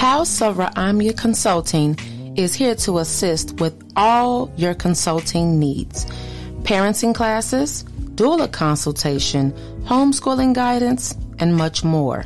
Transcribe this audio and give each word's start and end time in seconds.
House 0.00 0.40
of 0.40 0.56
Ra'amya 0.56 1.14
Consulting 1.14 1.94
is 2.34 2.54
here 2.54 2.74
to 2.74 3.00
assist 3.00 3.60
with 3.60 3.74
all 3.96 4.50
your 4.56 4.72
consulting 4.72 5.58
needs. 5.58 6.06
Parenting 6.62 7.14
classes, 7.14 7.84
doula 8.14 8.50
consultation, 8.50 9.52
homeschooling 9.84 10.54
guidance, 10.54 11.14
and 11.38 11.54
much 11.54 11.84
more. 11.84 12.24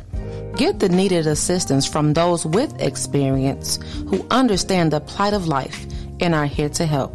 Get 0.55 0.79
the 0.79 0.87
needed 0.87 1.27
assistance 1.27 1.85
from 1.85 2.13
those 2.13 2.45
with 2.45 2.81
experience 2.81 3.77
who 4.07 4.25
understand 4.31 4.93
the 4.93 5.01
plight 5.01 5.33
of 5.33 5.49
life 5.49 5.85
and 6.21 6.33
are 6.33 6.45
here 6.45 6.69
to 6.69 6.85
help. 6.85 7.13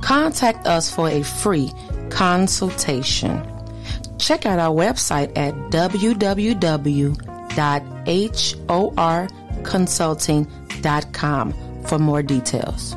Contact 0.00 0.66
us 0.66 0.90
for 0.90 1.10
a 1.10 1.22
free 1.22 1.70
consultation. 2.08 3.46
Check 4.18 4.46
out 4.46 4.58
our 4.58 4.74
website 4.74 5.36
at 5.36 5.52
www.hor.com 5.70 7.12
consulting.com 9.64 11.52
for 11.84 11.98
more 11.98 12.22
details. 12.22 12.94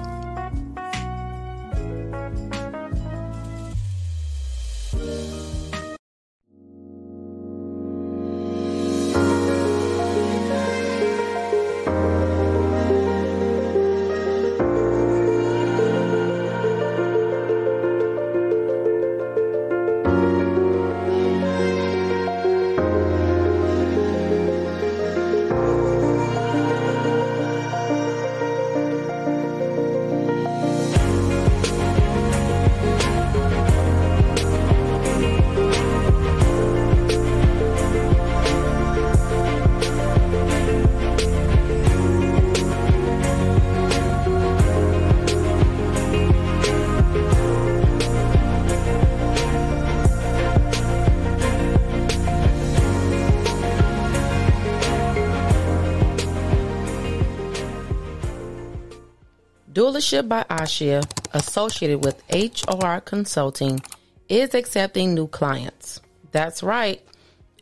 Doulaship 60.06 60.30
by 60.30 60.44
Ashia, 60.44 61.04
associated 61.34 62.06
with 62.06 62.22
HR 62.32 63.00
Consulting, 63.00 63.82
is 64.30 64.54
accepting 64.54 65.16
new 65.16 65.28
clients. 65.28 66.00
That's 66.32 66.62
right. 66.62 67.02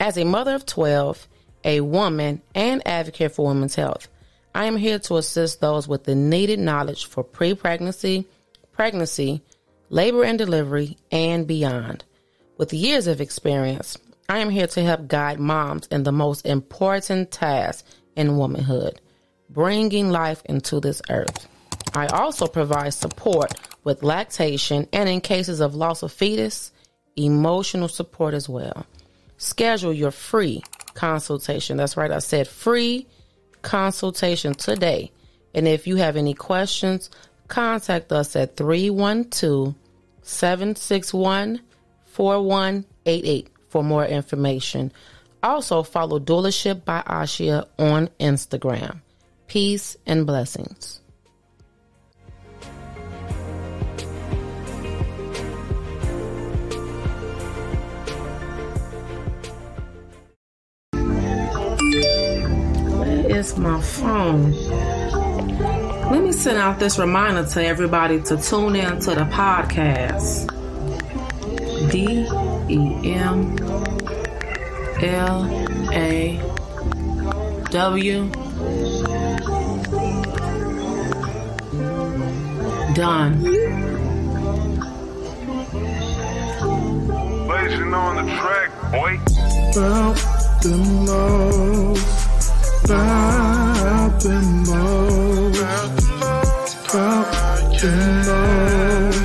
As 0.01 0.17
a 0.17 0.25
mother 0.25 0.53
of 0.53 0.65
12, 0.65 1.25
a 1.63 1.79
woman, 1.79 2.41
and 2.53 2.85
advocate 2.85 3.31
for 3.31 3.47
women's 3.47 3.75
health, 3.75 4.09
I 4.53 4.65
am 4.65 4.75
here 4.75 4.99
to 4.99 5.15
assist 5.15 5.61
those 5.61 5.87
with 5.87 6.03
the 6.03 6.15
needed 6.15 6.59
knowledge 6.59 7.05
for 7.05 7.23
pre 7.23 7.53
pregnancy, 7.53 8.27
pregnancy, 8.73 9.41
labor 9.87 10.25
and 10.25 10.37
delivery, 10.37 10.97
and 11.13 11.47
beyond. 11.47 12.03
With 12.57 12.73
years 12.73 13.07
of 13.07 13.21
experience, 13.21 13.97
I 14.27 14.39
am 14.39 14.49
here 14.49 14.67
to 14.67 14.83
help 14.83 15.07
guide 15.07 15.39
moms 15.39 15.87
in 15.87 16.03
the 16.03 16.11
most 16.11 16.45
important 16.45 17.31
task 17.31 17.85
in 18.17 18.35
womanhood 18.35 18.99
bringing 19.49 20.09
life 20.09 20.41
into 20.45 20.79
this 20.79 21.01
earth. 21.09 21.47
I 21.95 22.07
also 22.07 22.47
provide 22.47 22.93
support 22.93 23.53
with 23.83 24.03
lactation 24.03 24.87
and 24.91 25.07
in 25.07 25.21
cases 25.21 25.59
of 25.59 25.75
loss 25.75 26.03
of 26.03 26.11
fetus, 26.11 26.71
emotional 27.15 27.87
support 27.87 28.33
as 28.33 28.49
well. 28.49 28.85
Schedule 29.37 29.93
your 29.93 30.11
free 30.11 30.63
consultation. 30.93 31.77
That's 31.77 31.97
right, 31.97 32.11
I 32.11 32.19
said 32.19 32.47
free 32.47 33.07
consultation 33.61 34.53
today. 34.53 35.11
And 35.53 35.67
if 35.67 35.85
you 35.85 35.97
have 35.97 36.15
any 36.15 36.33
questions, 36.33 37.09
contact 37.47 38.11
us 38.11 38.35
at 38.35 38.57
312 38.57 39.75
761 40.23 41.61
4188 42.05 43.49
for 43.69 43.83
more 43.83 44.05
information. 44.05 44.91
Also, 45.41 45.83
follow 45.83 46.19
Doulaship 46.19 46.85
by 46.85 47.01
Ashia 47.01 47.67
on 47.77 48.07
Instagram. 48.19 49.01
Peace 49.47 49.97
and 50.05 50.25
blessings. 50.25 51.02
Is 63.33 63.57
my 63.57 63.81
phone? 63.81 64.51
Let 66.11 66.23
me 66.23 66.31
send 66.31 66.57
out 66.57 66.79
this 66.79 66.99
reminder 66.99 67.45
to 67.45 67.65
everybody 67.65 68.21
to 68.23 68.37
tune 68.37 68.75
in 68.75 68.99
to 69.01 69.15
the 69.15 69.25
podcast. 69.25 70.49
D 71.91 72.27
E 72.69 73.13
M 73.13 73.57
L 75.01 75.45
A 75.91 76.39
W 77.71 78.29
Done. 82.93 83.41
Blazing 87.47 87.93
on 87.93 88.15
the 88.15 88.31
track, 88.37 88.69
boy. 88.91 89.19
About 89.71 90.43
lows, 90.65 92.32
about 92.85 94.25
lows, 94.67 95.59
about 96.89 97.73
lows, 98.25 99.19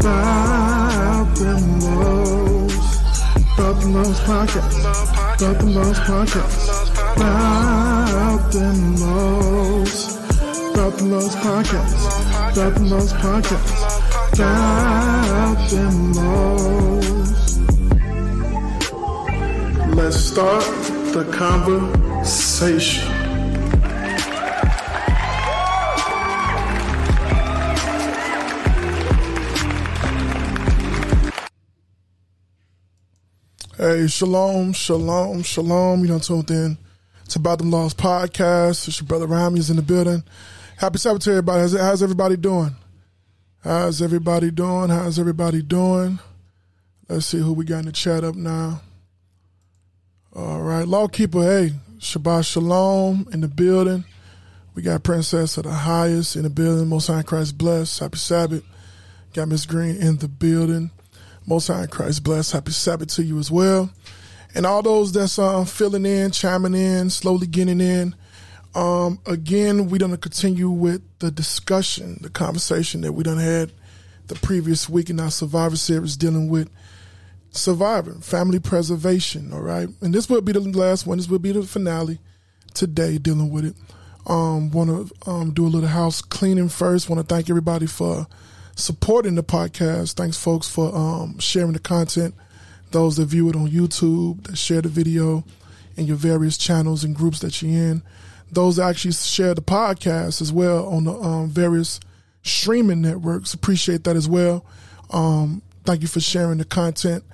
about 0.00 1.38
lows, 1.82 2.76
about 3.54 3.76
podcast, 4.26 4.82
about 5.40 5.96
podcast, 6.06 6.56
about 7.16 8.54
lows, 9.00 10.02
about 10.74 10.96
podcast, 11.42 11.94
about 12.52 12.74
podcast, 13.22 13.70
about 14.34 15.72
lows. 16.16 17.30
Let's 19.94 20.16
start 20.16 20.64
the 21.12 21.24
conversation. 21.30 22.11
Hey, 33.76 34.06
shalom, 34.06 34.72
shalom, 34.72 35.42
shalom. 35.42 36.02
You 36.02 36.08
know, 36.08 36.20
tuned 36.20 36.48
in 36.52 36.78
to 37.30 37.38
About 37.40 37.58
Them 37.58 37.72
Lost 37.72 37.96
podcast. 37.96 38.86
It's 38.86 39.00
your 39.00 39.08
brother 39.08 39.26
Rami 39.26 39.58
is 39.58 39.70
in 39.70 39.76
the 39.76 39.82
building. 39.82 40.22
Happy 40.76 40.98
Sabbath 40.98 41.24
to 41.24 41.30
everybody. 41.30 41.62
How's, 41.62 41.72
how's 41.76 42.02
everybody 42.04 42.36
doing? 42.36 42.76
How's 43.64 44.00
everybody 44.00 44.52
doing? 44.52 44.90
How's 44.90 45.18
everybody 45.18 45.60
doing? 45.60 46.20
Let's 47.08 47.26
see 47.26 47.38
who 47.38 47.52
we 47.52 47.64
got 47.64 47.80
in 47.80 47.86
the 47.86 47.92
chat 47.92 48.22
up 48.22 48.36
now. 48.36 48.80
All 50.34 50.62
right, 50.62 50.86
Lawkeeper, 50.86 51.42
hey, 51.42 51.72
Shabbat 52.02 52.44
Shalom 52.44 53.28
in 53.32 53.42
the 53.42 53.48
building. 53.48 54.04
We 54.74 54.82
got 54.82 55.04
Princess 55.04 55.56
of 55.56 55.62
the 55.62 55.70
Highest 55.70 56.34
in 56.34 56.42
the 56.42 56.50
building. 56.50 56.88
Most 56.88 57.06
High 57.06 57.22
Christ 57.22 57.56
bless. 57.56 58.00
Happy 58.00 58.18
Sabbath. 58.18 58.64
Got 59.32 59.46
Miss 59.46 59.66
Green 59.66 59.94
in 59.96 60.16
the 60.16 60.26
building. 60.26 60.90
Most 61.46 61.68
High 61.68 61.86
Christ 61.86 62.24
bless. 62.24 62.50
Happy 62.50 62.72
Sabbath 62.72 63.06
to 63.14 63.22
you 63.22 63.38
as 63.38 63.52
well. 63.52 63.88
And 64.52 64.66
all 64.66 64.82
those 64.82 65.12
that's 65.12 65.38
um, 65.38 65.64
filling 65.64 66.04
in, 66.04 66.32
chiming 66.32 66.74
in, 66.74 67.08
slowly 67.08 67.46
getting 67.46 67.80
in. 67.80 68.16
Um, 68.74 69.20
again, 69.24 69.88
we're 69.88 69.98
gonna 69.98 70.16
continue 70.16 70.70
with 70.70 71.02
the 71.20 71.30
discussion, 71.30 72.18
the 72.20 72.30
conversation 72.30 73.02
that 73.02 73.12
we 73.12 73.22
done 73.22 73.38
had 73.38 73.70
the 74.26 74.34
previous 74.34 74.88
week 74.88 75.08
in 75.08 75.20
our 75.20 75.30
Survivor 75.30 75.76
Series 75.76 76.16
dealing 76.16 76.48
with 76.48 76.68
surviving, 77.52 78.20
family 78.20 78.58
preservation. 78.58 79.52
All 79.52 79.60
right, 79.60 79.88
and 80.00 80.12
this 80.12 80.28
will 80.28 80.40
be 80.40 80.52
the 80.52 80.60
last 80.60 81.06
one. 81.06 81.18
This 81.18 81.28
will 81.28 81.38
be 81.38 81.52
the 81.52 81.62
finale 81.62 82.18
today, 82.74 83.18
dealing 83.18 83.50
with 83.50 83.66
it. 83.66 83.76
Um, 84.26 84.70
Want 84.70 85.08
to 85.08 85.30
um, 85.30 85.52
do 85.52 85.66
a 85.66 85.68
little 85.68 85.88
house 85.88 86.22
cleaning 86.22 86.68
first. 86.68 87.08
Want 87.08 87.26
to 87.26 87.34
thank 87.34 87.48
everybody 87.50 87.86
for 87.86 88.26
supporting 88.74 89.34
the 89.34 89.42
podcast. 89.42 90.14
Thanks, 90.14 90.38
folks, 90.38 90.68
for 90.68 90.94
um, 90.94 91.38
sharing 91.38 91.72
the 91.72 91.78
content. 91.78 92.34
Those 92.90 93.16
that 93.16 93.26
view 93.26 93.48
it 93.48 93.56
on 93.56 93.68
YouTube, 93.68 94.44
that 94.44 94.56
share 94.56 94.82
the 94.82 94.88
video 94.88 95.44
in 95.96 96.06
your 96.06 96.16
various 96.16 96.56
channels 96.56 97.04
and 97.04 97.14
groups 97.14 97.40
that 97.40 97.62
you're 97.62 97.70
in. 97.70 98.02
Those 98.50 98.76
that 98.76 98.88
actually 98.88 99.12
share 99.12 99.54
the 99.54 99.62
podcast 99.62 100.42
as 100.42 100.52
well 100.52 100.86
on 100.86 101.04
the 101.04 101.12
um, 101.12 101.48
various 101.48 102.00
streaming 102.42 103.00
networks. 103.00 103.54
Appreciate 103.54 104.04
that 104.04 104.14
as 104.14 104.28
well. 104.28 104.64
Um, 105.10 105.62
thank 105.84 106.02
you 106.02 106.08
for 106.08 106.20
sharing 106.20 106.58
the 106.58 106.64
content 106.64 107.24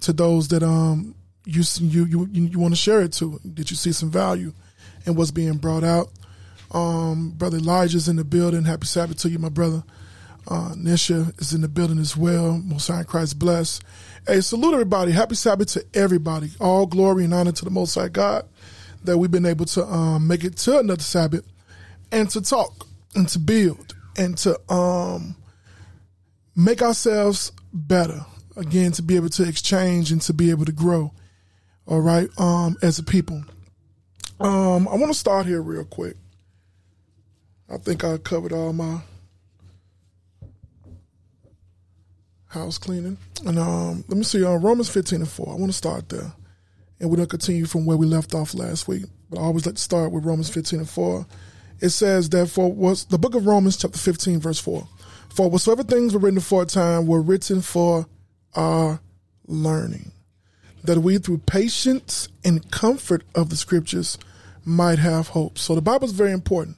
to 0.00 0.12
those 0.12 0.48
that 0.48 0.62
um 0.62 1.14
you 1.44 1.62
you 1.80 2.04
you 2.06 2.28
you 2.32 2.58
want 2.58 2.72
to 2.72 2.80
share 2.80 3.02
it 3.02 3.12
to. 3.14 3.40
Did 3.54 3.70
you 3.70 3.76
see 3.76 3.92
some 3.92 4.10
value 4.10 4.52
in 5.06 5.14
what's 5.14 5.30
being 5.30 5.56
brought 5.56 5.84
out? 5.84 6.08
Um, 6.72 7.30
brother 7.30 7.58
Elijah's 7.58 8.08
in 8.08 8.16
the 8.16 8.24
building. 8.24 8.64
Happy 8.64 8.86
Sabbath 8.86 9.18
to 9.18 9.30
you, 9.30 9.38
my 9.38 9.48
brother. 9.48 9.84
Uh, 10.48 10.74
Nisha 10.76 11.38
is 11.40 11.52
in 11.52 11.60
the 11.60 11.68
building 11.68 11.98
as 11.98 12.16
well. 12.16 12.58
Most 12.64 12.88
High 12.88 13.02
Christ 13.02 13.38
bless. 13.38 13.80
Hey, 14.26 14.40
salute 14.40 14.72
everybody. 14.72 15.12
Happy 15.12 15.34
Sabbath 15.34 15.68
to 15.72 15.84
everybody. 15.94 16.50
All 16.60 16.86
glory 16.86 17.24
and 17.24 17.34
honor 17.34 17.52
to 17.52 17.64
the 17.64 17.70
Most 17.70 17.94
High 17.94 18.08
God 18.08 18.46
that 19.04 19.18
we've 19.18 19.30
been 19.30 19.46
able 19.46 19.66
to 19.66 19.84
um, 19.84 20.26
make 20.26 20.44
it 20.44 20.56
to 20.58 20.78
another 20.78 21.02
Sabbath 21.02 21.44
and 22.12 22.28
to 22.30 22.40
talk 22.40 22.86
and 23.14 23.28
to 23.28 23.38
build 23.38 23.94
and 24.16 24.36
to 24.38 24.58
um, 24.72 25.36
make 26.54 26.82
ourselves 26.82 27.52
better. 27.72 28.24
Again, 28.56 28.92
to 28.92 29.02
be 29.02 29.16
able 29.16 29.28
to 29.30 29.46
exchange 29.46 30.10
and 30.10 30.20
to 30.22 30.32
be 30.32 30.50
able 30.50 30.64
to 30.64 30.72
grow. 30.72 31.12
All 31.86 32.00
right, 32.00 32.28
um, 32.38 32.76
as 32.82 32.98
a 32.98 33.02
people. 33.02 33.44
Um, 34.40 34.88
I 34.88 34.96
want 34.96 35.12
to 35.12 35.18
start 35.18 35.46
here 35.46 35.62
real 35.62 35.84
quick. 35.84 36.16
I 37.70 37.78
think 37.78 38.04
I 38.04 38.18
covered 38.18 38.52
all 38.52 38.72
my 38.72 39.00
house 42.48 42.78
cleaning. 42.78 43.18
And 43.44 43.58
um, 43.58 44.04
let 44.08 44.16
me 44.16 44.24
see, 44.24 44.44
uh, 44.44 44.56
Romans 44.56 44.88
15 44.88 45.20
and 45.20 45.30
4. 45.30 45.48
I 45.48 45.54
want 45.54 45.70
to 45.70 45.76
start 45.76 46.08
there. 46.08 46.32
And 46.98 47.10
we're 47.10 47.16
going 47.16 47.28
to 47.28 47.36
continue 47.36 47.66
from 47.66 47.84
where 47.84 47.96
we 47.96 48.06
left 48.06 48.34
off 48.34 48.54
last 48.54 48.88
week. 48.88 49.04
But 49.30 49.40
I 49.40 49.42
always 49.42 49.66
like 49.66 49.74
to 49.74 49.80
start 49.80 50.12
with 50.12 50.24
Romans 50.24 50.48
15 50.48 50.80
and 50.80 50.88
4. 50.88 51.26
It 51.80 51.90
says, 51.90 52.30
therefore, 52.30 52.72
was 52.72 53.04
the 53.04 53.18
book 53.18 53.34
of 53.34 53.46
Romans, 53.46 53.76
chapter 53.76 53.98
15, 53.98 54.40
verse 54.40 54.58
4. 54.58 54.88
For 55.28 55.50
whatsoever 55.50 55.82
things 55.82 56.14
were 56.14 56.20
written 56.20 56.40
for 56.40 56.62
a 56.62 56.66
time 56.66 57.06
were 57.06 57.20
written 57.20 57.60
for 57.60 58.06
our 58.56 59.00
learning, 59.46 60.12
that 60.82 60.98
we 60.98 61.18
through 61.18 61.38
patience 61.38 62.28
and 62.44 62.70
comfort 62.70 63.22
of 63.34 63.50
the 63.50 63.56
scriptures 63.56 64.18
might 64.64 64.98
have 64.98 65.28
hope. 65.28 65.58
So 65.58 65.74
the 65.74 65.82
Bible 65.82 66.06
is 66.06 66.12
very 66.12 66.32
important. 66.32 66.76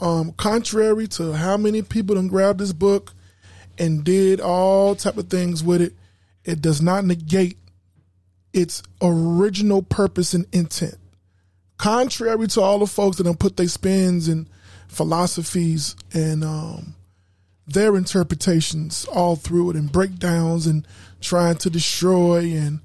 Um, 0.00 0.32
contrary 0.32 1.08
to 1.08 1.32
how 1.32 1.56
many 1.56 1.82
people 1.82 2.14
done 2.14 2.28
grabbed 2.28 2.60
this 2.60 2.72
book 2.72 3.12
and 3.78 4.04
did 4.04 4.40
all 4.40 4.94
type 4.94 5.16
of 5.16 5.28
things 5.28 5.64
with 5.64 5.82
it, 5.82 5.94
it 6.44 6.62
does 6.62 6.80
not 6.80 7.04
negate 7.04 7.58
its 8.52 8.82
original 9.02 9.82
purpose 9.82 10.34
and 10.34 10.46
intent. 10.52 10.96
Contrary 11.76 12.46
to 12.48 12.60
all 12.60 12.78
the 12.78 12.86
folks 12.86 13.16
that 13.16 13.24
done 13.24 13.36
put 13.36 13.56
their 13.56 13.68
spins 13.68 14.28
and 14.28 14.48
philosophies 14.88 15.94
and 16.12 16.42
um, 16.42 16.94
their 17.68 17.96
interpretations 17.96 19.04
all 19.04 19.36
through 19.36 19.70
it 19.70 19.76
and 19.76 19.92
breakdowns 19.92 20.66
and 20.66 20.86
trying 21.20 21.56
to 21.56 21.70
destroy 21.70 22.38
and 22.38 22.80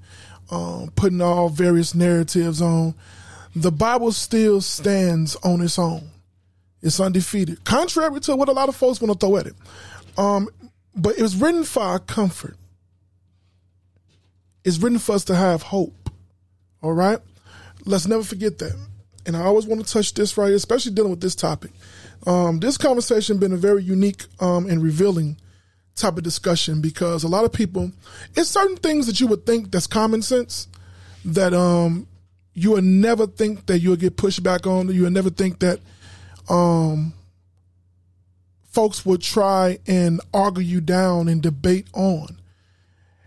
um, 0.50 0.92
putting 0.94 1.20
all 1.20 1.48
various 1.48 1.94
narratives 1.94 2.60
on. 2.60 2.94
The 3.56 3.72
Bible 3.72 4.12
still 4.12 4.60
stands 4.60 5.36
on 5.36 5.60
its 5.60 5.78
own. 5.78 6.10
It's 6.82 7.00
undefeated, 7.00 7.64
contrary 7.64 8.20
to 8.20 8.36
what 8.36 8.50
a 8.50 8.52
lot 8.52 8.68
of 8.68 8.76
folks 8.76 9.00
want 9.00 9.18
to 9.18 9.26
throw 9.26 9.38
at 9.38 9.46
it. 9.46 9.54
Um, 10.18 10.50
but 10.94 11.16
it 11.18 11.22
was 11.22 11.36
written 11.36 11.64
for 11.64 11.82
our 11.82 11.98
comfort. 11.98 12.56
It's 14.64 14.78
written 14.78 14.98
for 14.98 15.14
us 15.14 15.24
to 15.24 15.34
have 15.34 15.62
hope. 15.62 16.10
All 16.82 16.92
right? 16.92 17.18
Let's 17.86 18.06
never 18.06 18.22
forget 18.22 18.58
that. 18.58 18.76
And 19.26 19.36
I 19.36 19.42
always 19.42 19.66
want 19.66 19.84
to 19.84 19.90
touch 19.90 20.12
this 20.12 20.36
right 20.36 20.52
especially 20.52 20.92
dealing 20.92 21.10
with 21.10 21.20
this 21.20 21.34
topic. 21.34 21.70
Um, 22.26 22.60
this 22.60 22.78
conversation 22.78 23.38
been 23.38 23.52
a 23.52 23.56
very 23.56 23.82
unique 23.82 24.24
um, 24.40 24.66
and 24.66 24.82
revealing 24.82 25.36
type 25.94 26.16
of 26.16 26.24
discussion 26.24 26.80
because 26.80 27.22
a 27.22 27.28
lot 27.28 27.44
of 27.44 27.52
people, 27.52 27.92
it's 28.34 28.48
certain 28.48 28.76
things 28.76 29.06
that 29.06 29.20
you 29.20 29.26
would 29.26 29.46
think 29.46 29.70
that's 29.70 29.86
common 29.86 30.22
sense 30.22 30.68
that 31.24 31.54
um, 31.54 32.06
you 32.54 32.72
would 32.72 32.84
never 32.84 33.26
think 33.26 33.66
that 33.66 33.78
you 33.78 33.90
would 33.90 34.00
get 34.00 34.16
pushed 34.16 34.42
back 34.42 34.66
on. 34.66 34.88
You 34.88 35.02
would 35.02 35.12
never 35.12 35.30
think 35.30 35.60
that 35.60 35.80
um, 36.48 37.12
folks 38.70 39.04
would 39.06 39.22
try 39.22 39.78
and 39.86 40.20
argue 40.32 40.62
you 40.62 40.80
down 40.80 41.28
and 41.28 41.42
debate 41.42 41.86
on. 41.92 42.38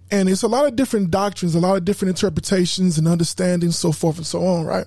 And 0.09 0.29
it's 0.29 0.43
a 0.43 0.47
lot 0.47 0.65
of 0.65 0.75
different 0.75 1.11
doctrines, 1.11 1.55
a 1.55 1.59
lot 1.59 1.77
of 1.77 1.85
different 1.85 2.09
interpretations 2.09 2.97
and 2.97 3.07
understandings, 3.07 3.77
so 3.77 3.91
forth 3.91 4.17
and 4.17 4.25
so 4.25 4.45
on, 4.45 4.65
right? 4.65 4.85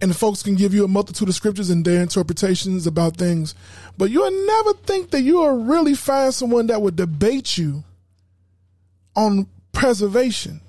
And 0.00 0.14
folks 0.14 0.42
can 0.42 0.54
give 0.54 0.72
you 0.72 0.84
a 0.84 0.88
multitude 0.88 1.28
of 1.28 1.34
scriptures 1.34 1.70
and 1.70 1.84
their 1.84 2.02
interpretations 2.02 2.86
about 2.86 3.16
things, 3.16 3.54
but 3.96 4.10
you'll 4.10 4.46
never 4.46 4.74
think 4.74 5.10
that 5.10 5.22
you 5.22 5.36
will 5.36 5.64
really 5.64 5.94
find 5.94 6.32
someone 6.32 6.68
that 6.68 6.80
would 6.80 6.96
debate 6.96 7.58
you 7.58 7.82
on 9.16 9.46
preservation, 9.72 10.60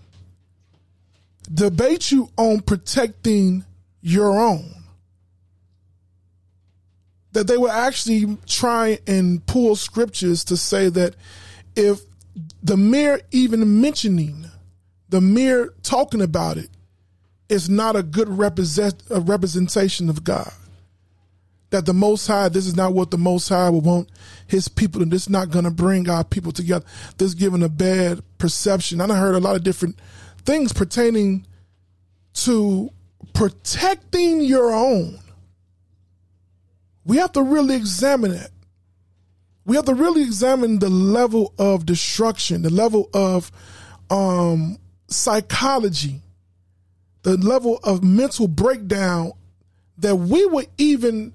debate 1.53 2.11
you 2.11 2.29
on 2.37 2.61
protecting 2.61 3.63
your 4.01 4.39
own. 4.39 4.73
That 7.33 7.45
they 7.45 7.57
would 7.57 7.71
actually 7.71 8.37
try 8.47 8.99
and 9.05 9.45
pull 9.45 9.75
scriptures 9.75 10.43
to 10.45 10.57
say 10.57 10.89
that 10.89 11.15
if 11.75 12.01
the 12.63 12.75
mere 12.75 13.21
even 13.29 13.81
mentioning, 13.81 14.45
the 15.09 15.21
mere 15.21 15.73
talking 15.83 16.21
about 16.21 16.57
it 16.57 16.69
is 17.49 17.67
not 17.67 17.95
a 17.95 18.03
good 18.03 18.29
represent, 18.29 19.03
a 19.09 19.19
representation 19.19 20.09
of 20.09 20.23
God. 20.23 20.51
That 21.71 21.85
the 21.85 21.93
Most 21.93 22.25
High, 22.27 22.49
this 22.49 22.65
is 22.65 22.75
not 22.75 22.93
what 22.93 23.11
the 23.11 23.17
Most 23.17 23.49
High 23.49 23.69
will 23.69 23.81
want 23.81 24.09
His 24.47 24.67
people, 24.67 25.01
and 25.01 25.11
this 25.11 25.23
is 25.23 25.29
not 25.29 25.49
going 25.49 25.65
to 25.65 25.71
bring 25.71 26.09
our 26.09 26.23
people 26.23 26.51
together. 26.51 26.85
This 27.17 27.29
is 27.29 27.35
giving 27.35 27.61
a 27.61 27.69
bad 27.69 28.21
perception. 28.37 29.01
And 29.01 29.11
I 29.11 29.17
heard 29.17 29.35
a 29.35 29.39
lot 29.39 29.55
of 29.55 29.63
different 29.63 29.99
things 30.45 30.73
pertaining 30.73 31.45
to 32.33 32.89
protecting 33.33 34.41
your 34.41 34.71
own. 34.71 35.19
We 37.05 37.17
have 37.17 37.33
to 37.33 37.43
really 37.43 37.75
examine 37.75 38.31
it. 38.31 38.51
We 39.65 39.75
have 39.75 39.85
to 39.85 39.93
really 39.93 40.23
examine 40.23 40.79
the 40.79 40.89
level 40.89 41.53
of 41.59 41.85
destruction, 41.85 42.63
the 42.63 42.71
level 42.71 43.09
of 43.13 43.51
um, 44.09 44.79
psychology 45.07 46.21
the 47.23 47.37
level 47.37 47.79
of 47.83 48.03
mental 48.03 48.47
breakdown 48.47 49.31
that 49.97 50.15
we 50.15 50.45
would 50.45 50.67
even 50.77 51.33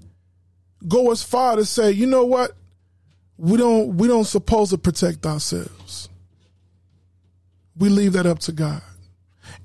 go 0.86 1.10
as 1.10 1.22
far 1.22 1.56
to 1.56 1.64
say, 1.64 1.90
you 1.90 2.06
know 2.06 2.24
what? 2.24 2.52
We 3.36 3.56
don't 3.56 3.96
we 3.96 4.08
don't 4.08 4.24
supposed 4.24 4.70
to 4.70 4.78
protect 4.78 5.26
ourselves. 5.26 6.08
We 7.76 7.88
leave 7.88 8.12
that 8.12 8.26
up 8.26 8.38
to 8.40 8.52
God. 8.52 8.82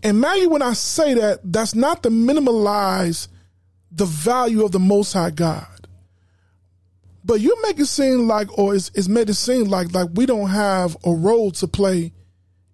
And 0.02 0.20
maybe 0.20 0.48
when 0.48 0.62
I 0.62 0.74
say 0.74 1.14
that, 1.14 1.40
that's 1.44 1.76
not 1.76 2.04
to 2.04 2.10
minimalize 2.10 3.28
the 3.92 4.06
value 4.06 4.64
of 4.64 4.72
the 4.72 4.80
most 4.80 5.14
high 5.14 5.30
God. 5.30 5.68
But 7.24 7.42
you 7.42 7.56
make 7.62 7.80
it 7.80 7.86
seem 7.86 8.28
like, 8.28 8.58
or 8.58 8.74
it's, 8.74 8.90
it's 8.96 9.08
made 9.08 9.30
it 9.30 9.36
seem 9.36 9.66
like, 9.66 9.94
like 9.94 10.10
we 10.14 10.26
don't 10.26 10.50
have 10.50 10.98
a 11.06 11.12
role 11.12 11.52
to 11.52 11.68
play 11.68 12.14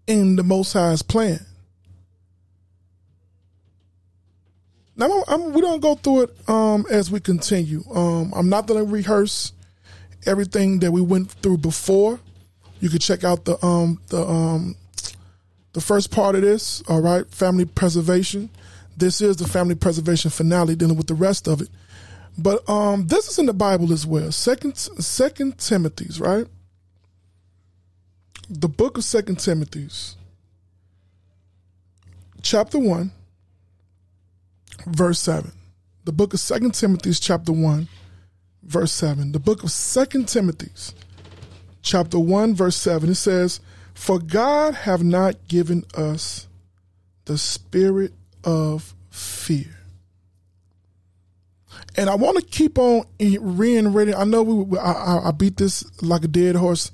in 0.07 0.35
the 0.35 0.43
most 0.43 0.73
high's 0.73 1.01
plan. 1.01 1.39
Now 4.97 5.23
I'm, 5.27 5.51
we 5.51 5.61
don't 5.61 5.81
go 5.81 5.95
through 5.95 6.23
it 6.23 6.49
um, 6.49 6.85
as 6.89 7.11
we 7.11 7.19
continue. 7.19 7.83
Um, 7.93 8.33
I'm 8.35 8.49
not 8.49 8.65
going 8.65 8.85
to 8.85 8.89
rehearse 8.89 9.51
everything 10.25 10.79
that 10.79 10.91
we 10.91 11.01
went 11.01 11.31
through 11.31 11.57
before. 11.57 12.19
You 12.79 12.89
can 12.89 12.99
check 12.99 13.23
out 13.23 13.45
the 13.45 13.63
um, 13.65 14.01
the 14.07 14.25
um, 14.25 14.75
the 15.73 15.81
first 15.81 16.11
part 16.11 16.35
of 16.35 16.41
this. 16.41 16.81
All 16.87 17.01
right, 17.01 17.29
family 17.29 17.65
preservation. 17.65 18.49
This 18.97 19.19
is 19.19 19.37
the 19.37 19.47
family 19.47 19.75
preservation 19.75 20.31
finale, 20.31 20.75
dealing 20.75 20.97
with 20.97 21.07
the 21.07 21.13
rest 21.13 21.47
of 21.47 21.61
it. 21.61 21.69
But 22.37 22.67
um, 22.69 23.07
this 23.07 23.27
is 23.27 23.39
in 23.39 23.45
the 23.45 23.53
Bible 23.53 23.91
as 23.91 24.05
well. 24.05 24.31
Second 24.31 24.77
Second 24.77 25.57
Timothy's 25.57 26.19
right. 26.19 26.47
The 28.49 28.69
book 28.69 28.97
of 28.97 29.03
Second 29.03 29.39
Timothy's, 29.39 30.15
chapter 32.43 32.77
one 32.77 33.11
verse 34.85 35.19
7. 35.19 35.51
The 36.05 36.11
book 36.11 36.33
of 36.33 36.39
Second 36.39 36.73
Timothy's 36.73 37.19
chapter 37.19 37.51
1, 37.51 37.87
verse 38.63 38.91
7. 38.91 39.31
The 39.31 39.39
book 39.39 39.63
of 39.63 39.71
Second 39.71 40.27
Timothy's 40.27 40.93
chapter 41.81 42.19
1, 42.19 42.53
verse 42.55 42.75
7. 42.75 43.09
It 43.09 43.15
says, 43.15 43.59
For 43.93 44.19
God 44.19 44.75
have 44.75 45.03
not 45.03 45.47
given 45.47 45.83
us 45.95 46.47
the 47.25 47.37
spirit 47.37 48.13
of 48.43 48.93
fear. 49.09 49.75
And 51.97 52.09
I 52.09 52.15
want 52.15 52.37
to 52.37 52.45
keep 52.45 52.77
on 52.77 53.05
reiterating. 53.19 54.15
I 54.15 54.25
know 54.25 54.43
we, 54.43 54.77
I, 54.77 55.29
I 55.29 55.31
beat 55.31 55.57
this 55.57 55.83
like 56.01 56.23
a 56.23 56.27
dead 56.27 56.55
horse 56.55 56.91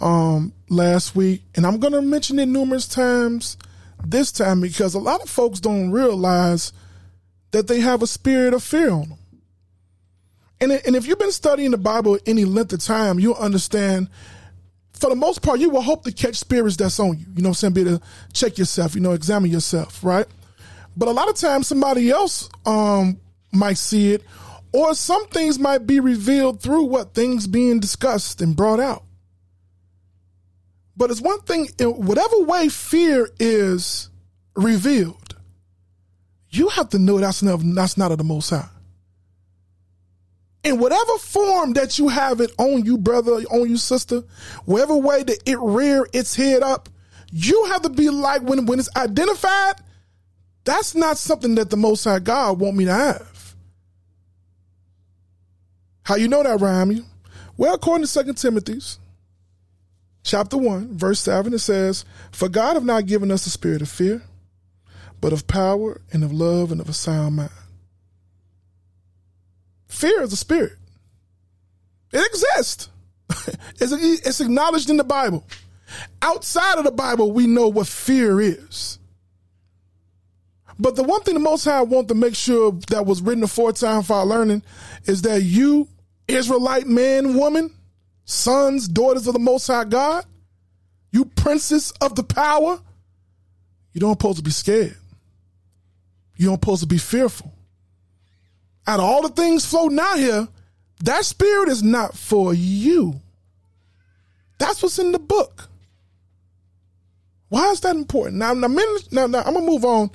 um, 0.00 0.52
last 0.68 1.14
week, 1.14 1.42
and 1.54 1.66
I'm 1.66 1.78
going 1.78 1.92
to 1.92 2.02
mention 2.02 2.38
it 2.38 2.46
numerous 2.46 2.88
times 2.88 3.56
this 4.04 4.32
time 4.32 4.60
because 4.60 4.94
a 4.94 4.98
lot 4.98 5.22
of 5.22 5.28
folks 5.28 5.60
don't 5.60 5.90
realize 5.90 6.72
that 7.50 7.66
they 7.66 7.80
have 7.80 8.02
a 8.02 8.06
spirit 8.06 8.54
of 8.54 8.62
fear 8.62 8.90
on 8.90 9.08
them. 9.08 9.18
And, 10.60 10.72
and 10.72 10.96
if 10.96 11.06
you've 11.06 11.18
been 11.18 11.32
studying 11.32 11.70
the 11.70 11.78
Bible 11.78 12.18
any 12.26 12.44
length 12.44 12.72
of 12.72 12.80
time, 12.80 13.18
you'll 13.18 13.34
understand 13.34 14.08
for 14.98 15.10
the 15.10 15.16
most 15.16 15.42
part, 15.42 15.60
you 15.60 15.70
will 15.70 15.80
hope 15.80 16.04
to 16.04 16.12
catch 16.12 16.34
spirits 16.36 16.76
that's 16.76 16.98
on 16.98 17.18
you. 17.18 17.26
You 17.36 17.42
know 17.42 17.50
what 17.50 17.62
I'm 17.62 17.72
saying? 17.72 17.74
Be 17.74 17.84
to 17.84 18.00
check 18.32 18.58
yourself, 18.58 18.94
you 18.94 19.00
know, 19.00 19.12
examine 19.12 19.50
yourself, 19.50 20.02
right? 20.02 20.26
But 20.96 21.08
a 21.08 21.12
lot 21.12 21.28
of 21.28 21.36
times 21.36 21.68
somebody 21.68 22.10
else 22.10 22.50
um, 22.66 23.20
might 23.52 23.78
see 23.78 24.12
it, 24.14 24.24
or 24.72 24.94
some 24.94 25.28
things 25.28 25.58
might 25.58 25.86
be 25.86 26.00
revealed 26.00 26.60
through 26.60 26.84
what 26.84 27.14
things 27.14 27.46
being 27.46 27.78
discussed 27.78 28.40
and 28.42 28.56
brought 28.56 28.80
out. 28.80 29.04
But 30.96 31.12
it's 31.12 31.20
one 31.20 31.40
thing, 31.42 31.68
in 31.78 31.90
whatever 32.04 32.40
way 32.40 32.68
fear 32.68 33.30
is 33.38 34.10
revealed, 34.56 35.27
you 36.50 36.68
have 36.68 36.88
to 36.90 36.98
know 36.98 37.18
that's 37.18 37.42
not, 37.42 37.60
that's 37.62 37.96
not 37.96 38.12
of 38.12 38.18
the 38.18 38.24
Most 38.24 38.50
High. 38.50 38.68
In 40.64 40.78
whatever 40.80 41.18
form 41.18 41.74
that 41.74 41.98
you 41.98 42.08
have 42.08 42.40
it 42.40 42.52
on 42.58 42.84
you, 42.84 42.98
brother, 42.98 43.32
on 43.32 43.68
you, 43.68 43.76
sister, 43.76 44.22
whatever 44.64 44.96
way 44.96 45.22
that 45.22 45.38
it 45.46 45.58
rear 45.60 46.06
its 46.12 46.34
head 46.34 46.62
up, 46.62 46.88
you 47.30 47.66
have 47.66 47.82
to 47.82 47.90
be 47.90 48.10
like 48.10 48.42
when, 48.42 48.66
when 48.66 48.78
it's 48.78 48.94
identified, 48.96 49.76
that's 50.64 50.94
not 50.94 51.16
something 51.16 51.54
that 51.54 51.70
the 51.70 51.76
Most 51.76 52.04
High 52.04 52.18
God 52.18 52.58
want 52.58 52.76
me 52.76 52.86
to 52.86 52.92
have. 52.92 53.54
How 56.02 56.16
you 56.16 56.28
know 56.28 56.42
that, 56.42 56.60
Rhyme? 56.60 57.04
Well, 57.56 57.74
according 57.74 58.04
to 58.04 58.08
Second 58.08 58.36
Timothy's 58.36 58.98
chapter 60.22 60.56
1, 60.56 60.96
verse 60.96 61.20
7, 61.20 61.52
it 61.52 61.58
says, 61.58 62.04
For 62.30 62.48
God 62.48 62.74
have 62.74 62.84
not 62.84 63.06
given 63.06 63.30
us 63.30 63.46
a 63.46 63.50
spirit 63.50 63.82
of 63.82 63.88
fear, 63.88 64.22
but 65.20 65.32
of 65.32 65.46
power 65.46 66.00
and 66.12 66.24
of 66.24 66.32
love 66.32 66.70
and 66.72 66.80
of 66.80 66.88
a 66.88 66.92
sound 66.92 67.36
mind. 67.36 67.50
Fear 69.88 70.22
is 70.22 70.32
a 70.32 70.36
spirit. 70.36 70.76
It 72.12 72.24
exists. 72.26 72.88
it's, 73.80 74.40
acknowledged 74.40 74.90
in 74.90 74.96
the 74.96 75.04
Bible. 75.04 75.44
Outside 76.22 76.78
of 76.78 76.84
the 76.84 76.90
Bible, 76.90 77.32
we 77.32 77.46
know 77.46 77.68
what 77.68 77.86
fear 77.86 78.40
is. 78.40 78.98
But 80.78 80.94
the 80.94 81.02
one 81.02 81.22
thing 81.22 81.34
the 81.34 81.40
Most 81.40 81.64
High 81.64 81.82
want 81.82 82.08
to 82.08 82.14
make 82.14 82.34
sure 82.34 82.72
that 82.88 83.04
was 83.04 83.20
written 83.20 83.42
aforetime 83.42 84.02
for 84.02 84.14
our 84.14 84.26
learning 84.26 84.62
is 85.06 85.22
that 85.22 85.42
you, 85.42 85.88
Israelite 86.28 86.86
man, 86.86 87.34
woman, 87.34 87.74
sons, 88.24 88.86
daughters 88.86 89.26
of 89.26 89.32
the 89.32 89.40
Most 89.40 89.66
High 89.66 89.84
God, 89.84 90.24
you 91.10 91.24
princes 91.24 91.92
of 92.00 92.14
the 92.14 92.22
power, 92.22 92.78
you 93.92 94.00
don't 94.00 94.12
supposed 94.12 94.38
to 94.38 94.44
be 94.44 94.50
scared. 94.50 94.97
You 96.38 96.46
don't 96.46 96.54
supposed 96.54 96.80
to 96.80 96.86
be 96.86 96.96
fearful. 96.98 97.52
Out 98.86 99.00
of 99.00 99.04
all 99.04 99.20
the 99.20 99.28
things 99.28 99.66
floating 99.66 99.98
out 99.98 100.16
here, 100.18 100.48
That 101.04 101.24
spirit 101.24 101.68
is 101.68 101.82
not 101.82 102.16
for 102.16 102.52
you. 102.52 103.20
That's 104.58 104.82
what's 104.82 104.98
in 104.98 105.12
the 105.12 105.18
book. 105.18 105.68
Why 107.48 107.70
is 107.70 107.80
that 107.80 107.96
important? 107.96 108.36
Now, 108.38 108.52
now, 108.52 108.68
now, 109.12 109.26
now 109.26 109.42
I'm 109.42 109.54
gonna 109.54 109.60
move 109.60 109.84
on. 109.84 110.10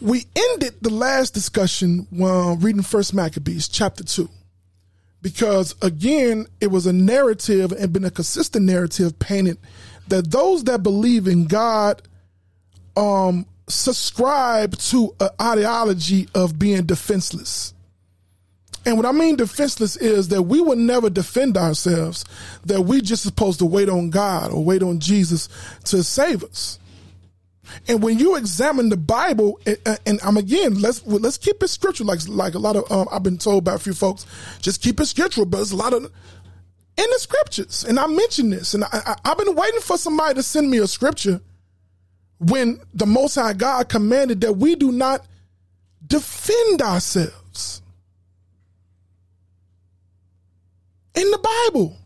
We 0.00 0.24
ended 0.34 0.74
the 0.80 0.90
last 0.90 1.34
discussion 1.34 2.06
while 2.10 2.56
reading 2.56 2.82
First 2.82 3.14
Maccabees 3.14 3.66
chapter 3.66 4.04
two, 4.04 4.28
because 5.22 5.74
again, 5.82 6.46
it 6.60 6.68
was 6.68 6.86
a 6.86 6.92
narrative 6.92 7.72
and 7.72 7.92
been 7.92 8.04
a 8.04 8.10
consistent 8.10 8.64
narrative 8.64 9.18
painted 9.18 9.58
that 10.08 10.30
those 10.30 10.64
that 10.64 10.82
believe 10.82 11.26
in 11.26 11.46
God, 11.46 12.02
um, 12.96 13.46
subscribe 13.68 14.76
to 14.78 15.14
an 15.20 15.30
ideology 15.40 16.28
of 16.34 16.58
being 16.58 16.84
defenseless. 16.84 17.74
And 18.84 18.96
what 18.96 19.06
I 19.06 19.10
mean 19.10 19.34
defenseless 19.34 19.96
is 19.96 20.28
that 20.28 20.42
we 20.42 20.60
will 20.60 20.76
never 20.76 21.10
defend 21.10 21.56
ourselves, 21.56 22.24
that 22.64 22.82
we 22.82 23.00
just 23.00 23.24
supposed 23.24 23.58
to 23.58 23.66
wait 23.66 23.88
on 23.88 24.10
God 24.10 24.52
or 24.52 24.64
wait 24.64 24.82
on 24.82 25.00
Jesus 25.00 25.48
to 25.86 26.04
save 26.04 26.44
us. 26.44 26.78
And 27.88 28.00
when 28.00 28.20
you 28.20 28.36
examine 28.36 28.90
the 28.90 28.96
Bible, 28.96 29.58
and, 29.66 30.20
I'm 30.22 30.36
again, 30.36 30.80
let's 30.80 31.04
let's 31.04 31.36
keep 31.36 31.60
it 31.64 31.68
scriptural, 31.68 32.06
like 32.06 32.20
like 32.28 32.54
a 32.54 32.60
lot 32.60 32.76
of 32.76 32.90
um, 32.92 33.08
I've 33.10 33.24
been 33.24 33.38
told 33.38 33.64
by 33.64 33.74
a 33.74 33.78
few 33.78 33.92
folks, 33.92 34.24
just 34.60 34.80
keep 34.80 35.00
it 35.00 35.06
scriptural. 35.06 35.46
But 35.46 35.58
there's 35.58 35.72
a 35.72 35.76
lot 35.76 35.92
of 35.92 36.04
in 36.04 36.10
the 36.96 37.18
scriptures, 37.18 37.84
and 37.84 37.98
I 37.98 38.06
mentioned 38.06 38.52
this, 38.52 38.74
and 38.74 38.84
I, 38.84 38.88
I, 38.92 39.16
I've 39.24 39.38
been 39.38 39.56
waiting 39.56 39.80
for 39.80 39.98
somebody 39.98 40.34
to 40.34 40.44
send 40.44 40.70
me 40.70 40.78
a 40.78 40.86
scripture 40.86 41.40
when 42.38 42.80
the 42.94 43.06
Most 43.06 43.34
High 43.34 43.52
God 43.52 43.88
commanded 43.88 44.42
that 44.42 44.54
we 44.54 44.74
do 44.74 44.92
not 44.92 45.24
defend 46.06 46.82
ourselves. 46.82 47.82
in 51.16 51.30
the 51.30 51.38
Bible. 51.38 51.96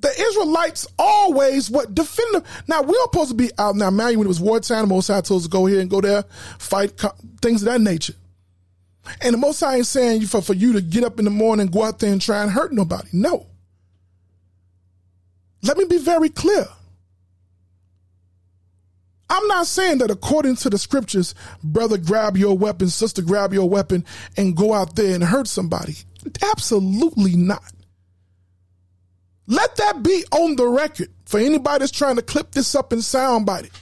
The 0.00 0.10
Israelites 0.20 0.88
always 0.98 1.70
what 1.70 1.94
defend 1.94 2.34
them. 2.34 2.44
Now 2.66 2.82
we're 2.82 3.00
supposed 3.02 3.30
to 3.30 3.36
be 3.36 3.50
out 3.56 3.76
now. 3.76 3.90
Man, 3.90 4.18
when 4.18 4.26
it 4.26 4.28
was 4.28 4.40
wartime, 4.40 4.80
the 4.80 4.86
Most 4.88 5.06
High 5.06 5.20
told 5.20 5.42
us 5.42 5.44
to 5.44 5.50
go 5.50 5.66
here 5.66 5.80
and 5.80 5.88
go 5.88 6.00
there, 6.00 6.24
fight 6.58 7.00
things 7.40 7.62
of 7.62 7.66
that 7.66 7.80
nature. 7.80 8.14
And 9.20 9.34
the 9.34 9.38
Most 9.38 9.60
High 9.60 9.76
ain't 9.76 9.86
saying 9.86 10.22
for, 10.22 10.42
for 10.42 10.54
you 10.54 10.72
to 10.72 10.80
get 10.80 11.04
up 11.04 11.20
in 11.20 11.24
the 11.24 11.30
morning, 11.30 11.68
go 11.68 11.84
out 11.84 12.00
there 12.00 12.10
and 12.10 12.20
try 12.20 12.42
and 12.42 12.50
hurt 12.50 12.72
nobody. 12.72 13.08
No. 13.12 13.46
Let 15.62 15.76
me 15.76 15.84
be 15.84 15.98
very 15.98 16.28
clear. 16.28 16.66
I'm 19.32 19.46
not 19.48 19.66
saying 19.66 19.98
that 19.98 20.10
according 20.10 20.56
to 20.56 20.68
the 20.68 20.76
scriptures, 20.76 21.34
brother, 21.64 21.96
grab 21.96 22.36
your 22.36 22.56
weapon, 22.56 22.88
sister, 22.88 23.22
grab 23.22 23.54
your 23.54 23.66
weapon, 23.66 24.04
and 24.36 24.54
go 24.54 24.74
out 24.74 24.94
there 24.94 25.14
and 25.14 25.24
hurt 25.24 25.48
somebody. 25.48 25.96
Absolutely 26.50 27.34
not. 27.34 27.72
Let 29.46 29.74
that 29.76 30.02
be 30.02 30.22
on 30.32 30.56
the 30.56 30.68
record 30.68 31.08
for 31.24 31.40
anybody 31.40 31.78
that's 31.78 31.92
trying 31.92 32.16
to 32.16 32.22
clip 32.22 32.50
this 32.50 32.74
up 32.74 32.92
and 32.92 33.00
soundbite 33.00 33.64
it. 33.64 33.72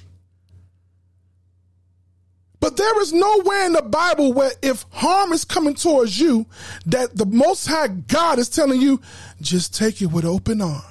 But 2.61 2.77
there 2.77 3.01
is 3.01 3.13
nowhere 3.13 3.67
in 3.67 3.73
the 3.73 3.83
Bible 3.83 4.33
where 4.33 4.53
if 4.63 4.87
harm 4.93 5.33
is 5.33 5.45
coming 5.45 5.75
towards 5.75 6.21
you, 6.21 6.47
that 6.87 7.17
the 7.17 7.27
Most 7.27 7.67
High 7.67 7.89
God 7.89 8.39
is 8.39 8.49
telling 8.49 8.81
you, 8.81 9.01
just 9.41 9.75
take 9.75 10.01
it 10.01 10.13
with 10.13 10.25
open 10.25 10.63
arms. 10.63 10.85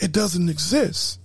It 0.00 0.12
doesn't 0.12 0.48
exist. 0.48 1.20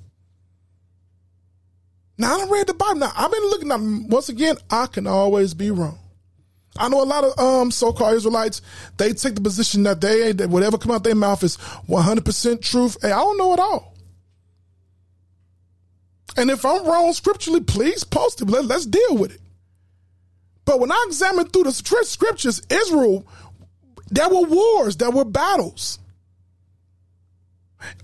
Now 2.18 2.36
I 2.36 2.38
don't 2.38 2.52
read 2.52 2.68
the 2.68 2.74
Bible. 2.74 3.00
Now 3.00 3.12
I've 3.16 3.32
been 3.32 3.44
looking 3.44 3.72
at 3.72 3.80
once 4.10 4.30
again, 4.30 4.58
I 4.70 4.88
can 4.88 5.08
always 5.08 5.54
be 5.54 5.72
wrong. 5.72 6.00
I 6.78 6.90
know 6.90 7.02
a 7.02 7.06
lot 7.06 7.24
of 7.24 7.40
um, 7.40 7.72
so-called 7.72 8.16
Israelites. 8.16 8.62
They 8.98 9.14
take 9.14 9.36
the 9.36 9.42
position 9.42 9.84
that 9.84 10.02
they 10.02 10.34
that 10.34 10.50
whatever 10.50 10.78
come 10.78 10.92
out 10.92 11.06
their 11.06 11.16
mouth 11.16 11.42
is 11.44 11.58
100% 11.88 12.62
truth. 12.62 12.98
Hey, 13.02 13.12
I 13.12 13.20
don't 13.20 13.38
know 13.38 13.54
it 13.54 13.60
all. 13.60 13.96
And 16.38 16.52
if 16.52 16.66
I'm 16.66 16.86
wrong 16.86 17.14
scripturally, 17.14 17.62
please 17.62 18.04
post 18.04 18.42
it. 18.42 18.50
Let, 18.50 18.66
let's 18.66 18.86
deal 18.86 19.18
with 19.18 19.34
it. 19.34 19.42
But 20.66 20.82
when 20.82 20.92
I 20.92 21.06
examine 21.08 21.48
through 21.48 21.64
the 21.64 21.72
scriptures, 21.72 22.62
Israel, 22.70 23.26
there 24.10 24.28
were 24.28 24.42
wars, 24.42 24.98
there 24.98 25.12
were 25.12 25.24
battles. 25.24 26.00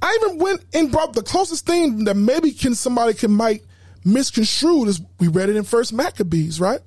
I 0.01 0.19
even 0.21 0.39
went 0.39 0.65
and 0.73 0.91
brought 0.91 1.13
the 1.13 1.23
closest 1.23 1.65
thing 1.65 2.05
that 2.05 2.15
maybe 2.15 2.51
can 2.51 2.75
somebody 2.75 3.13
can 3.13 3.31
might 3.31 3.63
misconstrue 4.03 4.85
is 4.85 5.01
we 5.19 5.27
read 5.27 5.49
it 5.49 5.55
in 5.55 5.63
First 5.63 5.93
Maccabees, 5.93 6.59
right? 6.59 6.81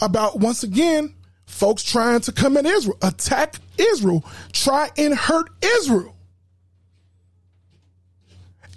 about 0.00 0.38
once 0.38 0.62
again 0.62 1.14
folks 1.46 1.82
trying 1.82 2.20
to 2.20 2.32
come 2.32 2.56
in 2.56 2.66
Israel, 2.66 2.98
attack 3.02 3.56
Israel, 3.78 4.24
try 4.52 4.90
and 4.98 5.14
hurt 5.14 5.48
Israel. 5.62 6.14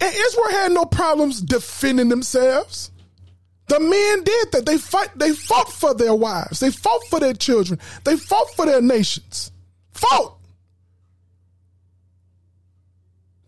And 0.00 0.14
Israel 0.14 0.50
had 0.50 0.72
no 0.72 0.84
problems 0.86 1.42
defending 1.42 2.08
themselves. 2.08 2.90
The 3.66 3.78
men 3.78 4.24
did 4.24 4.52
that. 4.52 4.66
They 4.66 4.78
fight. 4.78 5.10
They 5.14 5.32
fought 5.32 5.70
for 5.70 5.94
their 5.94 6.14
wives. 6.14 6.60
They 6.60 6.70
fought 6.70 7.04
for 7.08 7.20
their 7.20 7.34
children. 7.34 7.78
They 8.04 8.16
fought 8.16 8.50
for 8.54 8.66
their 8.66 8.80
nations. 8.80 9.52
Fought. 9.92 10.38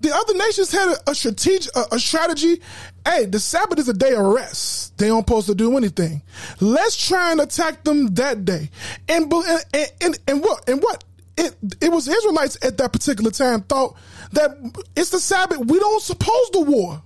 The 0.03 0.13
other 0.13 0.35
nations 0.35 0.73
had 0.73 0.89
a, 0.89 1.11
a 1.11 1.15
strategy, 1.15 1.69
a, 1.77 1.85
a, 1.93 1.99
strategy. 2.01 2.61
Hey, 3.07 3.25
the 3.27 3.39
Sabbath 3.39 3.79
is 3.79 3.89
a 3.89 3.93
day 3.93 4.15
of 4.15 4.25
rest. 4.27 4.99
They 4.99 5.09
aren't 5.09 5.29
supposed 5.29 5.47
to 5.47 5.55
do 5.55 5.77
anything. 5.77 6.23
Let's 6.61 7.07
try 7.07 7.31
and 7.31 7.41
attack 7.41 7.85
them 7.85 8.13
that 8.15 8.45
day. 8.45 8.71
And 9.09 9.33
and 9.33 9.93
and, 10.01 10.19
and 10.27 10.41
what 10.43 10.69
and 10.69 10.83
what 10.83 11.05
it 11.37 11.55
it 11.81 11.93
was 11.93 12.09
Israelites 12.09 12.59
at 12.63 12.79
that 12.79 12.93
particular 12.93 13.31
time 13.31 13.63
thought 13.63 13.97
that 14.33 14.51
it's 14.97 15.11
the 15.11 15.21
Sabbath. 15.21 15.59
We 15.59 15.79
don't 15.79 16.03
suppose 16.03 16.51
to 16.51 16.61
war. 16.63 17.01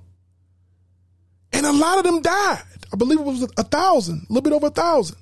And 1.52 1.66
a 1.66 1.72
lot 1.72 1.98
of 1.98 2.04
them 2.04 2.22
died. 2.22 2.62
I 2.94 2.96
believe 2.96 3.20
it 3.20 3.26
was 3.26 3.42
a 3.42 3.62
thousand, 3.62 4.26
a 4.30 4.32
little 4.32 4.42
bit 4.42 4.54
over 4.54 4.68
a 4.68 4.70
thousand. 4.70 5.18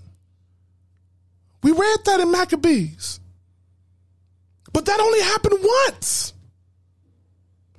We 1.64 1.72
read 1.72 1.98
that 2.04 2.20
in 2.20 2.30
Maccabees. 2.30 3.18
But 4.72 4.86
that 4.86 5.00
only 5.00 5.22
happened 5.22 5.58
once. 5.88 6.34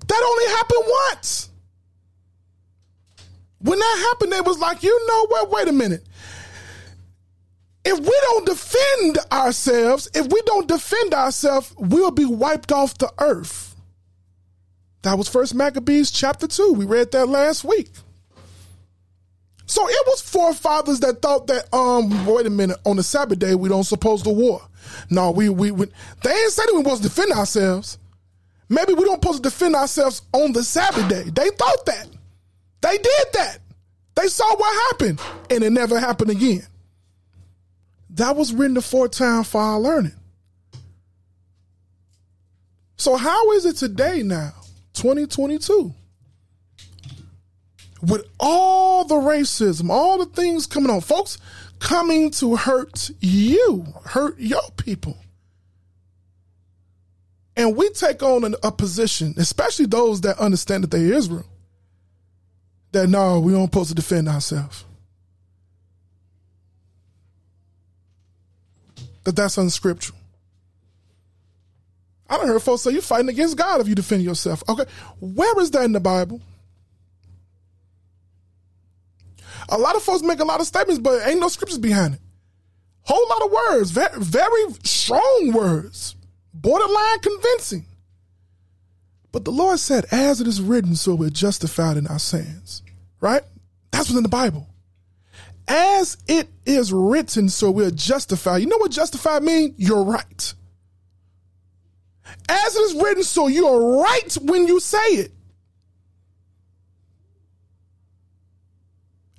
That 0.08 0.24
only 0.24 0.46
happened 0.56 0.84
once. 1.12 1.50
When 3.60 3.80
that 3.80 4.08
happened, 4.12 4.34
it 4.34 4.46
was 4.46 4.60
like, 4.60 4.84
you 4.84 5.08
know 5.08 5.26
what? 5.28 5.52
Wait 5.52 5.68
a 5.68 5.74
minute. 5.74 6.06
If 7.84 8.00
we 8.00 8.20
don't 8.24 8.46
defend 8.46 9.18
ourselves, 9.32 10.10
if 10.14 10.32
we 10.32 10.42
don't 10.46 10.68
defend 10.68 11.14
ourselves, 11.14 11.74
we'll 11.78 12.12
be 12.12 12.26
wiped 12.26 12.72
off 12.72 12.98
the 12.98 13.12
earth. 13.20 13.76
That 15.04 15.18
was 15.18 15.28
First 15.28 15.54
Maccabees 15.54 16.10
chapter 16.10 16.48
2. 16.48 16.74
We 16.74 16.86
read 16.86 17.12
that 17.12 17.28
last 17.28 17.64
week. 17.64 17.90
So 19.68 19.88
it 19.88 20.08
was 20.08 20.22
forefathers 20.22 21.00
that 21.02 21.22
thought 21.22 21.48
that, 21.48 21.74
um, 21.74 22.26
wait 22.26 22.46
a 22.46 22.50
minute, 22.50 22.78
on 22.86 22.98
the 22.98 23.04
Sabbath 23.04 23.40
day, 23.40 23.56
we 23.56 23.70
don't 23.70 23.84
suppose 23.84 24.22
to 24.24 24.30
war. 24.30 24.62
No, 25.10 25.32
we, 25.32 25.50
we, 25.50 25.72
we 25.72 25.88
they 26.24 26.32
ain't 26.32 26.52
saying 26.52 26.70
we 26.74 26.84
was 26.84 27.00
defend 27.00 27.32
ourselves. 27.32 27.98
Maybe 28.70 28.94
we 28.94 29.06
don't 29.06 29.22
supposed 29.22 29.44
to 29.44 29.50
defend 29.50 29.76
ourselves 29.76 30.22
on 30.34 30.52
the 30.54 30.64
Sabbath 30.64 31.08
day. 31.08 31.24
They 31.24 31.50
thought 31.50 31.86
that. 31.86 32.08
They 32.82 32.98
did 32.98 33.28
that. 33.34 33.60
They 34.16 34.28
saw 34.28 34.56
what 34.56 34.88
happened, 34.92 35.20
and 35.50 35.64
it 35.64 35.72
never 35.72 36.00
happened 36.00 36.32
again. 36.32 36.66
That 38.12 38.36
was 38.36 38.54
written 38.54 38.78
aforetime 38.78 39.44
for 39.44 39.60
our 39.60 39.80
learning. 39.80 40.16
So 42.98 43.18
how 43.18 43.52
is 43.52 43.66
it 43.66 43.76
today 43.76 44.24
now, 44.24 44.54
2022? 44.94 45.94
With 48.02 48.26
all 48.40 49.04
the 49.04 49.16
racism, 49.16 49.90
all 49.90 50.18
the 50.18 50.28
things 50.28 50.66
coming 50.66 50.90
on, 50.90 51.02
folks 51.02 51.38
coming 51.80 52.32
to 52.32 52.56
hurt 52.56 53.12
you, 53.20 53.86
hurt 54.06 54.40
your 54.40 54.62
people. 54.78 55.18
And 57.58 57.76
we 57.76 57.90
take 57.92 58.22
on 58.22 58.44
an, 58.44 58.56
a 58.64 58.72
position, 58.72 59.34
especially 59.38 59.86
those 59.86 60.22
that 60.22 60.40
understand 60.40 60.84
that 60.84 60.92
they're 60.92 61.14
Israel, 61.14 61.46
that 62.92 63.08
no, 63.08 63.40
we 63.40 63.54
don't 63.54 63.66
supposed 63.66 63.90
to 63.90 63.96
defend 63.96 64.28
ourselves. 64.28 64.84
That 69.24 69.36
that's 69.36 69.58
unscriptural. 69.58 70.18
I 72.30 72.38
don't 72.38 72.48
hear 72.48 72.60
folks 72.60 72.82
say 72.82 72.92
you're 72.92 73.02
fighting 73.02 73.30
against 73.30 73.58
God 73.58 73.82
if 73.82 73.88
you 73.88 73.96
defend 73.96 74.24
yourself. 74.24 74.64
Okay, 74.68 74.86
where 75.20 75.60
is 75.62 75.72
that 75.72 75.84
in 75.84 75.92
the 75.94 76.00
Bible? 76.00 76.42
A 79.70 79.78
lot 79.78 79.96
of 79.96 80.04
folks 80.04 80.22
make 80.22 80.40
a 80.40 80.46
lot 80.46 80.60
of 80.60 80.68
statements, 80.68 81.00
but 81.00 81.26
ain't 81.26 81.40
no 81.40 81.48
scriptures 81.48 81.78
behind 81.78 82.16
it. 82.16 82.20
Whole 83.02 83.28
lot 83.30 83.44
of 83.44 83.52
words, 83.52 83.92
very, 83.92 84.20
very 84.20 84.74
strong 84.84 85.52
words 85.54 86.16
borderline 86.62 87.20
convincing. 87.20 87.86
But 89.32 89.46
the 89.46 89.52
Lord 89.52 89.80
said, 89.80 90.06
as 90.12 90.40
it 90.40 90.48
is 90.48 90.62
written, 90.62 90.96
so 90.96 91.14
we're 91.16 91.30
justified 91.30 91.98
in 91.98 92.08
our 92.08 92.20
sins. 92.20 92.82
Right? 93.20 93.44
That's 93.92 94.10
what's 94.10 94.18
in 94.18 94.24
the 94.24 94.30
Bible. 94.30 94.68
as 95.68 96.18
it 96.28 96.50
is 96.66 96.94
written, 96.94 97.50
so 97.50 97.72
we're 97.72 97.92
justified. 97.92 98.58
You 98.58 98.68
know 98.68 98.78
what 98.78 98.92
justified 98.92 99.44
mean? 99.44 99.74
You're 99.78 100.04
right. 100.04 100.54
As 102.48 102.76
it 102.76 102.80
is 102.80 102.94
written, 103.02 103.24
so 103.24 103.48
you're 103.48 104.02
right 104.02 104.38
when 104.42 104.68
you 104.68 104.80
say 104.80 104.98
it. 104.98 105.32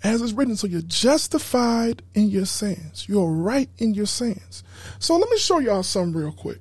As 0.02 0.22
it's 0.22 0.32
written, 0.32 0.56
so 0.56 0.66
you're 0.66 0.82
justified 0.82 2.02
in 2.14 2.28
your 2.28 2.46
sins. 2.46 3.06
You're 3.08 3.30
right 3.30 3.68
in 3.78 3.94
your 3.94 4.06
sins. 4.06 4.62
So 4.98 5.16
let 5.16 5.28
me 5.30 5.38
show 5.38 5.58
y'all 5.58 5.82
something 5.82 6.20
real 6.20 6.32
quick. 6.32 6.60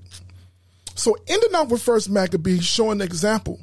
So 0.95 1.15
ending 1.27 1.53
up 1.53 1.69
with 1.69 1.81
First 1.81 2.09
Maccabees, 2.09 2.65
showing 2.65 2.99
the 2.99 3.05
example 3.05 3.59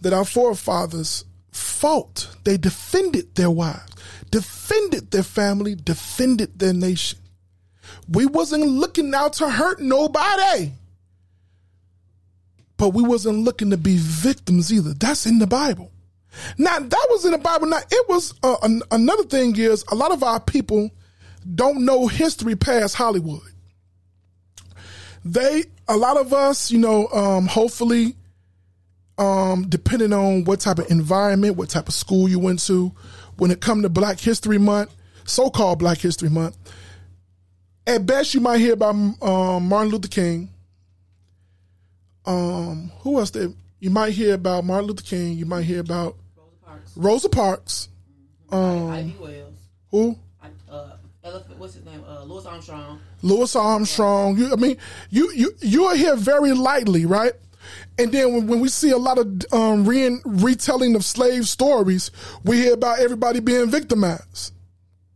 that 0.00 0.12
our 0.12 0.24
forefathers 0.24 1.24
fought. 1.50 2.28
They 2.44 2.56
defended 2.56 3.34
their 3.34 3.50
wives, 3.50 3.92
defended 4.30 5.10
their 5.10 5.22
family, 5.22 5.74
defended 5.74 6.58
their 6.58 6.72
nation. 6.72 7.18
We 8.08 8.26
wasn't 8.26 8.66
looking 8.66 9.14
out 9.14 9.34
to 9.34 9.50
hurt 9.50 9.80
nobody. 9.80 10.72
But 12.76 12.90
we 12.90 13.02
wasn't 13.02 13.38
looking 13.38 13.70
to 13.70 13.76
be 13.76 13.96
victims 13.98 14.72
either. 14.72 14.94
That's 14.94 15.26
in 15.26 15.38
the 15.38 15.46
Bible. 15.46 15.90
Now 16.58 16.78
that 16.80 17.06
was 17.10 17.24
in 17.24 17.32
the 17.32 17.38
Bible. 17.38 17.68
Now 17.68 17.80
it 17.90 18.08
was 18.08 18.34
uh, 18.42 18.56
an, 18.62 18.82
another 18.90 19.24
thing 19.24 19.56
is 19.56 19.84
a 19.90 19.94
lot 19.94 20.12
of 20.12 20.22
our 20.22 20.40
people 20.40 20.90
don't 21.54 21.84
know 21.84 22.08
history 22.08 22.56
past 22.56 22.96
Hollywood. 22.96 23.42
They 25.24 25.64
a 25.88 25.96
lot 25.96 26.16
of 26.16 26.32
us, 26.32 26.70
you 26.70 26.78
know, 26.78 27.08
um, 27.08 27.46
hopefully, 27.46 28.16
um, 29.18 29.66
depending 29.68 30.12
on 30.12 30.44
what 30.44 30.60
type 30.60 30.78
of 30.78 30.90
environment, 30.90 31.56
what 31.56 31.70
type 31.70 31.88
of 31.88 31.94
school 31.94 32.28
you 32.28 32.38
went 32.38 32.60
to, 32.66 32.92
when 33.36 33.50
it 33.50 33.60
come 33.60 33.82
to 33.82 33.88
Black 33.88 34.18
History 34.18 34.58
Month, 34.58 34.94
so-called 35.24 35.78
Black 35.78 35.98
History 35.98 36.28
Month, 36.28 36.56
at 37.86 38.06
best 38.06 38.34
you 38.34 38.40
might 38.40 38.58
hear 38.58 38.74
about 38.74 38.94
um, 39.22 39.68
Martin 39.68 39.92
Luther 39.92 40.08
King. 40.08 40.50
Um, 42.26 42.90
who 43.00 43.18
else? 43.18 43.30
did 43.30 43.54
You 43.80 43.90
might 43.90 44.12
hear 44.12 44.34
about 44.34 44.64
Martin 44.64 44.88
Luther 44.88 45.02
King. 45.02 45.34
You 45.34 45.46
might 45.46 45.62
hear 45.62 45.80
about 45.80 46.16
Rosa 46.96 47.28
Parks. 47.28 47.88
Um, 48.50 48.90
Ida 48.90 49.08
B. 49.08 49.16
Wells. 49.20 49.54
Who? 49.90 50.18
Elephant, 51.24 51.58
what's 51.58 51.72
his 51.72 51.84
name? 51.86 52.04
Uh, 52.06 52.22
Louis 52.24 52.44
Armstrong. 52.44 53.00
Louis 53.22 53.56
Armstrong. 53.56 54.36
You, 54.36 54.52
I 54.52 54.56
mean, 54.56 54.76
you 55.08 55.32
you 55.32 55.54
you 55.62 55.84
are 55.84 55.96
here 55.96 56.16
very 56.16 56.52
lightly, 56.52 57.06
right? 57.06 57.32
And 57.98 58.12
then 58.12 58.34
when, 58.34 58.46
when 58.46 58.60
we 58.60 58.68
see 58.68 58.90
a 58.90 58.98
lot 58.98 59.16
of 59.16 59.42
um, 59.50 59.86
re- 59.86 60.20
retelling 60.26 60.94
of 60.94 61.02
slave 61.02 61.48
stories, 61.48 62.10
we 62.44 62.58
hear 62.58 62.74
about 62.74 62.98
everybody 62.98 63.40
being 63.40 63.70
victimized, 63.70 64.52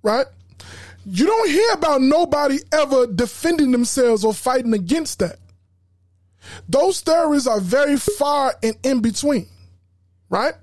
right? 0.02 0.24
You 1.04 1.26
don't 1.26 1.50
hear 1.50 1.72
about 1.74 2.00
nobody 2.00 2.58
ever 2.72 3.06
defending 3.06 3.70
themselves 3.70 4.24
or 4.24 4.32
fighting 4.32 4.72
against 4.72 5.18
that. 5.18 5.36
Those 6.66 6.96
stories 6.96 7.46
are 7.46 7.60
very 7.60 7.98
far 7.98 8.54
and 8.62 8.76
in 8.82 9.00
between, 9.00 9.46
right? 10.30 10.54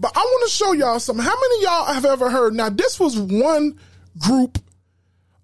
But 0.00 0.12
I 0.16 0.20
want 0.20 0.48
to 0.48 0.54
show 0.54 0.72
y'all 0.72 0.98
something. 0.98 1.22
How 1.24 1.38
many 1.38 1.62
y'all 1.62 1.92
have 1.92 2.06
ever 2.06 2.30
heard? 2.30 2.54
Now, 2.54 2.70
this 2.70 2.98
was 2.98 3.18
one 3.18 3.78
group 4.18 4.58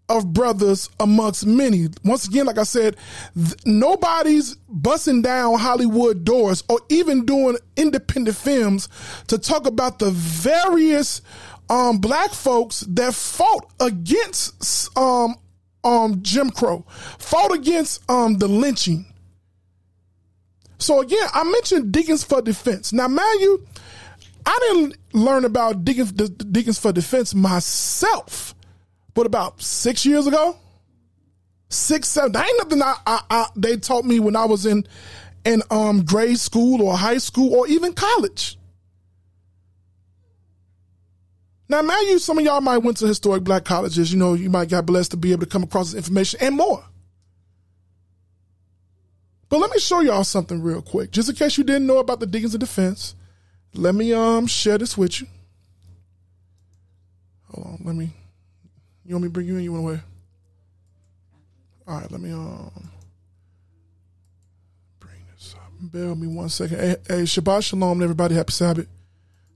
of 0.08 0.32
brothers 0.32 0.90
amongst 0.98 1.46
many. 1.46 1.88
Once 2.04 2.26
again, 2.26 2.46
like 2.46 2.58
I 2.58 2.64
said, 2.64 2.96
th- 3.36 3.54
nobody's 3.64 4.56
busting 4.68 5.22
down 5.22 5.58
Hollywood 5.58 6.24
doors 6.24 6.64
or 6.68 6.80
even 6.88 7.24
doing 7.24 7.56
independent 7.76 8.36
films 8.36 8.88
to 9.28 9.38
talk 9.38 9.66
about 9.66 10.00
the 10.00 10.10
various 10.10 11.22
um, 11.68 11.98
black 11.98 12.32
folks 12.32 12.80
that 12.88 13.14
fought 13.14 13.72
against 13.78 14.96
um, 14.98 15.36
um, 15.84 16.20
Jim 16.22 16.50
Crow, 16.50 16.84
fought 17.18 17.54
against 17.54 18.08
um, 18.10 18.38
the 18.38 18.48
lynching. 18.48 19.06
So 20.78 21.00
again, 21.00 21.28
I 21.32 21.44
mentioned 21.44 21.92
Deacons 21.92 22.24
for 22.24 22.42
Defense. 22.42 22.92
Now, 22.92 23.06
mind 23.06 23.40
you, 23.40 23.64
I 24.44 24.58
didn't 24.62 24.96
learn 25.12 25.44
about 25.44 25.84
Deacons 25.84 26.78
for 26.78 26.92
Defense 26.92 27.34
myself, 27.34 28.54
but 29.14 29.26
about 29.26 29.60
six 29.60 30.06
years 30.06 30.26
ago, 30.26 30.56
six, 31.68 32.08
seven. 32.08 32.32
That 32.32 32.46
ain't 32.46 32.58
nothing 32.58 32.82
I, 32.82 32.94
I, 33.06 33.22
I, 33.30 33.46
they 33.56 33.76
taught 33.76 34.04
me 34.04 34.20
when 34.20 34.36
I 34.36 34.44
was 34.44 34.66
in 34.66 34.86
in 35.44 35.62
um, 35.70 36.04
grade 36.04 36.38
school 36.38 36.82
or 36.82 36.96
high 36.96 37.18
school 37.18 37.54
or 37.54 37.66
even 37.66 37.94
college. 37.94 38.58
Now, 41.68 41.82
man, 41.82 42.02
you 42.06 42.18
some 42.18 42.36
of 42.36 42.44
y'all 42.44 42.60
might 42.60 42.78
went 42.78 42.96
to 42.98 43.06
historic 43.06 43.44
black 43.44 43.64
colleges. 43.64 44.12
You 44.12 44.18
know, 44.18 44.34
you 44.34 44.50
might 44.50 44.68
got 44.68 44.86
blessed 44.86 45.12
to 45.12 45.16
be 45.16 45.32
able 45.32 45.42
to 45.42 45.48
come 45.48 45.62
across 45.62 45.92
this 45.92 45.98
information 45.98 46.40
and 46.42 46.56
more. 46.56 46.84
But 49.48 49.58
let 49.58 49.70
me 49.70 49.78
show 49.78 50.00
y'all 50.00 50.24
something 50.24 50.62
real 50.62 50.82
quick, 50.82 51.10
just 51.10 51.28
in 51.28 51.34
case 51.34 51.58
you 51.58 51.64
didn't 51.64 51.86
know 51.86 51.98
about 51.98 52.20
the 52.20 52.26
Deacons 52.26 52.54
of 52.54 52.60
Defense. 52.60 53.14
Let 53.72 53.94
me 53.94 54.12
um 54.12 54.46
share 54.46 54.78
this 54.78 54.98
with 54.98 55.20
you. 55.20 55.28
Hold 57.52 57.66
on, 57.66 57.80
let 57.84 57.94
me. 57.94 58.10
You 59.10 59.16
want 59.16 59.24
me 59.24 59.28
to 59.30 59.32
bring 59.32 59.46
you 59.48 59.56
in? 59.56 59.64
You 59.64 59.72
want 59.72 59.82
to 59.82 59.86
wait? 59.88 60.00
All 61.88 61.98
right, 61.98 62.12
let 62.12 62.20
me 62.20 62.30
um 62.30 62.70
bring 65.00 65.16
this 65.32 65.52
up. 65.56 65.72
Bear 65.80 66.14
me 66.14 66.28
one 66.28 66.48
second. 66.48 66.78
Hey, 66.78 66.96
hey 67.08 67.22
Shabbat 67.22 67.64
Shalom, 67.64 68.02
everybody. 68.02 68.36
Happy 68.36 68.52
Sabbath. 68.52 68.86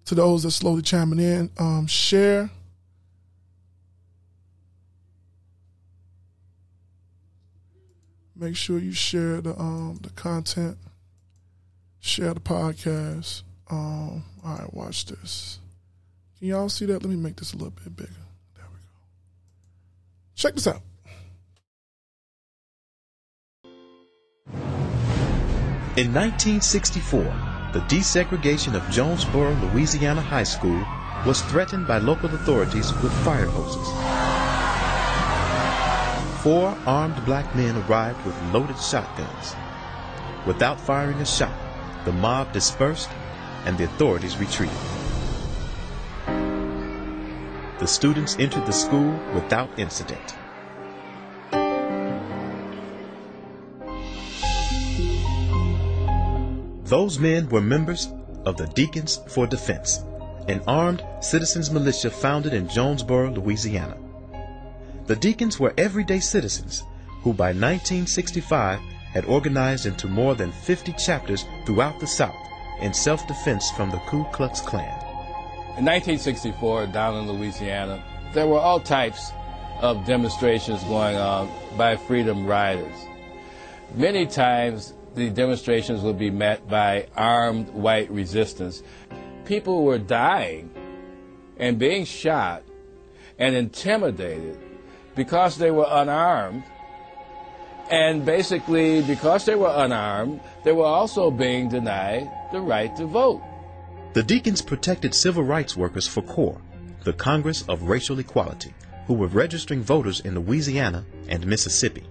To 0.06 0.16
those 0.16 0.42
that 0.42 0.50
slowly 0.50 0.82
chiming 0.82 1.20
in, 1.20 1.50
um, 1.56 1.86
share. 1.86 2.50
Make 8.34 8.56
sure 8.56 8.80
you 8.80 8.90
share 8.90 9.40
the 9.40 9.56
um 9.56 10.00
the 10.02 10.10
content. 10.10 10.78
Share 12.00 12.34
the 12.34 12.40
podcast. 12.40 13.44
Um, 13.70 14.24
all 14.44 14.56
right, 14.58 14.74
watch 14.74 15.06
this. 15.06 15.60
Can 16.40 16.48
y'all 16.48 16.68
see 16.68 16.86
that? 16.86 17.04
Let 17.04 17.08
me 17.08 17.14
make 17.14 17.36
this 17.36 17.52
a 17.52 17.56
little 17.56 17.70
bit 17.70 17.94
bigger. 17.94 18.23
Check 20.34 20.54
this 20.54 20.66
out. 20.66 20.80
In 25.96 26.12
1964, 26.12 27.22
the 27.72 27.78
desegregation 27.86 28.74
of 28.74 28.82
Jonesboro, 28.90 29.54
Louisiana 29.54 30.20
High 30.20 30.42
School 30.42 30.84
was 31.24 31.40
threatened 31.42 31.86
by 31.86 31.98
local 31.98 32.34
authorities 32.34 32.92
with 33.00 33.12
fire 33.24 33.46
hoses. 33.46 33.88
Four 36.42 36.76
armed 36.84 37.24
black 37.24 37.54
men 37.54 37.76
arrived 37.84 38.26
with 38.26 38.34
loaded 38.52 38.78
shotguns. 38.78 39.54
Without 40.46 40.80
firing 40.80 41.18
a 41.18 41.24
shot, 41.24 41.56
the 42.04 42.12
mob 42.12 42.52
dispersed 42.52 43.08
and 43.64 43.78
the 43.78 43.84
authorities 43.84 44.36
retreated. 44.36 44.76
The 47.84 47.88
students 47.88 48.34
entered 48.38 48.64
the 48.64 48.72
school 48.72 49.12
without 49.34 49.78
incident. 49.78 50.38
Those 56.86 57.18
men 57.18 57.46
were 57.50 57.60
members 57.60 58.10
of 58.46 58.56
the 58.56 58.68
Deacons 58.68 59.20
for 59.28 59.46
Defense, 59.46 60.02
an 60.48 60.62
armed 60.66 61.04
citizens 61.20 61.70
militia 61.70 62.10
founded 62.10 62.54
in 62.54 62.70
Jonesboro, 62.70 63.32
Louisiana. 63.32 63.98
The 65.04 65.16
Deacons 65.16 65.60
were 65.60 65.74
everyday 65.76 66.20
citizens 66.20 66.84
who 67.20 67.34
by 67.34 67.48
1965 67.48 68.80
had 69.12 69.26
organized 69.26 69.84
into 69.84 70.08
more 70.08 70.34
than 70.34 70.52
50 70.52 70.94
chapters 70.94 71.44
throughout 71.66 72.00
the 72.00 72.06
South 72.06 72.48
in 72.80 72.94
self-defense 72.94 73.72
from 73.72 73.90
the 73.90 73.98
Ku 74.08 74.24
Klux 74.32 74.62
Klan. 74.62 75.03
In 75.76 75.84
1964, 75.87 76.87
down 76.87 77.16
in 77.16 77.32
Louisiana, 77.32 78.00
there 78.32 78.46
were 78.46 78.60
all 78.60 78.78
types 78.78 79.32
of 79.80 80.04
demonstrations 80.06 80.84
going 80.84 81.16
on 81.16 81.50
by 81.76 81.96
freedom 81.96 82.46
riders. 82.46 82.94
Many 83.96 84.24
times, 84.26 84.94
the 85.16 85.30
demonstrations 85.30 86.02
would 86.02 86.16
be 86.16 86.30
met 86.30 86.68
by 86.68 87.08
armed 87.16 87.70
white 87.70 88.08
resistance. 88.12 88.84
People 89.46 89.82
were 89.82 89.98
dying 89.98 90.70
and 91.58 91.76
being 91.76 92.04
shot 92.04 92.62
and 93.40 93.56
intimidated 93.56 94.56
because 95.16 95.58
they 95.58 95.72
were 95.72 95.88
unarmed. 95.88 96.62
And 97.90 98.24
basically, 98.24 99.02
because 99.02 99.44
they 99.44 99.56
were 99.56 99.72
unarmed, 99.74 100.40
they 100.62 100.70
were 100.70 100.84
also 100.84 101.32
being 101.32 101.68
denied 101.68 102.30
the 102.52 102.60
right 102.60 102.94
to 102.94 103.06
vote. 103.06 103.42
The 104.14 104.22
Deacons 104.22 104.62
protected 104.62 105.12
civil 105.12 105.42
rights 105.42 105.77
workers 105.77 106.07
for 106.07 106.22
CORE, 106.22 106.61
the 107.03 107.12
Congress 107.12 107.64
of 107.68 107.83
Racial 107.83 108.20
Equality, 108.20 108.72
who 109.09 109.14
were 109.14 109.27
registering 109.27 109.83
voters 109.83 110.20
in 110.20 110.37
Louisiana 110.38 111.05
and 111.27 111.44
Mississippi. 111.44 112.05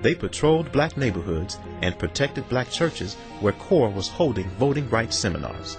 They 0.00 0.14
patrolled 0.14 0.72
black 0.72 0.96
neighborhoods 0.96 1.58
and 1.82 1.98
protected 1.98 2.48
black 2.48 2.70
churches 2.70 3.16
where 3.40 3.52
CORE 3.52 3.90
was 3.90 4.08
holding 4.08 4.48
voting 4.52 4.88
rights 4.88 5.18
seminars. 5.18 5.76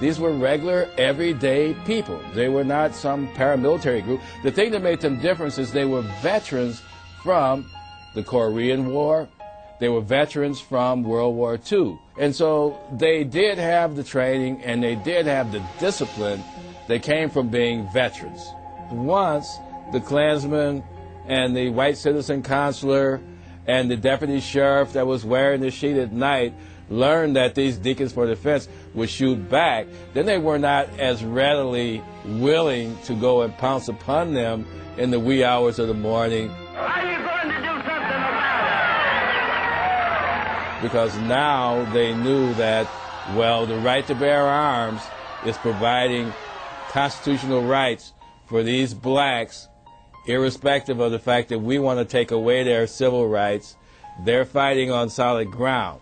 These 0.00 0.18
were 0.18 0.32
regular, 0.32 0.88
everyday 0.96 1.74
people. 1.84 2.18
They 2.32 2.48
were 2.48 2.64
not 2.64 2.94
some 2.94 3.28
paramilitary 3.34 4.02
group. 4.02 4.22
The 4.42 4.50
thing 4.50 4.70
that 4.70 4.80
made 4.80 5.02
them 5.02 5.20
different 5.20 5.58
is 5.58 5.70
they 5.70 5.84
were 5.84 6.06
veterans 6.22 6.80
from 7.22 7.70
the 8.14 8.22
Korean 8.22 8.94
War. 8.94 9.28
They 9.78 9.90
were 9.90 10.00
veterans 10.00 10.58
from 10.58 11.02
World 11.02 11.36
War 11.36 11.60
II. 11.70 11.98
And 12.20 12.36
so 12.36 12.78
they 12.92 13.24
did 13.24 13.56
have 13.56 13.96
the 13.96 14.04
training 14.04 14.62
and 14.62 14.82
they 14.82 14.94
did 14.94 15.24
have 15.24 15.52
the 15.52 15.62
discipline 15.78 16.44
that 16.86 17.02
came 17.02 17.30
from 17.30 17.48
being 17.48 17.88
veterans. 17.94 18.46
Once 18.90 19.56
the 19.90 20.00
Klansmen 20.00 20.84
and 21.26 21.56
the 21.56 21.70
white 21.70 21.96
citizen 21.96 22.42
council 22.42 23.18
and 23.66 23.90
the 23.90 23.96
deputy 23.96 24.38
sheriff 24.38 24.92
that 24.92 25.06
was 25.06 25.24
wearing 25.24 25.62
the 25.62 25.70
sheet 25.70 25.96
at 25.96 26.12
night 26.12 26.52
learned 26.90 27.36
that 27.36 27.54
these 27.54 27.78
deacons 27.78 28.12
for 28.12 28.26
defense 28.26 28.68
would 28.92 29.08
shoot 29.08 29.48
back, 29.48 29.86
then 30.12 30.26
they 30.26 30.36
were 30.36 30.58
not 30.58 30.90
as 30.98 31.24
readily 31.24 32.02
willing 32.26 32.98
to 33.04 33.14
go 33.14 33.40
and 33.40 33.56
pounce 33.56 33.88
upon 33.88 34.34
them 34.34 34.66
in 34.98 35.10
the 35.10 35.18
wee 35.18 35.42
hours 35.42 35.78
of 35.78 35.88
the 35.88 35.94
morning. 35.94 36.54
Because 40.82 41.16
now 41.18 41.84
they 41.92 42.14
knew 42.14 42.54
that, 42.54 42.88
well, 43.36 43.66
the 43.66 43.76
right 43.76 44.06
to 44.06 44.14
bear 44.14 44.46
arms 44.46 45.02
is 45.44 45.56
providing 45.58 46.32
constitutional 46.88 47.62
rights 47.62 48.12
for 48.46 48.62
these 48.62 48.94
blacks, 48.94 49.68
irrespective 50.26 50.98
of 51.00 51.12
the 51.12 51.18
fact 51.18 51.50
that 51.50 51.58
we 51.58 51.78
want 51.78 51.98
to 51.98 52.04
take 52.04 52.30
away 52.30 52.62
their 52.62 52.86
civil 52.86 53.28
rights. 53.28 53.76
They're 54.24 54.44
fighting 54.44 54.90
on 54.90 55.08
solid 55.10 55.50
ground. 55.50 56.00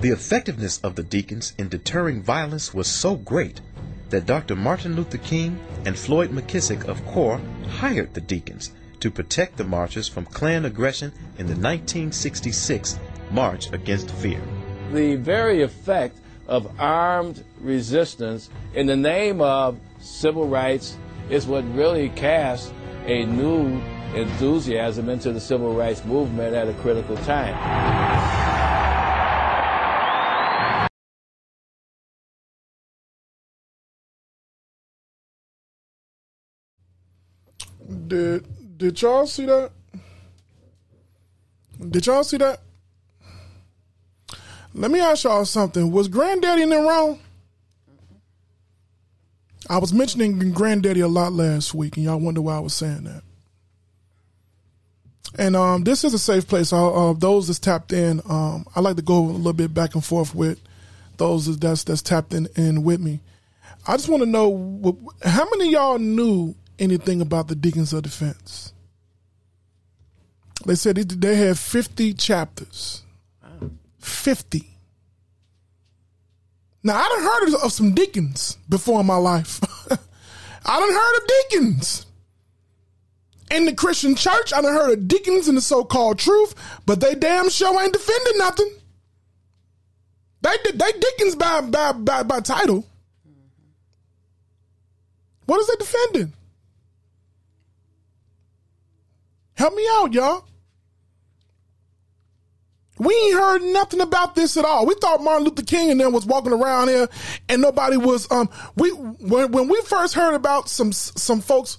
The 0.00 0.10
effectiveness 0.10 0.80
of 0.80 0.96
the 0.96 1.02
deacons 1.02 1.54
in 1.56 1.68
deterring 1.70 2.22
violence 2.22 2.74
was 2.74 2.88
so 2.88 3.16
great 3.16 3.62
that 4.10 4.26
Dr. 4.26 4.56
Martin 4.56 4.96
Luther 4.96 5.18
King 5.18 5.58
and 5.84 5.98
Floyd 5.98 6.30
McKissick 6.30 6.84
of 6.86 7.04
CORE 7.06 7.40
hired 7.68 8.14
the 8.14 8.20
deacons 8.20 8.72
to 9.00 9.10
protect 9.10 9.56
the 9.56 9.64
marchers 9.64 10.08
from 10.08 10.24
Klan 10.24 10.64
aggression 10.64 11.12
in 11.38 11.46
the 11.46 11.54
1966 11.54 12.98
March 13.30 13.72
Against 13.72 14.10
Fear. 14.12 14.40
The 14.92 15.16
very 15.16 15.62
effect 15.62 16.18
of 16.46 16.70
armed 16.78 17.44
resistance 17.60 18.50
in 18.74 18.86
the 18.86 18.96
name 18.96 19.40
of 19.40 19.78
civil 20.00 20.46
rights 20.46 20.96
is 21.30 21.46
what 21.46 21.64
really 21.74 22.10
cast 22.10 22.72
a 23.06 23.24
new 23.26 23.80
enthusiasm 24.14 25.08
into 25.08 25.32
the 25.32 25.40
civil 25.40 25.74
rights 25.74 26.04
movement 26.04 26.54
at 26.54 26.68
a 26.68 26.74
critical 26.74 27.16
time. 27.18 28.43
Did 38.14 38.78
did 38.78 39.02
y'all 39.02 39.26
see 39.26 39.44
that? 39.46 39.72
Did 41.90 42.06
y'all 42.06 42.22
see 42.22 42.36
that? 42.36 42.60
Let 44.72 44.92
me 44.92 45.00
ask 45.00 45.24
y'all 45.24 45.44
something. 45.44 45.90
Was 45.90 46.06
Granddaddy 46.06 46.62
in 46.62 46.70
the 46.70 46.76
wrong? 46.76 47.18
I 49.68 49.78
was 49.78 49.92
mentioning 49.92 50.52
Granddaddy 50.52 51.00
a 51.00 51.08
lot 51.08 51.32
last 51.32 51.74
week, 51.74 51.96
and 51.96 52.04
y'all 52.04 52.20
wonder 52.20 52.40
why 52.40 52.54
I 52.54 52.60
was 52.60 52.74
saying 52.74 53.02
that. 53.02 53.22
And 55.36 55.56
um, 55.56 55.82
this 55.82 56.04
is 56.04 56.14
a 56.14 56.18
safe 56.18 56.46
place. 56.46 56.72
Uh, 56.72 57.14
those 57.18 57.48
that's 57.48 57.58
tapped 57.58 57.92
in, 57.92 58.20
um, 58.28 58.64
I 58.76 58.80
like 58.80 58.94
to 58.94 59.02
go 59.02 59.18
a 59.24 59.26
little 59.26 59.52
bit 59.54 59.74
back 59.74 59.96
and 59.96 60.04
forth 60.04 60.36
with 60.36 60.60
those 61.16 61.58
that's 61.58 61.82
that's 61.82 62.02
tapped 62.02 62.32
in, 62.32 62.46
in 62.54 62.84
with 62.84 63.00
me. 63.00 63.18
I 63.88 63.96
just 63.96 64.08
want 64.08 64.22
to 64.22 64.28
know 64.28 65.12
how 65.24 65.48
many 65.50 65.72
y'all 65.72 65.98
knew 65.98 66.54
anything 66.78 67.20
about 67.20 67.48
the 67.48 67.54
Deacons 67.54 67.92
of 67.92 68.02
Defense. 68.02 68.72
They 70.66 70.74
said 70.74 70.96
they 70.96 71.36
had 71.36 71.58
50 71.58 72.14
chapters. 72.14 73.02
50. 73.98 74.68
Now, 76.82 76.96
I 76.96 77.08
done 77.08 77.22
heard 77.22 77.64
of- 77.64 77.72
some 77.72 77.94
deacons 77.94 78.58
before 78.68 79.00
in 79.00 79.06
my 79.06 79.16
life. 79.16 79.60
I 80.66 80.80
done 80.80 80.92
heard 80.92 81.16
of 81.16 81.26
deacons. 81.50 82.06
In 83.50 83.66
the 83.66 83.74
Christian 83.74 84.14
church, 84.14 84.52
I 84.52 84.62
done 84.62 84.72
heard 84.72 84.92
of 84.98 85.08
deacons 85.08 85.48
in 85.48 85.54
the 85.54 85.60
so-called 85.60 86.18
truth, 86.18 86.54
but 86.86 87.00
they 87.00 87.14
damn 87.14 87.48
sure 87.50 87.80
ain't 87.82 87.92
defending 87.92 88.38
nothing. 88.38 88.70
They 90.40 90.56
they 90.74 90.92
deacons 90.92 91.36
by 91.36 91.60
by 91.62 91.92
by, 91.92 92.22
by 92.22 92.40
title. 92.40 92.86
What 95.46 95.60
is 95.60 95.66
they 95.68 95.76
defending? 95.76 96.32
Help 99.56 99.74
me 99.74 99.86
out, 99.92 100.12
y'all. 100.12 100.44
We 102.98 103.12
ain't 103.12 103.34
heard 103.34 103.62
nothing 103.62 104.00
about 104.00 104.34
this 104.34 104.56
at 104.56 104.64
all. 104.64 104.86
We 104.86 104.94
thought 104.94 105.22
Martin 105.22 105.44
Luther 105.44 105.64
King 105.64 105.90
and 105.90 106.00
them 106.00 106.12
was 106.12 106.26
walking 106.26 106.52
around 106.52 106.88
here, 106.88 107.08
and 107.48 107.60
nobody 107.60 107.96
was. 107.96 108.30
Um, 108.30 108.48
we 108.76 108.90
when 108.90 109.50
when 109.50 109.68
we 109.68 109.80
first 109.82 110.14
heard 110.14 110.34
about 110.34 110.68
some 110.68 110.92
some 110.92 111.40
folks 111.40 111.78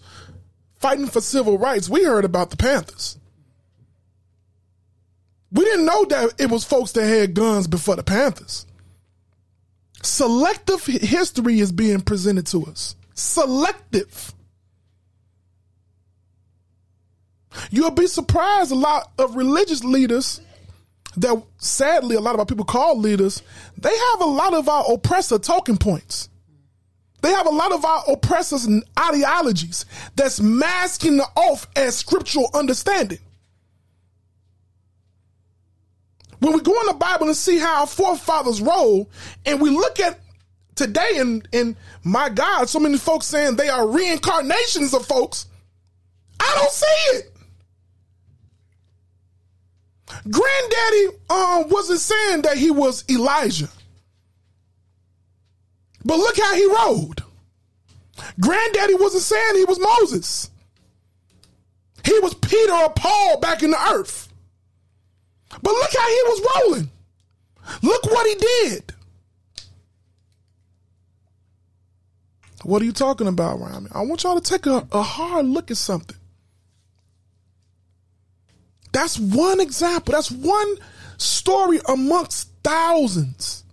fighting 0.80 1.08
for 1.08 1.22
civil 1.22 1.58
rights, 1.58 1.90
we 1.90 2.04
heard 2.04 2.26
about 2.26 2.50
the 2.50 2.58
Panthers. 2.58 3.18
We 5.52 5.64
didn't 5.64 5.86
know 5.86 6.04
that 6.06 6.34
it 6.38 6.52
was 6.52 6.66
folks 6.66 6.92
that 6.94 7.06
had 7.06 7.34
guns 7.34 7.68
before 7.68 7.96
the 7.96 8.04
Panthers. 8.04 8.66
Selective 10.04 10.86
history 10.86 11.60
is 11.60 11.72
being 11.72 12.02
presented 12.02 12.46
to 12.48 12.66
us. 12.66 12.96
Selective. 13.14 14.34
You'll 17.72 17.92
be 17.92 18.08
surprised 18.08 18.72
a 18.72 18.76
lot 18.76 19.12
of 19.18 19.36
religious 19.36 19.84
leaders 19.84 20.42
that 21.18 21.42
sadly 21.58 22.16
a 22.16 22.20
lot 22.20 22.34
of 22.34 22.40
our 22.40 22.46
people 22.46 22.66
call 22.66 23.00
leaders, 23.00 23.42
they 23.78 23.96
have 23.96 24.22
a 24.22 24.26
lot 24.26 24.54
of 24.54 24.68
our 24.68 24.86
oppressor 24.92 25.40
talking 25.40 25.78
points. 25.78 26.30
They 27.22 27.32
have 27.32 27.48
a 27.48 27.52
lot 27.52 27.72
of 27.72 27.84
our 27.84 28.04
oppressors 28.08 28.66
and 28.66 28.84
ideologies 29.00 29.86
that's 30.16 30.40
masking 30.40 31.22
off 31.36 31.68
as 31.76 31.96
scriptural 31.96 32.50
understanding. 32.54 33.20
When 36.40 36.54
we 36.54 36.62
go 36.62 36.80
in 36.82 36.88
the 36.88 36.94
Bible 36.94 37.28
and 37.28 37.36
see 37.36 37.58
how 37.58 37.82
our 37.82 37.88
forefathers 37.88 38.62
roll, 38.62 39.10
and 39.46 39.60
we 39.60 39.72
look 39.72 40.00
at 40.00 40.20
today 40.76 41.14
and 41.18 41.48
and 41.52 41.76
my 42.04 42.30
God, 42.30 42.70
so 42.70 42.80
many 42.80 42.98
folks 42.98 43.26
saying 43.26 43.56
they 43.56 43.70
are 43.70 43.88
reincarnations 43.88 44.94
of 44.94 45.06
folks. 45.06 45.48
I 46.40 46.52
don't 46.56 46.72
see 46.72 47.18
it. 47.18 47.35
Granddaddy 50.24 51.08
um, 51.30 51.70
wasn't 51.70 52.00
saying 52.00 52.42
that 52.44 52.58
he 52.58 52.72
was 52.72 53.04
Elijah. 53.10 53.70
But 56.04 56.18
look 56.18 56.38
how 56.38 56.56
he 56.56 56.66
rode. 56.68 57.24
Granddaddy 58.40 58.96
wasn't 58.96 59.24
saying 59.24 59.56
he 59.56 59.66
was 59.66 59.80
Moses. 59.80 60.50
He 62.04 62.18
was 62.20 62.34
Peter 62.36 62.74
or 62.74 62.92
Paul 62.92 63.40
back 63.40 63.64
in 63.64 63.72
the 63.72 63.92
earth. 63.92 64.30
But 65.50 65.72
look 65.72 65.92
how 65.98 66.08
he 66.08 66.24
was 66.26 66.48
rolling. 66.56 66.90
Look 67.82 68.06
what 68.06 68.28
he 68.28 68.36
did. 68.36 68.94
What 72.64 72.82
are 72.82 72.86
you 72.86 72.92
talking 72.92 73.28
about, 73.28 73.60
Rami? 73.60 73.90
I 73.94 74.02
want 74.02 74.24
y'all 74.24 74.40
to 74.40 74.52
take 74.52 74.66
a, 74.66 74.88
a 74.92 75.02
hard 75.02 75.46
look 75.46 75.72
at 75.72 75.78
something. 75.78 76.18
That's 78.96 79.20
one 79.20 79.60
example. 79.60 80.14
That's 80.14 80.32
one 80.32 80.78
story 81.18 81.82
amongst 81.90 82.50
thousands. 82.64 83.66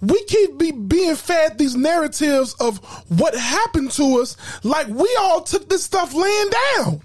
We 0.00 0.24
keep 0.24 0.56
be, 0.56 0.72
being 0.72 1.14
fed 1.14 1.58
these 1.58 1.76
narratives 1.76 2.54
of 2.54 2.78
what 3.10 3.34
happened 3.34 3.90
to 3.92 4.20
us 4.20 4.38
like 4.64 4.86
we 4.88 5.14
all 5.20 5.42
took 5.42 5.68
this 5.68 5.84
stuff 5.84 6.14
laying 6.14 6.50
down. 6.76 7.02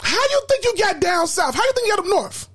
How 0.00 0.26
do 0.26 0.32
you 0.32 0.42
think 0.48 0.64
you 0.64 0.76
got 0.82 0.98
down 0.98 1.26
south? 1.26 1.54
How 1.54 1.60
do 1.60 1.66
you 1.66 1.72
think 1.74 1.86
you 1.88 1.96
got 1.96 2.04
up 2.06 2.10
north? 2.10 2.48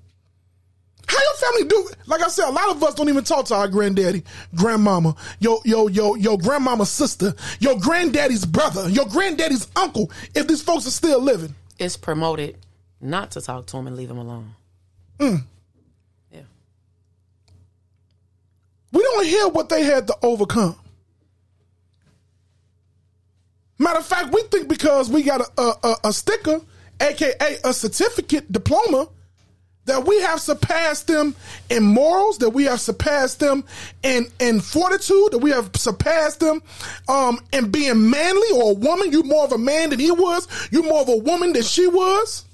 How 1.12 1.18
your 1.20 1.34
family 1.34 1.68
do? 1.68 1.90
Like 2.08 2.22
I 2.22 2.30
said, 2.30 2.48
a 2.48 2.52
lot 2.52 2.70
of 2.70 2.82
us 2.82 2.96
don't 2.96 3.10
even 3.10 3.26
talk 3.26 3.46
to 3.48 3.56
our 3.56 3.68
granddaddy, 3.68 4.24
grandmama, 4.56 5.14
yo, 5.40 5.60
yo, 5.66 5.88
yo, 5.88 6.16
your 6.16 6.38
grandmama's 6.38 6.90
sister, 6.90 7.34
your 7.60 7.78
granddaddy's 7.78 8.46
brother, 8.46 8.88
your 8.90 9.06
granddaddy's 9.08 9.68
uncle. 9.76 10.10
If 10.34 10.48
these 10.48 10.62
folks 10.64 10.88
are 10.88 10.92
still 10.92 11.20
living, 11.22 11.54
It's 11.78 11.98
promoted 11.98 12.60
not 13.02 13.32
to 13.32 13.42
talk 13.42 13.66
to 13.68 13.76
them 13.76 13.88
and 13.88 13.98
leave 13.98 14.08
them 14.08 14.20
alone. 14.20 14.56
Mm. 15.20 15.44
Yeah. 16.32 16.42
we 18.94 19.02
don't 19.04 19.26
hear 19.26 19.50
what 19.50 19.68
they 19.68 19.84
had 19.84 20.08
to 20.08 20.16
overcome. 20.22 20.78
Matter 23.78 24.00
of 24.00 24.06
fact, 24.06 24.34
we 24.34 24.44
think 24.44 24.70
because 24.70 25.10
we 25.10 25.24
got 25.24 25.42
a, 25.58 25.62
a, 25.84 25.96
a 26.06 26.14
sticker 26.14 26.62
aka 27.02 27.58
a 27.66 27.74
certificate 27.74 28.50
diploma, 28.50 29.10
that 29.86 30.06
we 30.06 30.22
have 30.22 30.40
surpassed 30.40 31.08
them 31.08 31.36
in 31.70 31.84
morals, 31.84 32.38
that 32.38 32.52
we 32.52 32.66
have 32.66 32.80
surpassed 32.80 33.40
them 33.40 33.64
in, 34.04 34.28
in 34.40 34.60
fortitude, 34.60 35.32
that 35.32 35.40
we 35.40 35.50
have 35.52 35.72
surpassed 35.76 36.40
them 36.40 36.62
um, 37.08 37.40
in 37.52 37.72
being 37.72 38.10
manly 38.10 38.48
or 38.54 38.72
a 38.72 38.76
woman. 38.76 39.12
You 39.12 39.24
more 39.24 39.44
of 39.44 39.52
a 39.52 39.58
man 39.58 39.90
than 39.90 40.00
he 40.00 40.12
was. 40.12 40.48
You 40.72 40.84
more 40.84 41.02
of 41.02 41.10
a 41.10 41.18
woman 41.18 41.54
than 41.54 41.64
she 41.64 41.88
was. 41.88 42.46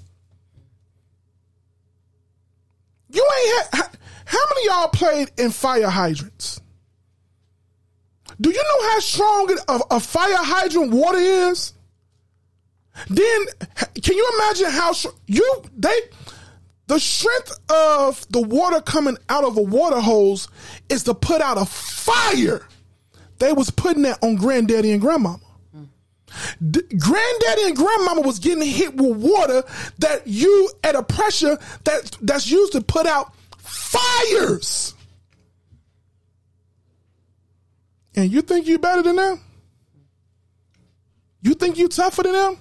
You 3.10 3.24
ain't 3.24 3.74
how 4.26 4.40
many 4.50 4.66
y'all 4.68 4.90
played 4.90 5.32
in 5.38 5.52
fire 5.52 5.90
hydrants? 5.90 6.60
Do 8.40 8.50
you 8.50 8.62
know 8.62 8.90
how 8.90 9.00
strong 9.00 9.58
a, 9.68 9.80
a 9.96 10.00
fire 10.00 10.36
hydrant 10.38 10.92
water 10.92 11.18
is? 11.18 11.74
Then 13.10 13.46
can 14.02 14.18
you 14.18 14.32
imagine 14.36 14.70
how 14.70 14.94
you 15.28 15.64
they 15.78 15.98
the 16.88 17.00
strength 17.00 17.60
of 17.70 18.26
the 18.30 18.42
water 18.42 18.82
coming 18.82 19.18
out 19.30 19.44
of 19.44 19.58
a 19.58 19.62
water 19.62 20.00
hose 20.00 20.48
is 20.90 21.04
to 21.04 21.14
put 21.14 21.42
out 21.42 21.58
a 21.58 21.66
fire. 21.66 22.66
They 23.40 23.54
was 23.54 23.70
putting 23.70 24.04
that 24.04 24.24
on 24.24 24.36
granddaddy 24.36 24.92
and 24.92 25.02
grandmama. 25.02 25.42
D- 26.72 26.82
granddaddy 26.98 27.64
and 27.66 27.76
grandmama 27.76 28.22
was 28.22 28.40
getting 28.40 28.66
hit 28.66 28.96
with 28.96 29.18
water 29.18 29.64
that 30.00 30.28
you 30.28 30.70
at 30.84 30.96
a 30.96 31.04
pressure 31.04 31.58
that 31.84 32.18
that's 32.22 32.50
used 32.50 32.74
to 32.74 32.82
put 32.82 33.06
out 33.06 33.34
fires. 33.58 34.94
And 38.16 38.32
you 38.32 38.42
think 38.42 38.66
you 38.68 38.80
better 38.80 39.04
than 39.04 39.16
them? 39.16 39.42
You 41.42 41.54
think 41.54 41.78
you 41.78 41.88
tougher 41.88 42.24
than 42.24 42.34
them? 42.34 42.58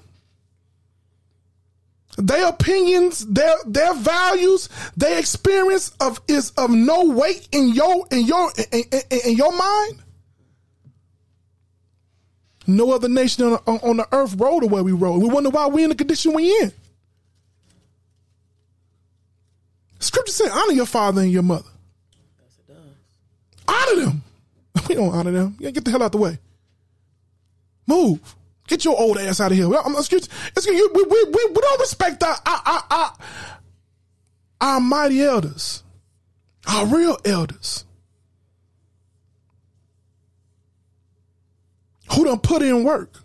Their 2.16 2.48
opinions, 2.48 3.26
their 3.26 3.54
their 3.66 3.94
values, 3.94 4.68
their 4.96 5.18
experience 5.18 5.92
of 6.00 6.20
is 6.28 6.50
of 6.52 6.70
no 6.70 7.04
weight 7.04 7.46
in 7.52 7.74
your 7.74 8.06
in 8.10 8.26
your 8.26 8.50
in, 8.72 8.84
in, 8.90 9.20
in 9.26 9.36
your 9.36 9.52
mind. 9.52 10.02
No 12.66 12.90
other 12.92 13.08
nation 13.08 13.44
on, 13.44 13.60
on, 13.66 13.78
on 13.82 13.96
the 13.98 14.08
earth 14.12 14.34
rode 14.36 14.62
the 14.62 14.66
way 14.66 14.82
we 14.82 14.92
rode. 14.92 15.22
We 15.22 15.28
wonder 15.28 15.50
why 15.50 15.68
we 15.68 15.84
in 15.84 15.90
the 15.90 15.94
condition 15.94 16.32
we 16.32 16.50
in. 16.62 16.72
Scripture 20.00 20.32
said, 20.32 20.50
honor 20.50 20.72
your 20.72 20.86
father 20.86 21.22
and 21.22 21.30
your 21.30 21.42
mother. 21.42 21.68
Honor 23.68 24.04
them. 24.04 24.22
We 24.88 24.94
don't 24.94 25.12
honor 25.12 25.32
them. 25.32 25.56
Get 25.58 25.84
the 25.84 25.90
hell 25.90 26.02
out 26.02 26.12
the 26.12 26.18
way. 26.18 26.38
Move. 27.86 28.20
Get 28.66 28.84
your 28.84 28.98
old 28.98 29.18
ass 29.18 29.40
out 29.40 29.52
of 29.52 29.58
here. 29.58 29.70
Excuse, 29.98 30.28
excuse 30.56 30.78
you. 30.78 30.90
We, 30.94 31.02
we, 31.02 31.24
we, 31.24 31.46
we 31.50 31.60
don't 31.60 31.80
respect 31.80 32.22
our, 32.22 32.36
our, 32.44 32.62
our, 32.66 32.84
our, 32.90 33.12
our 34.60 34.80
mighty 34.80 35.22
elders, 35.22 35.82
our 36.66 36.86
real 36.86 37.18
elders. 37.24 37.84
Who 42.14 42.24
done 42.24 42.40
put 42.40 42.62
in 42.62 42.84
work? 42.84 43.22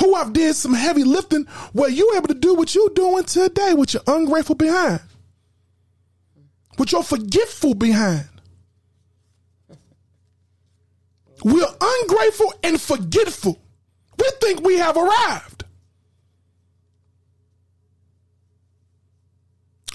Who 0.00 0.14
I've 0.14 0.32
did 0.32 0.54
some 0.56 0.72
heavy 0.72 1.04
lifting 1.04 1.44
where 1.72 1.90
you 1.90 2.14
able 2.16 2.28
to 2.28 2.34
do 2.34 2.54
what 2.54 2.74
you 2.74 2.90
doing 2.94 3.24
today 3.24 3.74
with 3.74 3.92
your 3.92 4.02
ungrateful 4.06 4.54
behind, 4.54 5.00
with 6.78 6.92
your 6.92 7.02
forgetful 7.02 7.74
behind. 7.74 8.29
We're 11.44 11.66
ungrateful 11.80 12.54
and 12.62 12.80
forgetful. 12.80 13.58
We 14.18 14.30
think 14.40 14.62
we 14.62 14.78
have 14.78 14.96
arrived. 14.96 15.64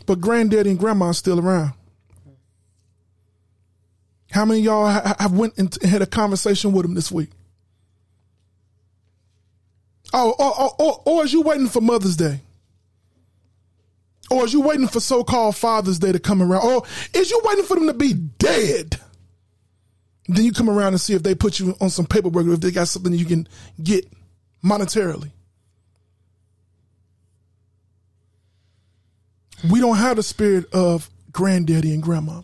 But 0.06 0.22
granddaddy 0.22 0.72
and 0.72 0.80
grandma 0.80 1.08
are 1.08 1.14
still 1.14 1.40
around. 1.40 1.74
How 4.32 4.46
many 4.46 4.62
y'all 4.62 4.88
have 4.88 5.32
went 5.32 5.58
and 5.58 5.74
had 5.82 6.02
a 6.02 6.06
conversation 6.06 6.74
with 6.74 6.84
them 6.84 6.94
this 6.94 7.12
week? 7.12 7.30
Oh, 10.14 10.32
or, 10.38 10.62
or, 10.62 10.76
or, 10.80 11.02
or 11.06 11.26
is 11.26 11.34
you 11.34 11.42
waiting 11.42 11.68
for 11.68 11.82
Mother's 11.82 12.18
Day? 12.18 12.42
Or 14.30 14.46
is 14.46 14.54
you 14.54 14.62
waiting 14.62 14.88
for 14.88 15.00
so-called 15.00 15.56
Father's 15.56 16.00
Day 16.00 16.12
to 16.12 16.20
come 16.20 16.42
around? 16.42 16.66
Or 16.66 16.84
is 17.14 17.30
you 17.32 17.40
waiting 17.44 17.66
for 17.66 17.76
them 17.76 17.88
to 17.88 17.94
be 17.94 18.14
dead? 18.14 19.00
Then 20.28 20.44
you 20.46 20.52
come 20.52 20.70
around 20.70 20.94
and 20.94 21.02
see 21.02 21.14
if 21.14 21.24
they 21.24 21.36
put 21.36 21.60
you 21.60 21.76
on 21.80 21.90
some 21.90 22.06
paperwork 22.06 22.48
or 22.48 22.54
if 22.54 22.62
they 22.62 22.72
got 22.72 22.88
something 22.88 23.14
you 23.14 23.26
can 23.26 23.48
get 23.82 24.12
monetarily. 24.64 25.32
We 29.70 29.80
don't 29.80 29.98
have 29.98 30.18
the 30.18 30.24
spirit 30.24 30.66
of 30.74 31.10
granddaddy 31.32 31.94
and 31.94 32.02
grandma. 32.02 32.42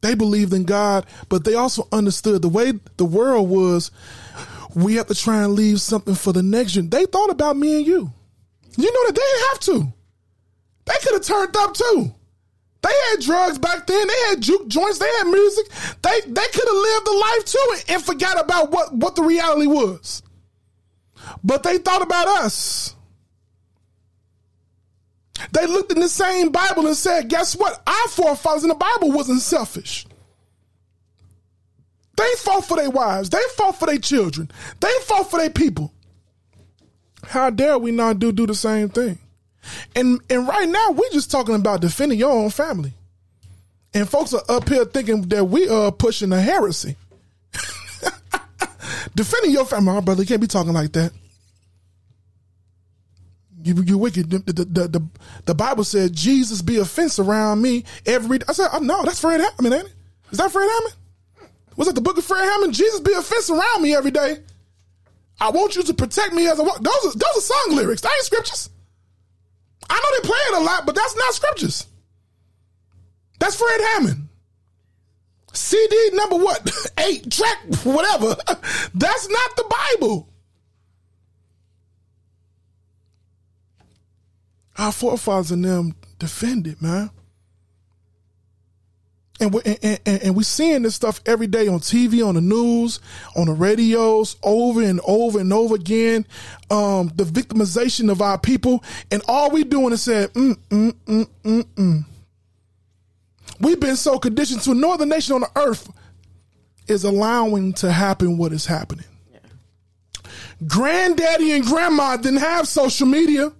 They 0.00 0.14
believed 0.14 0.52
in 0.54 0.64
God, 0.64 1.06
but 1.28 1.44
they 1.44 1.54
also 1.54 1.86
understood 1.92 2.42
the 2.42 2.48
way 2.48 2.72
the 2.96 3.04
world 3.04 3.48
was. 3.48 3.90
We 4.74 4.94
have 4.94 5.08
to 5.08 5.14
try 5.14 5.42
and 5.42 5.52
leave 5.52 5.80
something 5.80 6.14
for 6.14 6.32
the 6.32 6.42
next 6.42 6.72
gen. 6.72 6.88
They 6.88 7.04
thought 7.04 7.30
about 7.30 7.56
me 7.56 7.76
and 7.76 7.86
you. 7.86 8.12
You 8.76 8.92
know 8.92 9.06
that 9.06 9.14
they 9.14 9.20
didn't 9.20 9.48
have 9.50 9.60
to. 9.60 9.92
They 10.86 10.94
could 11.02 11.12
have 11.14 11.22
turned 11.22 11.56
up 11.56 11.74
too. 11.74 12.14
They 12.82 12.92
had 13.10 13.20
drugs 13.20 13.58
back 13.58 13.86
then. 13.86 14.06
They 14.06 14.20
had 14.28 14.40
juke 14.40 14.68
joints. 14.68 14.98
They 14.98 15.10
had 15.18 15.24
music. 15.24 15.66
They 16.02 16.20
they 16.26 16.46
could 16.52 16.68
have 16.68 16.76
lived 16.76 17.06
the 17.06 17.24
life 17.36 17.44
too 17.44 17.92
and 17.92 18.02
forgot 18.02 18.40
about 18.40 18.70
what, 18.70 18.94
what 18.94 19.16
the 19.16 19.22
reality 19.22 19.66
was. 19.66 20.22
But 21.44 21.62
they 21.62 21.78
thought 21.78 22.02
about 22.02 22.26
us. 22.26 22.94
They 25.52 25.66
looked 25.66 25.92
in 25.92 26.00
the 26.00 26.08
same 26.08 26.50
Bible 26.50 26.86
and 26.86 26.96
said, 26.96 27.28
guess 27.28 27.56
what? 27.56 27.82
Our 27.86 28.08
forefathers 28.08 28.62
in 28.62 28.68
the 28.68 28.74
Bible 28.74 29.10
wasn't 29.10 29.40
selfish. 29.40 30.06
They 32.16 32.30
fought 32.36 32.66
for 32.66 32.76
their 32.76 32.90
wives. 32.90 33.30
They 33.30 33.40
fought 33.56 33.78
for 33.78 33.86
their 33.86 33.98
children. 33.98 34.50
They 34.80 34.92
fought 35.04 35.30
for 35.30 35.38
their 35.38 35.50
people. 35.50 35.94
How 37.24 37.50
dare 37.50 37.78
we 37.78 37.90
not 37.90 38.18
do 38.18 38.32
do 38.32 38.46
the 38.46 38.54
same 38.54 38.90
thing? 38.90 39.18
And 39.94 40.20
and 40.30 40.46
right 40.46 40.68
now 40.68 40.90
we're 40.92 41.10
just 41.10 41.30
talking 41.30 41.54
about 41.54 41.80
defending 41.80 42.18
your 42.18 42.32
own 42.32 42.50
family. 42.50 42.94
And 43.92 44.08
folks 44.08 44.32
are 44.32 44.42
up 44.48 44.68
here 44.68 44.84
thinking 44.84 45.22
that 45.28 45.44
we 45.44 45.68
are 45.68 45.90
pushing 45.90 46.32
a 46.32 46.40
heresy. 46.40 46.96
defending 49.14 49.50
your 49.50 49.64
family, 49.64 49.92
my 49.92 50.00
brother, 50.00 50.22
you 50.22 50.28
can't 50.28 50.40
be 50.40 50.46
talking 50.46 50.72
like 50.72 50.92
that. 50.92 51.12
You 53.62 53.82
you 53.82 53.98
wicked. 53.98 54.30
The, 54.30 54.38
the, 54.38 54.64
the, 54.64 55.08
the, 55.44 55.54
Bible 55.54 55.84
said 55.84 56.14
Jesus 56.14 56.62
be 56.62 56.78
a 56.78 56.84
fence 56.84 57.18
around 57.18 57.60
me 57.60 57.84
every. 58.06 58.38
I 58.48 58.52
said, 58.52 58.68
oh, 58.72 58.78
no, 58.78 59.02
that's 59.04 59.20
Fred 59.20 59.40
Hammond, 59.40 59.74
ain't 59.74 59.86
it? 59.86 59.94
Is 60.30 60.38
that 60.38 60.50
Fred 60.50 60.68
Hammond? 60.68 60.94
Was 61.76 61.86
that 61.86 61.94
the 61.94 62.00
book 62.00 62.16
of 62.16 62.24
Fred 62.24 62.42
Hammond? 62.42 62.72
Jesus 62.72 63.00
be 63.00 63.12
a 63.12 63.20
fence 63.20 63.50
around 63.50 63.82
me 63.82 63.94
every 63.94 64.10
day. 64.10 64.38
I 65.40 65.50
want 65.50 65.76
you 65.76 65.82
to 65.82 65.94
protect 65.94 66.32
me 66.32 66.46
as 66.46 66.58
a. 66.58 66.62
Those 66.62 66.76
are, 66.76 67.18
those 67.18 67.36
are 67.36 67.40
song 67.40 67.76
lyrics. 67.76 68.00
That 68.00 68.12
ain't 68.16 68.24
scriptures. 68.24 68.70
I 69.90 69.94
know 69.94 70.22
they 70.22 70.28
play 70.28 70.38
it 70.38 70.62
a 70.62 70.64
lot, 70.64 70.86
but 70.86 70.94
that's 70.94 71.16
not 71.16 71.34
scriptures. 71.34 71.86
That's 73.40 73.56
Fred 73.56 73.80
Hammond. 73.94 74.28
CD 75.52 76.10
number 76.12 76.36
what? 76.36 76.70
Eight 76.98 77.30
track, 77.30 77.58
whatever. 77.82 78.36
That's 78.94 79.28
not 79.28 79.56
the 79.56 79.74
Bible. 79.98 80.28
Our 84.78 84.92
forefathers 84.92 85.50
and 85.50 85.64
them 85.64 85.96
defended, 86.18 86.80
man. 86.80 87.10
And 89.40 89.54
we 89.54 89.62
and, 89.64 90.00
and, 90.04 90.22
and 90.22 90.36
we're 90.36 90.42
seeing 90.42 90.82
this 90.82 90.94
stuff 90.94 91.20
every 91.24 91.46
day 91.46 91.66
on 91.66 91.80
TV, 91.80 92.26
on 92.26 92.34
the 92.34 92.42
news, 92.42 93.00
on 93.34 93.46
the 93.46 93.54
radios, 93.54 94.36
over 94.42 94.82
and 94.82 95.00
over 95.04 95.40
and 95.40 95.52
over 95.52 95.74
again. 95.74 96.26
Um, 96.70 97.10
the 97.14 97.24
victimization 97.24 98.10
of 98.10 98.20
our 98.20 98.38
people, 98.38 98.84
and 99.10 99.22
all 99.26 99.50
we 99.50 99.64
doing 99.64 99.92
is 99.92 100.02
saying, 100.02 100.28
mm, 100.28 100.56
mm, 100.68 100.92
mm, 101.06 101.28
mm, 101.42 101.62
mm. 101.62 102.04
We've 103.60 103.80
been 103.80 103.96
so 103.96 104.18
conditioned 104.18 104.60
to 104.62 104.74
no 104.74 104.92
other 104.92 105.06
nation 105.06 105.34
on 105.34 105.40
the 105.42 105.50
earth 105.56 105.90
is 106.86 107.04
allowing 107.04 107.72
to 107.74 107.92
happen 107.92 108.36
what 108.36 108.52
is 108.52 108.66
happening. 108.66 109.06
Yeah. 109.32 109.38
Granddaddy 110.66 111.52
and 111.52 111.64
grandma 111.64 112.16
didn't 112.16 112.40
have 112.40 112.68
social 112.68 113.06
media. 113.06 113.52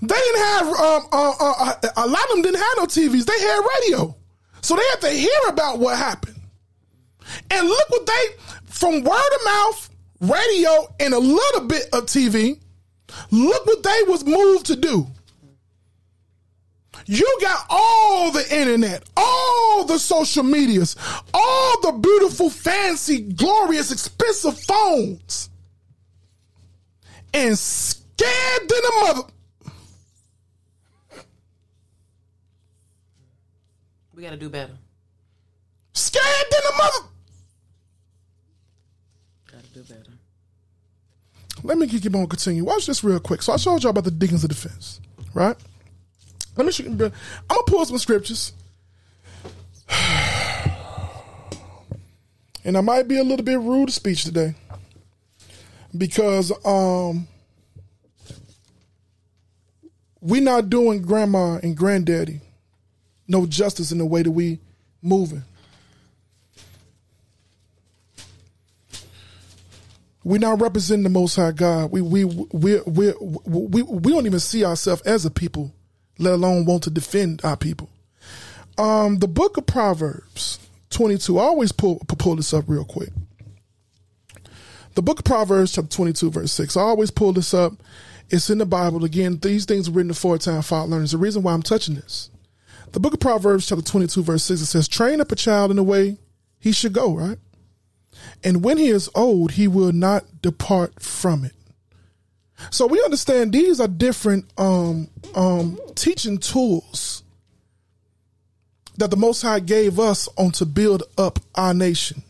They 0.00 0.14
didn't 0.14 0.40
have 0.40 0.66
um, 0.68 1.02
uh, 1.12 1.32
uh, 1.40 1.74
a 1.96 2.06
lot 2.06 2.24
of 2.24 2.30
them 2.30 2.42
didn't 2.42 2.60
have 2.60 2.76
no 2.78 2.84
TVs. 2.84 3.26
They 3.26 3.40
had 3.40 3.62
radio. 3.80 4.16
So 4.64 4.76
they 4.76 4.82
had 4.92 5.00
to 5.02 5.10
hear 5.10 5.40
about 5.50 5.78
what 5.78 5.98
happened. 5.98 6.40
And 7.50 7.68
look 7.68 7.90
what 7.90 8.06
they, 8.06 8.26
from 8.64 9.04
word 9.04 9.30
of 9.36 9.44
mouth, 9.44 9.90
radio, 10.20 10.94
and 10.98 11.12
a 11.12 11.18
little 11.18 11.66
bit 11.66 11.84
of 11.92 12.06
TV, 12.06 12.58
look 13.30 13.66
what 13.66 13.82
they 13.82 14.02
was 14.08 14.24
moved 14.24 14.64
to 14.66 14.76
do. 14.76 15.06
You 17.04 17.38
got 17.42 17.66
all 17.68 18.30
the 18.30 18.58
internet, 18.58 19.02
all 19.18 19.84
the 19.84 19.98
social 19.98 20.42
medias, 20.42 20.96
all 21.34 21.80
the 21.82 21.92
beautiful, 21.92 22.48
fancy, 22.48 23.20
glorious, 23.20 23.92
expensive 23.92 24.58
phones, 24.60 25.50
and 27.34 27.58
scared 27.58 28.66
than 28.66 28.78
a 28.78 29.04
mother. 29.04 29.28
We 34.14 34.22
got 34.22 34.30
to 34.30 34.36
do 34.36 34.48
better. 34.48 34.72
Scared 35.92 36.46
than 36.50 36.60
a 36.72 36.76
mother. 36.76 37.08
Got 39.52 39.64
to 39.64 39.70
do 39.70 39.82
better. 39.82 40.10
Let 41.62 41.78
me 41.78 41.88
keep 41.88 42.14
on 42.14 42.26
continue. 42.26 42.64
Watch 42.64 42.86
this 42.86 43.02
real 43.02 43.20
quick. 43.20 43.42
So 43.42 43.52
I 43.52 43.56
showed 43.56 43.82
y'all 43.82 43.90
about 43.90 44.04
the 44.04 44.10
Deacons 44.10 44.44
of 44.44 44.50
Defense, 44.50 45.00
right? 45.32 45.56
Let 46.56 46.66
me 46.66 46.72
show 46.72 46.84
you. 46.84 46.90
I'm 46.90 46.98
gonna 46.98 47.12
pull 47.66 47.84
some 47.84 47.98
scriptures, 47.98 48.52
and 52.64 52.76
I 52.76 52.80
might 52.80 53.08
be 53.08 53.18
a 53.18 53.24
little 53.24 53.44
bit 53.44 53.58
rude 53.58 53.88
of 53.88 53.94
speech 53.94 54.24
today 54.24 54.54
because 55.96 56.52
um 56.64 57.26
we 60.20 60.40
not 60.40 60.70
doing 60.70 61.02
grandma 61.02 61.54
and 61.62 61.76
granddaddy 61.76 62.40
no 63.26 63.46
justice 63.46 63.92
in 63.92 63.98
the 63.98 64.06
way 64.06 64.22
that 64.22 64.30
we 64.30 64.58
moving. 65.02 65.42
We're 70.24 70.38
not 70.38 70.60
representing 70.60 71.02
the 71.02 71.10
Most 71.10 71.36
High 71.36 71.52
God. 71.52 71.90
We 71.92 72.00
we 72.00 72.24
we 72.24 72.80
we 72.86 73.12
we 73.20 73.82
we 73.82 74.12
don't 74.12 74.24
even 74.24 74.40
see 74.40 74.64
ourselves 74.64 75.02
as 75.02 75.26
a 75.26 75.30
people, 75.30 75.74
let 76.18 76.32
alone 76.32 76.64
want 76.64 76.82
to 76.84 76.90
defend 76.90 77.44
our 77.44 77.58
people. 77.58 77.90
Um, 78.78 79.18
the 79.18 79.28
Book 79.28 79.58
of 79.58 79.66
Proverbs 79.66 80.58
twenty 80.88 81.18
two. 81.18 81.38
I 81.38 81.42
always 81.42 81.72
pull 81.72 81.98
pull 82.08 82.36
this 82.36 82.54
up 82.54 82.64
real 82.68 82.86
quick. 82.86 83.10
The 84.94 85.02
Book 85.02 85.18
of 85.18 85.24
Proverbs, 85.26 85.72
chapter 85.72 85.90
twenty 85.90 86.14
two, 86.14 86.30
verse 86.30 86.52
six. 86.52 86.74
I 86.74 86.80
always 86.80 87.10
pull 87.10 87.34
this 87.34 87.52
up. 87.52 87.74
It's 88.30 88.48
in 88.48 88.56
the 88.56 88.66
Bible. 88.66 89.04
Again, 89.04 89.38
these 89.42 89.66
things 89.66 89.90
written 89.90 90.08
before 90.08 90.38
time 90.38 90.62
five 90.62 90.88
learners. 90.88 91.12
The 91.12 91.18
reason 91.18 91.42
why 91.42 91.52
I'm 91.52 91.62
touching 91.62 91.96
this. 91.96 92.30
The 92.94 93.00
Book 93.00 93.14
of 93.14 93.18
Proverbs, 93.18 93.66
chapter 93.66 93.82
twenty 93.82 94.06
two, 94.06 94.22
verse 94.22 94.44
six. 94.44 94.60
It 94.60 94.66
says, 94.66 94.86
"Train 94.86 95.20
up 95.20 95.32
a 95.32 95.36
child 95.36 95.72
in 95.72 95.76
the 95.76 95.82
way 95.82 96.16
he 96.60 96.70
should 96.70 96.92
go." 96.92 97.12
Right 97.12 97.38
and 98.44 98.62
when 98.62 98.78
he 98.78 98.88
is 98.88 99.10
old, 99.16 99.50
he 99.50 99.66
will 99.66 99.90
not 99.90 100.24
depart 100.42 101.02
from 101.02 101.44
it. 101.44 101.54
So 102.70 102.86
we 102.86 103.02
understand 103.02 103.52
these 103.52 103.80
are 103.80 103.88
different 103.88 104.44
um, 104.56 105.08
um, 105.34 105.76
teaching 105.96 106.38
tools 106.38 107.24
that 108.96 109.10
the 109.10 109.16
Most 109.16 109.42
High 109.42 109.58
gave 109.58 109.98
us 109.98 110.28
on 110.38 110.52
to 110.52 110.64
build 110.64 111.02
up 111.18 111.40
our 111.56 111.74
nation. 111.74 112.22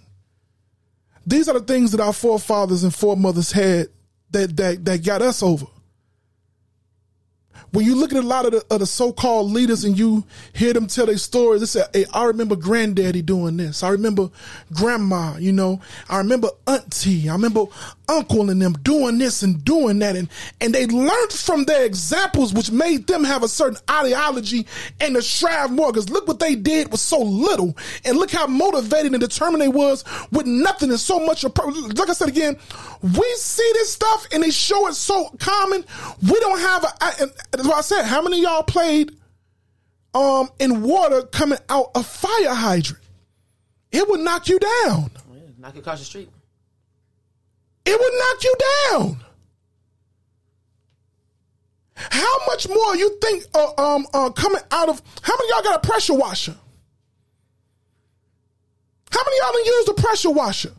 These 1.26 1.46
are 1.46 1.58
the 1.58 1.66
things 1.66 1.92
that 1.92 2.00
our 2.00 2.14
forefathers 2.14 2.84
and 2.84 2.94
foremothers 2.94 3.52
had 3.52 3.88
that 4.30 4.56
that 4.56 4.84
that 4.86 5.04
got 5.04 5.20
us 5.20 5.42
over 5.42 5.66
when 7.72 7.84
you 7.84 7.94
look 7.96 8.12
at 8.12 8.22
a 8.22 8.26
lot 8.26 8.46
of 8.46 8.52
the, 8.52 8.64
of 8.70 8.80
the, 8.80 8.86
so-called 8.86 9.50
leaders 9.50 9.84
and 9.84 9.98
you 9.98 10.24
hear 10.52 10.72
them 10.72 10.86
tell 10.86 11.06
their 11.06 11.18
stories, 11.18 11.60
they 11.60 11.66
say, 11.66 11.82
hey, 11.92 12.04
I 12.12 12.24
remember 12.24 12.54
granddaddy 12.54 13.22
doing 13.22 13.56
this. 13.56 13.82
I 13.82 13.88
remember 13.88 14.30
grandma, 14.72 15.36
you 15.38 15.52
know, 15.52 15.80
I 16.08 16.18
remember 16.18 16.48
auntie, 16.66 17.28
I 17.28 17.32
remember 17.32 17.64
uncle 18.08 18.50
and 18.50 18.60
them 18.60 18.74
doing 18.82 19.18
this 19.18 19.42
and 19.42 19.64
doing 19.64 19.98
that. 20.00 20.16
And, 20.16 20.28
and 20.60 20.74
they 20.74 20.86
learned 20.86 21.32
from 21.32 21.64
their 21.64 21.84
examples, 21.84 22.52
which 22.52 22.70
made 22.70 23.06
them 23.06 23.24
have 23.24 23.42
a 23.42 23.48
certain 23.48 23.78
ideology 23.90 24.66
and 25.00 25.14
to 25.14 25.22
strive 25.22 25.70
more. 25.70 25.92
Cause 25.92 26.10
look 26.10 26.26
what 26.28 26.38
they 26.38 26.54
did 26.54 26.90
was 26.90 27.00
so 27.00 27.20
little 27.20 27.76
and 28.04 28.16
look 28.16 28.30
how 28.30 28.46
motivated 28.46 29.12
and 29.12 29.20
determined 29.20 29.62
they 29.62 29.68
was 29.68 30.04
with 30.30 30.46
nothing 30.46 30.90
and 30.90 31.00
so 31.00 31.24
much. 31.24 31.44
Like 31.44 32.08
I 32.08 32.12
said 32.12 32.28
again, 32.28 32.56
we 33.02 33.34
see 33.36 33.70
this 33.74 33.92
stuff 33.92 34.26
and 34.32 34.42
they 34.42 34.50
show 34.50 34.86
it 34.88 34.94
so 34.94 35.28
common. 35.38 35.84
We 36.22 36.38
don't 36.40 36.60
have 36.60 36.84
a, 36.84 36.88
that's 37.50 37.66
what 37.66 37.76
I 37.76 37.82
said. 37.82 38.04
How 38.04 38.22
many 38.22 38.40
y'all 38.40 38.62
played 38.62 39.12
um 40.14 40.48
in 40.60 40.82
water 40.82 41.22
coming 41.22 41.58
out 41.68 41.90
a 41.94 42.02
fire 42.02 42.54
hydrant? 42.54 43.02
It 43.92 44.08
would 44.08 44.20
knock 44.20 44.48
you 44.48 44.58
down. 44.58 45.10
Knock 45.58 45.74
you 45.76 45.80
across 45.80 46.00
the 46.00 46.04
street. 46.04 46.28
It 47.86 48.00
would 48.00 48.12
knock 48.18 48.44
you 48.44 48.54
down. 48.90 49.24
How 51.96 52.46
much 52.46 52.68
more 52.68 52.96
you 52.96 53.18
think 53.20 53.44
uh, 53.54 53.72
um 53.78 54.06
uh, 54.12 54.30
coming 54.30 54.60
out 54.70 54.88
of? 54.88 55.00
How 55.22 55.34
many 55.36 55.48
y'all 55.50 55.62
got 55.62 55.84
a 55.84 55.86
pressure 55.86 56.14
washer? 56.14 56.56
How 59.10 59.20
many 59.24 59.36
y'all 59.38 59.52
done 59.52 59.64
used 59.64 59.88
a 59.90 59.94
pressure 59.94 60.30
washer? 60.30 60.72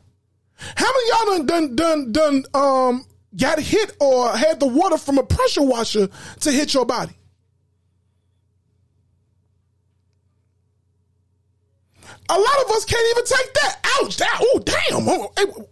How 0.57 0.91
many 0.91 1.09
y'all 1.09 1.25
done 1.25 1.45
done 1.45 2.11
done 2.11 2.11
done 2.11 2.45
um 2.53 3.05
got 3.37 3.59
hit 3.59 3.95
or 3.99 4.35
had 4.35 4.59
the 4.59 4.67
water 4.67 4.97
from 4.97 5.17
a 5.17 5.23
pressure 5.23 5.63
washer 5.63 6.09
to 6.41 6.51
hit 6.51 6.73
your 6.73 6.85
body? 6.85 7.13
A 12.27 12.33
lot 12.33 12.65
of 12.65 12.71
us 12.71 12.85
can't 12.85 13.07
even 13.11 13.25
take 13.25 13.53
that. 13.53 13.79
Ouch! 14.01 14.17
That 14.17 14.39
oh 14.41 14.59
damn! 14.65 15.07
Oh, 15.07 15.69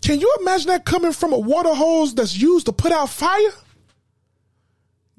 can 0.00 0.20
you 0.20 0.36
imagine 0.40 0.68
that 0.68 0.84
coming 0.84 1.12
from 1.12 1.32
a 1.32 1.38
water 1.38 1.74
hose 1.74 2.14
that's 2.14 2.36
used 2.36 2.66
to 2.66 2.72
put 2.72 2.92
out 2.92 3.10
fire? 3.10 3.52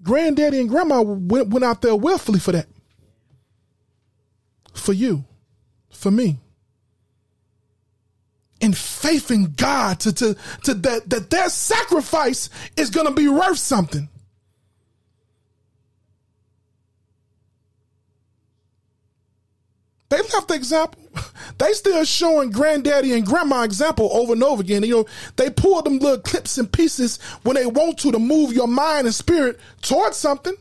Granddaddy 0.01 0.59
and 0.59 0.69
grandma 0.69 1.01
went, 1.01 1.49
went 1.49 1.65
out 1.65 1.81
there 1.81 1.95
willfully 1.95 2.39
for 2.39 2.51
that. 2.51 2.67
For 4.73 4.93
you, 4.93 5.25
for 5.89 6.11
me. 6.11 6.39
And 8.61 8.75
faith 8.75 9.29
in 9.29 9.53
God 9.53 9.99
to, 10.01 10.13
to, 10.13 10.35
to 10.63 10.73
that, 10.73 11.09
that 11.09 11.29
their 11.29 11.49
sacrifice 11.49 12.49
is 12.75 12.89
going 12.89 13.07
to 13.07 13.13
be 13.13 13.27
worth 13.27 13.59
something. 13.59 14.09
They 20.09 20.17
left 20.17 20.47
the 20.47 20.55
example. 20.55 21.01
They 21.57 21.73
still 21.73 22.03
showing 22.05 22.51
granddaddy 22.51 23.13
and 23.13 23.25
grandma 23.25 23.63
example 23.63 24.09
over 24.13 24.33
and 24.33 24.43
over 24.43 24.61
again. 24.61 24.83
You 24.83 24.97
know, 24.97 25.05
they 25.37 25.49
pull 25.49 25.81
them 25.81 25.97
little 25.97 26.19
clips 26.19 26.59
and 26.59 26.71
pieces 26.71 27.19
when 27.41 27.55
they 27.55 27.65
want 27.65 27.97
to 27.99 28.11
to 28.11 28.19
move 28.19 28.53
your 28.53 28.67
mind 28.67 29.07
and 29.07 29.15
spirit 29.15 29.59
towards 29.81 30.17
something. 30.17 30.53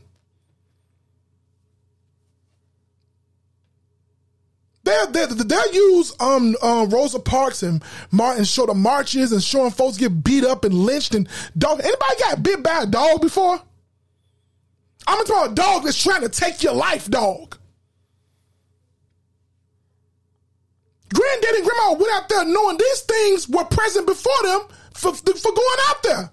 They'll, 4.84 5.09
they 5.09 5.57
use 5.72 6.14
um, 6.20 6.57
uh, 6.62 6.86
Rosa 6.88 7.18
Parks 7.18 7.64
and 7.64 7.82
Martin 8.12 8.44
show 8.44 8.66
the 8.66 8.74
marches 8.74 9.32
and 9.32 9.42
showing 9.42 9.72
folks 9.72 9.99
get 9.99 10.22
beat 10.22 10.44
up 10.44 10.64
and 10.64 10.72
lynched 10.72 11.14
and 11.14 11.28
dog. 11.59 11.80
Anybody 11.80 12.20
got 12.20 12.42
bit 12.42 12.62
by 12.62 12.82
a 12.82 12.86
dog 12.86 13.20
before? 13.20 13.61
I'm 15.09 15.24
talking 15.26 15.34
about 15.34 15.51
a 15.51 15.55
dog 15.55 15.84
that's 15.84 16.01
trying 16.01 16.22
to 16.22 16.28
take 16.28 16.62
your 16.62 16.74
life, 16.74 17.11
dog. 17.11 17.59
Granddaddy 21.26 21.56
and 21.58 21.66
grandma 21.66 21.92
went 21.94 22.12
out 22.12 22.28
there 22.28 22.44
knowing 22.44 22.78
these 22.78 23.00
things 23.00 23.48
were 23.48 23.64
present 23.64 24.06
before 24.06 24.42
them 24.44 24.60
for, 24.94 25.12
for 25.12 25.52
going 25.52 25.78
out 25.88 26.02
there. 26.02 26.30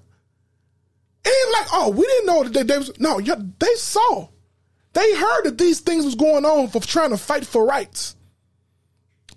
It 1.26 1.30
ain't 1.30 1.54
like, 1.54 1.68
oh, 1.74 1.90
we 1.90 2.06
didn't 2.06 2.26
know 2.28 2.44
that 2.44 2.54
they, 2.54 2.64
they 2.64 2.78
was, 2.78 3.00
no, 3.00 3.20
they 3.20 3.76
saw. 3.76 4.28
They 4.94 5.16
heard 5.16 5.46
that 5.46 5.58
these 5.58 5.80
things 5.80 6.06
was 6.06 6.16
going 6.16 6.46
on 6.46 6.68
for 6.68 6.80
trying 6.80 7.10
to 7.10 7.18
fight 7.18 7.46
for 7.46 7.66
rights. 7.66 8.16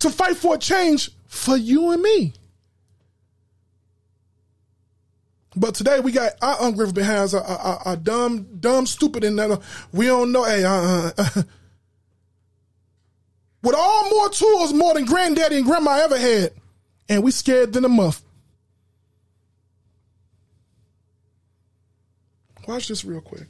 To 0.01 0.11
fight 0.11 0.37
for 0.37 0.57
a 0.57 0.59
change 0.59 1.11
for 1.27 1.57
you 1.57 1.93
and 1.93 2.03
me. 2.03 2.35
But 5.55 5.75
today 5.75 6.01
we 6.01 6.13
got 6.13 6.33
our 6.43 6.57
ungrateful 6.61 7.03
hands 7.03 7.33
are, 7.33 7.97
dumb, 7.97 8.59
dumb, 8.61 8.85
stupid, 8.85 9.25
and 9.25 9.59
we 9.91 10.07
don't 10.07 10.31
know. 10.31 10.45
Hey, 10.45 10.65
uh, 10.65 11.13
uh, 11.17 11.43
with 13.63 13.75
all 13.77 14.11
more 14.11 14.29
tools 14.29 14.73
more 14.73 14.95
than 14.95 15.05
granddaddy 15.05 15.57
and 15.57 15.65
grandma 15.65 16.03
ever 16.03 16.19
had. 16.19 16.53
And 17.09 17.23
we 17.23 17.31
scared 17.31 17.73
than 17.73 17.85
a 17.85 17.89
muff. 17.89 18.23
Watch 22.67 22.89
this 22.89 23.05
real 23.05 23.21
quick. 23.21 23.47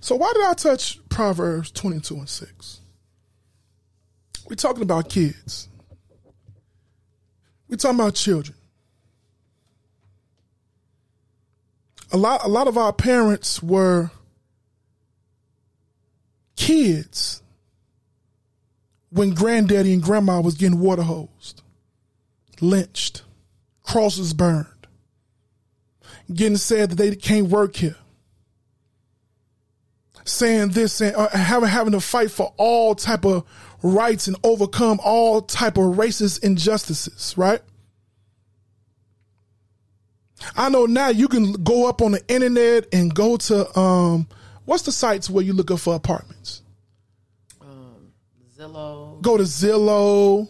So 0.00 0.16
why 0.16 0.32
did 0.34 0.44
I 0.44 0.54
touch 0.54 0.98
Proverbs 1.08 1.70
22 1.72 2.14
and 2.14 2.28
6? 2.28 2.80
We're 4.48 4.56
talking 4.56 4.82
about 4.82 5.08
kids. 5.08 5.68
We're 7.68 7.76
talking 7.76 7.98
about 7.98 8.14
children. 8.14 8.56
A 12.12 12.16
lot, 12.16 12.44
a 12.44 12.48
lot 12.48 12.68
of 12.68 12.76
our 12.76 12.92
parents 12.92 13.62
were 13.62 14.10
kids 16.56 17.31
when 19.12 19.34
granddaddy 19.34 19.92
and 19.92 20.02
grandma 20.02 20.40
was 20.40 20.54
getting 20.54 20.80
water 20.80 21.02
hosed, 21.02 21.62
lynched, 22.60 23.22
crosses 23.82 24.32
burned, 24.32 24.66
getting 26.32 26.56
said 26.56 26.90
that 26.90 26.96
they 26.96 27.14
can't 27.14 27.48
work 27.48 27.76
here. 27.76 27.96
saying 30.24 30.70
this 30.70 31.00
and 31.00 31.14
uh, 31.16 31.28
having 31.30 31.68
having 31.68 31.92
to 31.92 32.00
fight 32.00 32.30
for 32.30 32.54
all 32.56 32.94
type 32.94 33.24
of 33.24 33.44
rights 33.82 34.28
and 34.28 34.36
overcome 34.44 35.00
all 35.02 35.42
type 35.42 35.76
of 35.76 35.96
racist 35.96 36.42
injustices, 36.44 37.34
right? 37.36 37.60
I 40.56 40.68
know 40.70 40.86
now 40.86 41.08
you 41.08 41.28
can 41.28 41.52
go 41.52 41.88
up 41.88 42.02
on 42.02 42.12
the 42.12 42.26
internet 42.28 42.86
and 42.92 43.14
go 43.14 43.36
to 43.36 43.78
um 43.78 44.28
what's 44.64 44.84
the 44.84 44.92
sites 44.92 45.28
where 45.28 45.44
you 45.44 45.52
looking 45.52 45.76
for 45.76 45.94
apartments? 45.94 46.61
Zillow. 48.62 49.20
Go 49.22 49.36
to 49.36 49.42
Zillow. 49.44 50.48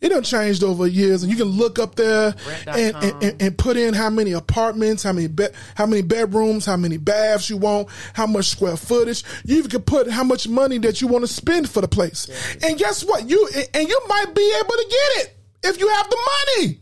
It 0.00 0.08
done 0.08 0.22
changed 0.22 0.64
over 0.64 0.86
years, 0.86 1.22
and 1.22 1.30
you 1.30 1.36
can 1.36 1.48
look 1.48 1.78
up 1.78 1.94
there 1.94 2.34
and, 2.68 2.96
and, 2.96 3.22
and, 3.22 3.42
and 3.42 3.58
put 3.58 3.76
in 3.76 3.92
how 3.92 4.08
many 4.08 4.32
apartments, 4.32 5.02
how 5.02 5.12
many 5.12 5.26
bed, 5.26 5.52
how 5.74 5.84
many 5.84 6.00
bedrooms, 6.00 6.64
how 6.64 6.78
many 6.78 6.96
baths 6.96 7.50
you 7.50 7.58
want, 7.58 7.88
how 8.14 8.26
much 8.26 8.46
square 8.46 8.78
footage. 8.78 9.24
You 9.44 9.58
even 9.58 9.70
can 9.70 9.82
put 9.82 10.10
how 10.10 10.24
much 10.24 10.48
money 10.48 10.78
that 10.78 11.02
you 11.02 11.06
want 11.06 11.24
to 11.24 11.28
spend 11.28 11.68
for 11.68 11.82
the 11.82 11.88
place. 11.88 12.30
And 12.62 12.78
guess 12.78 13.04
what? 13.04 13.28
You 13.28 13.46
and 13.74 13.88
you 13.88 14.00
might 14.08 14.34
be 14.34 14.54
able 14.58 14.74
to 14.74 14.86
get 14.88 15.26
it 15.26 15.36
if 15.64 15.78
you 15.78 15.86
have 15.86 16.08
the 16.08 16.18
money. 16.56 16.80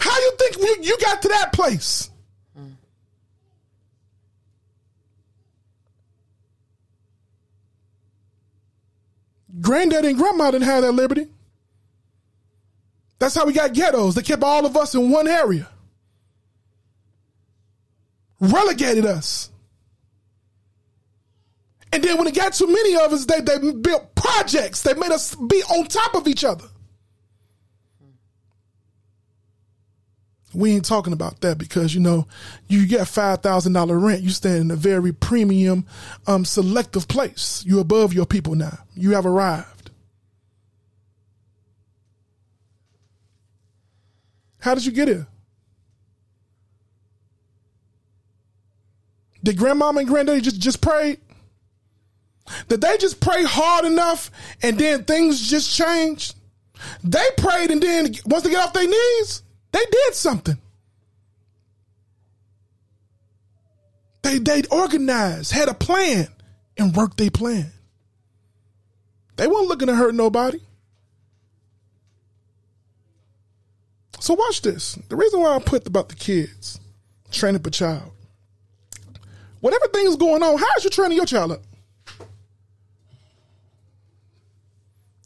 How 0.00 0.18
you 0.18 0.32
think 0.36 0.56
you, 0.58 0.76
you 0.82 0.98
got 0.98 1.22
to 1.22 1.28
that 1.28 1.52
place? 1.52 2.10
Granddaddy 9.60 10.08
and 10.08 10.18
grandma 10.18 10.50
didn't 10.50 10.66
have 10.66 10.82
that 10.82 10.92
liberty. 10.92 11.28
That's 13.18 13.34
how 13.34 13.46
we 13.46 13.52
got 13.52 13.72
ghettos. 13.72 14.14
They 14.14 14.22
kept 14.22 14.42
all 14.42 14.66
of 14.66 14.76
us 14.76 14.94
in 14.94 15.10
one 15.10 15.28
area. 15.28 15.68
Relegated 18.40 19.06
us. 19.06 19.50
And 21.92 22.02
then 22.02 22.18
when 22.18 22.26
it 22.26 22.34
got 22.34 22.52
too 22.54 22.66
many 22.66 22.96
of 22.96 23.12
us, 23.12 23.24
they, 23.24 23.40
they 23.40 23.58
built 23.72 24.14
projects. 24.16 24.82
They 24.82 24.94
made 24.94 25.12
us 25.12 25.36
be 25.36 25.62
on 25.62 25.86
top 25.86 26.14
of 26.14 26.26
each 26.26 26.44
other. 26.44 26.66
We 30.54 30.72
ain't 30.72 30.84
talking 30.84 31.12
about 31.12 31.40
that 31.40 31.58
because 31.58 31.94
you 31.94 32.00
know 32.00 32.26
you 32.68 32.86
get 32.86 33.08
five 33.08 33.42
thousand 33.42 33.72
dollar 33.72 33.98
rent. 33.98 34.22
You 34.22 34.30
stay 34.30 34.58
in 34.58 34.70
a 34.70 34.76
very 34.76 35.12
premium, 35.12 35.86
um, 36.26 36.44
selective 36.44 37.08
place. 37.08 37.64
You 37.66 37.80
above 37.80 38.12
your 38.12 38.26
people 38.26 38.54
now. 38.54 38.78
You 38.94 39.12
have 39.12 39.26
arrived. 39.26 39.90
How 44.60 44.74
did 44.74 44.86
you 44.86 44.92
get 44.92 45.08
here? 45.08 45.26
Did 49.42 49.58
grandmama 49.58 50.00
and 50.00 50.08
granddaddy 50.08 50.40
just 50.40 50.58
just 50.58 50.80
pray? 50.80 51.18
Did 52.68 52.80
they 52.80 52.96
just 52.98 53.20
pray 53.20 53.44
hard 53.44 53.84
enough 53.84 54.30
and 54.62 54.78
then 54.78 55.04
things 55.04 55.48
just 55.48 55.76
changed? 55.76 56.34
They 57.02 57.24
prayed 57.36 57.70
and 57.70 57.82
then 57.82 58.14
once 58.26 58.44
they 58.44 58.50
get 58.50 58.64
off 58.64 58.72
their 58.72 58.88
knees, 58.88 59.42
they 59.74 59.84
did 59.90 60.14
something. 60.14 60.56
They 64.22 64.38
they 64.38 64.62
organized, 64.70 65.50
had 65.50 65.68
a 65.68 65.74
plan, 65.74 66.28
and 66.78 66.94
worked 66.94 67.16
their 67.16 67.30
plan. 67.30 67.72
They 69.36 69.48
weren't 69.48 69.66
looking 69.66 69.88
to 69.88 69.96
hurt 69.96 70.14
nobody. 70.14 70.60
So 74.20 74.34
watch 74.34 74.62
this. 74.62 74.96
The 75.08 75.16
reason 75.16 75.40
why 75.40 75.56
I 75.56 75.58
put 75.58 75.86
about 75.88 76.08
the 76.08 76.14
kids, 76.14 76.80
training 77.32 77.60
up 77.60 77.66
a 77.66 77.70
child. 77.70 78.12
Whatever 79.60 79.88
thing's 79.88 80.14
going 80.14 80.42
on, 80.44 80.56
how 80.56 80.68
is 80.78 80.84
you 80.84 80.90
training 80.90 81.16
your 81.16 81.26
child 81.26 81.50
up? 81.50 81.62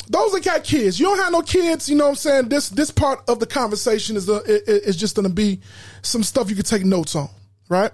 Those 0.08 0.32
that 0.32 0.44
got 0.44 0.64
kids, 0.64 0.98
you 0.98 1.06
don't 1.06 1.18
have 1.18 1.32
no 1.32 1.42
kids, 1.42 1.88
you 1.88 1.96
know 1.96 2.04
what 2.04 2.10
I'm 2.10 2.16
saying? 2.16 2.48
This 2.48 2.68
this 2.70 2.90
part 2.90 3.20
of 3.28 3.40
the 3.40 3.46
conversation 3.46 4.16
is 4.16 4.26
the 4.26 4.42
is 4.66 4.96
just 4.96 5.16
gonna 5.16 5.28
be 5.28 5.60
some 6.02 6.22
stuff 6.22 6.48
you 6.48 6.56
can 6.56 6.64
take 6.64 6.84
notes 6.84 7.14
on, 7.14 7.28
right? 7.68 7.92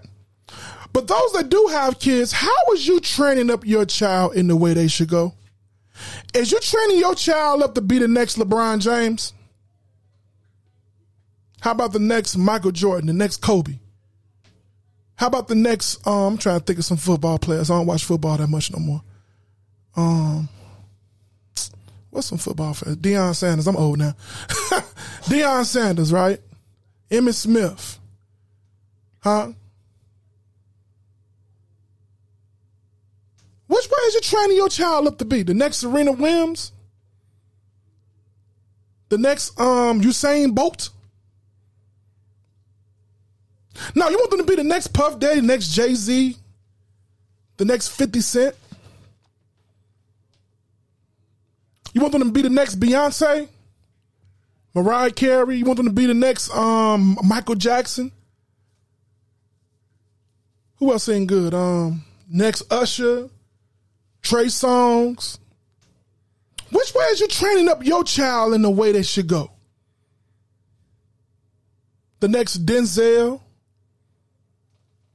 But 0.93 1.09
those 1.09 1.33
that 1.33 1.49
do 1.49 1.69
have 1.73 1.99
kids, 1.99 2.31
how 2.31 2.73
is 2.73 2.87
you 2.87 3.01
training 3.01 3.51
up 3.51 3.67
your 3.67 3.85
child 3.85 4.37
in 4.37 4.47
the 4.47 4.57
way 4.57 4.75
they 4.75 4.87
should 4.87 5.09
go? 5.09 5.35
Is 6.33 6.53
you 6.53 6.61
training 6.61 6.99
your 6.99 7.15
child 7.15 7.63
up 7.63 7.75
to 7.75 7.81
be 7.81 7.99
the 7.99 8.09
next 8.09 8.37
LeBron 8.37 8.81
James? 8.81 9.33
How 11.61 11.73
about 11.73 11.93
the 11.93 11.99
next 11.99 12.37
Michael 12.37 12.73
Jordan, 12.73 13.07
the 13.07 13.13
next 13.13 13.39
Kobe? 13.39 13.79
How 15.17 15.29
about 15.29 15.49
the 15.49 15.55
next? 15.55 16.07
Um, 16.07 16.35
I'm 16.35 16.39
trying 16.39 16.59
to 16.61 16.65
think 16.65 16.79
of 16.79 16.85
some 16.85 16.97
football 16.97 17.39
players. 17.39 17.71
I 17.71 17.77
don't 17.77 17.87
watch 17.87 18.05
football 18.05 18.37
that 18.37 18.49
much 18.49 18.73
no 18.73 18.79
more. 18.79 19.03
Um, 19.97 20.49
what's 22.15 22.29
some 22.29 22.39
football 22.39 22.75
for 22.75 22.87
Deion 22.95 23.35
Sanders? 23.35 23.67
I'm 23.67 23.77
old 23.77 23.99
now. 23.99 24.15
Deion 25.25 25.65
Sanders, 25.65 26.13
right? 26.13 26.41
Emmitt 27.11 27.35
Smith, 27.35 27.99
huh? 29.21 29.53
Which 33.67 33.89
way 33.91 33.99
is 34.07 34.15
you 34.15 34.21
training 34.21 34.57
your 34.57 34.69
child 34.69 35.07
up 35.09 35.19
to 35.19 35.25
be? 35.25 35.43
The 35.43 35.55
next 35.55 35.79
Serena 35.79 36.13
Williams? 36.13 36.73
The 39.09 39.19
next 39.19 39.59
um 39.61 40.01
Usain 40.01 40.55
Bolt? 40.55 40.91
No, 43.95 44.09
you 44.09 44.17
want 44.17 44.31
them 44.31 44.41
to 44.41 44.47
be 44.47 44.55
the 44.55 44.65
next 44.65 44.89
Puff 44.89 45.19
Daddy, 45.19 45.41
the 45.41 45.47
next 45.47 45.71
Jay 45.71 45.95
Z, 45.95 46.37
the 47.57 47.65
next 47.65 47.89
50 47.89 48.21
Cent? 48.21 48.55
You 51.95 52.01
want 52.01 52.13
them 52.13 52.25
to 52.25 52.31
be 52.31 52.43
the 52.43 52.51
next 52.51 52.79
Beyonce? 52.79 53.49
Mariah 54.75 55.13
Carey? 55.13 55.57
You 55.57 55.65
want 55.65 55.77
them 55.77 55.87
to 55.87 55.93
be 55.93 56.07
the 56.07 56.15
next 56.15 56.55
um 56.55 57.17
Michael 57.25 57.55
Jackson? 57.55 58.11
Who 60.79 60.93
else 60.93 61.09
ain't 61.09 61.29
good? 61.29 61.55
Um 61.55 62.05
next 62.29 62.71
Usher, 62.71 63.31
Trey 64.21 64.47
Songz. 64.47 65.39
Which 66.71 66.93
way 66.93 67.05
is 67.05 67.21
you 67.21 67.29
training 67.29 67.69
up 67.69 67.87
your 67.87 68.03
child 68.03 68.55
in 68.55 68.63
the 68.63 68.71
way 68.71 68.91
they 68.91 69.05
should 69.05 69.29
go? 69.29 69.53
The 72.19 72.27
next 72.27 72.67
Denzel, 72.67 73.41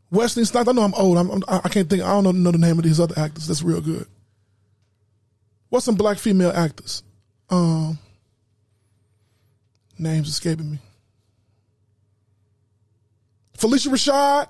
Wesley 0.09 0.45
Snipes. 0.45 0.69
I 0.69 0.71
know 0.71 0.83
I'm 0.83 0.93
old. 0.93 1.17
I'm, 1.17 1.29
I'm, 1.31 1.43
I 1.47 1.67
can't 1.67 1.89
think. 1.89 2.03
I 2.03 2.07
don't 2.11 2.23
know, 2.23 2.31
know 2.31 2.51
the 2.51 2.57
name 2.57 2.77
of 2.77 2.85
these 2.85 2.99
other 2.99 3.19
actors. 3.19 3.47
That's 3.47 3.61
real 3.63 3.81
good. 3.81 4.07
What's 5.69 5.85
some 5.85 5.95
black 5.95 6.17
female 6.17 6.51
actors? 6.51 7.03
Um, 7.49 7.97
names 9.97 10.27
escaping 10.27 10.71
me. 10.71 10.79
Phylicia 13.57 13.87
Rashad. 13.89 14.47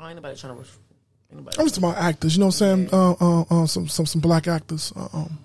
Oh, 0.00 0.06
ain't 0.06 0.16
nobody 0.16 0.36
trying 0.36 0.56
to. 0.56 0.64
Anybody 1.30 1.58
I'm 1.58 1.66
just 1.66 1.74
talking 1.74 1.90
about 1.90 2.02
actors. 2.02 2.36
You 2.36 2.40
know 2.40 2.46
what 2.46 2.62
I'm 2.62 2.88
saying? 2.88 2.88
Uh, 2.92 3.12
uh, 3.20 3.44
uh, 3.50 3.66
some 3.66 3.86
some 3.88 4.06
some 4.06 4.20
black 4.20 4.48
actors. 4.48 4.92
Uh, 4.96 5.08
um, 5.12 5.38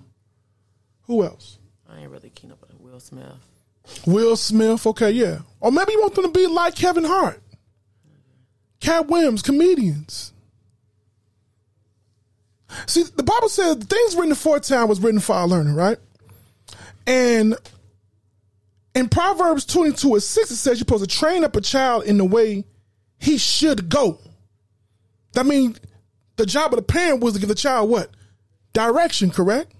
who 1.02 1.22
else? 1.22 1.58
I 1.88 2.00
ain't 2.00 2.10
really 2.10 2.30
keen 2.30 2.50
up 2.50 2.64
on 2.68 2.76
Will 2.82 3.00
Smith. 3.00 3.26
Will 4.06 4.36
Smith. 4.36 4.86
Okay, 4.86 5.10
yeah. 5.10 5.40
Or 5.60 5.70
maybe 5.70 5.92
you 5.92 6.00
want 6.00 6.14
them 6.14 6.24
to 6.24 6.30
be 6.30 6.46
like 6.46 6.74
Kevin 6.74 7.04
Hart, 7.04 7.42
Katt 8.80 9.08
Williams, 9.08 9.42
comedians. 9.42 10.32
See, 12.86 13.02
the 13.02 13.22
Bible 13.22 13.48
says 13.48 13.78
the 13.78 13.86
things 13.86 14.16
written 14.16 14.34
for 14.34 14.58
time 14.60 14.88
was 14.88 15.00
written 15.00 15.20
for 15.20 15.34
our 15.34 15.46
learning, 15.46 15.74
right? 15.74 15.98
And 17.06 17.56
in 18.94 19.08
Proverbs 19.08 19.64
22 19.66 20.14
and 20.14 20.22
6, 20.22 20.50
it 20.50 20.56
says 20.56 20.66
you're 20.66 20.76
supposed 20.78 21.08
to 21.08 21.16
train 21.16 21.44
up 21.44 21.56
a 21.56 21.60
child 21.60 22.04
in 22.04 22.18
the 22.18 22.24
way 22.24 22.64
he 23.18 23.38
should 23.38 23.88
go. 23.88 24.18
That 25.32 25.46
means 25.46 25.80
the 26.36 26.46
job 26.46 26.72
of 26.72 26.76
the 26.76 26.82
parent 26.82 27.22
was 27.22 27.34
to 27.34 27.40
give 27.40 27.48
the 27.48 27.54
child 27.54 27.90
what? 27.90 28.10
Direction, 28.72 29.30
correct? 29.30 29.72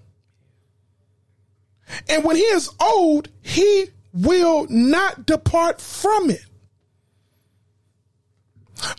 And 2.09 2.23
when 2.23 2.35
he 2.35 2.41
is 2.41 2.69
old, 2.79 3.29
he 3.41 3.85
will 4.13 4.65
not 4.69 5.25
depart 5.25 5.79
from 5.81 6.29
it. 6.29 6.45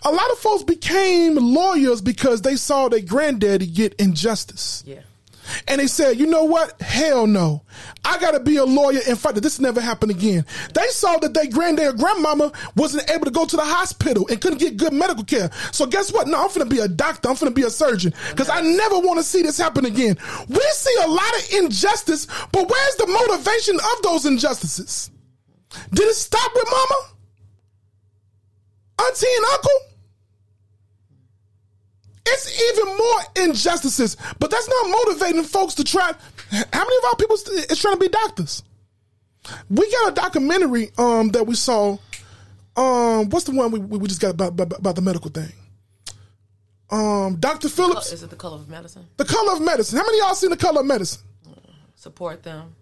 A 0.03 0.11
lot 0.11 0.31
of 0.31 0.39
folks 0.39 0.63
became 0.63 1.35
lawyers 1.35 2.01
because 2.01 2.41
they 2.41 2.55
saw 2.55 2.89
their 2.89 3.01
granddaddy 3.01 3.67
get 3.67 3.93
injustice. 3.95 4.83
Yeah. 4.85 5.01
And 5.67 5.79
they 5.79 5.87
said, 5.87 6.19
you 6.19 6.25
know 6.25 6.43
what? 6.43 6.81
Hell 6.81 7.27
no. 7.27 7.63
I 8.03 8.19
got 8.19 8.31
to 8.31 8.39
be 8.39 8.57
a 8.57 8.65
lawyer 8.65 8.99
and 9.07 9.17
fight 9.17 9.35
that 9.35 9.41
this 9.41 9.59
never 9.59 9.79
happen 9.79 10.09
again. 10.09 10.45
They 10.73 10.87
saw 10.87 11.17
that 11.19 11.33
their 11.33 11.47
granddad 11.47 11.87
or 11.87 11.93
grandmama 11.93 12.51
wasn't 12.75 13.09
able 13.09 13.25
to 13.25 13.31
go 13.31 13.45
to 13.45 13.55
the 13.55 13.63
hospital 13.63 14.27
and 14.29 14.41
couldn't 14.41 14.59
get 14.59 14.77
good 14.77 14.93
medical 14.93 15.23
care. 15.23 15.49
So 15.71 15.85
guess 15.85 16.11
what? 16.11 16.27
No, 16.27 16.41
I'm 16.41 16.47
going 16.49 16.67
to 16.67 16.75
be 16.75 16.81
a 16.81 16.87
doctor. 16.87 17.29
I'm 17.29 17.35
going 17.35 17.51
to 17.51 17.55
be 17.55 17.65
a 17.65 17.69
surgeon 17.69 18.13
because 18.29 18.49
I 18.49 18.61
never 18.61 18.99
want 18.99 19.19
to 19.19 19.23
see 19.23 19.41
this 19.41 19.57
happen 19.57 19.85
again. 19.85 20.17
We 20.49 20.61
see 20.71 20.95
a 21.03 21.07
lot 21.07 21.37
of 21.37 21.53
injustice, 21.53 22.27
but 22.51 22.69
where's 22.69 22.95
the 22.95 23.07
motivation 23.07 23.75
of 23.75 24.01
those 24.03 24.25
injustices? 24.25 25.11
Did 25.91 26.07
it 26.07 26.15
stop 26.15 26.51
with 26.55 26.65
mama? 26.69 27.16
Auntie 28.99 29.27
and 29.35 29.45
uncle? 29.53 29.97
it's 32.29 32.71
even 32.71 32.97
more 32.97 33.47
injustices. 33.49 34.17
But 34.39 34.51
that's 34.51 34.67
not 34.67 34.89
motivating 34.89 35.43
folks 35.43 35.75
to 35.75 35.83
try. 35.83 36.13
How 36.51 36.83
many 36.83 36.97
of 36.97 37.05
our 37.05 37.15
people 37.15 37.35
is 37.35 37.79
trying 37.79 37.95
to 37.95 37.99
be 37.99 38.09
doctors? 38.09 38.63
We 39.69 39.89
got 39.91 40.11
a 40.11 40.15
documentary 40.15 40.91
um, 40.97 41.29
that 41.29 41.45
we 41.45 41.55
saw. 41.55 41.97
Um, 42.75 43.29
what's 43.29 43.45
the 43.45 43.53
one 43.53 43.71
we, 43.71 43.79
we 43.79 44.07
just 44.07 44.21
got 44.21 44.31
about, 44.31 44.49
about, 44.49 44.79
about 44.79 44.95
the 44.95 45.01
medical 45.01 45.31
thing? 45.31 45.51
Um, 46.89 47.35
Dr. 47.37 47.69
Phillips, 47.69 48.13
Is 48.13 48.23
it 48.23 48.29
the 48.29 48.35
color 48.35 48.55
of 48.55 48.69
medicine? 48.69 49.05
The 49.17 49.25
Color 49.25 49.53
of 49.53 49.61
Medicine. 49.61 49.97
How 49.97 50.05
many 50.05 50.19
of 50.19 50.27
y'all 50.27 50.35
seen 50.35 50.51
The 50.51 50.57
Color 50.57 50.81
of 50.81 50.85
Medicine? 50.85 51.21
Support 51.95 52.43
them. 52.43 52.75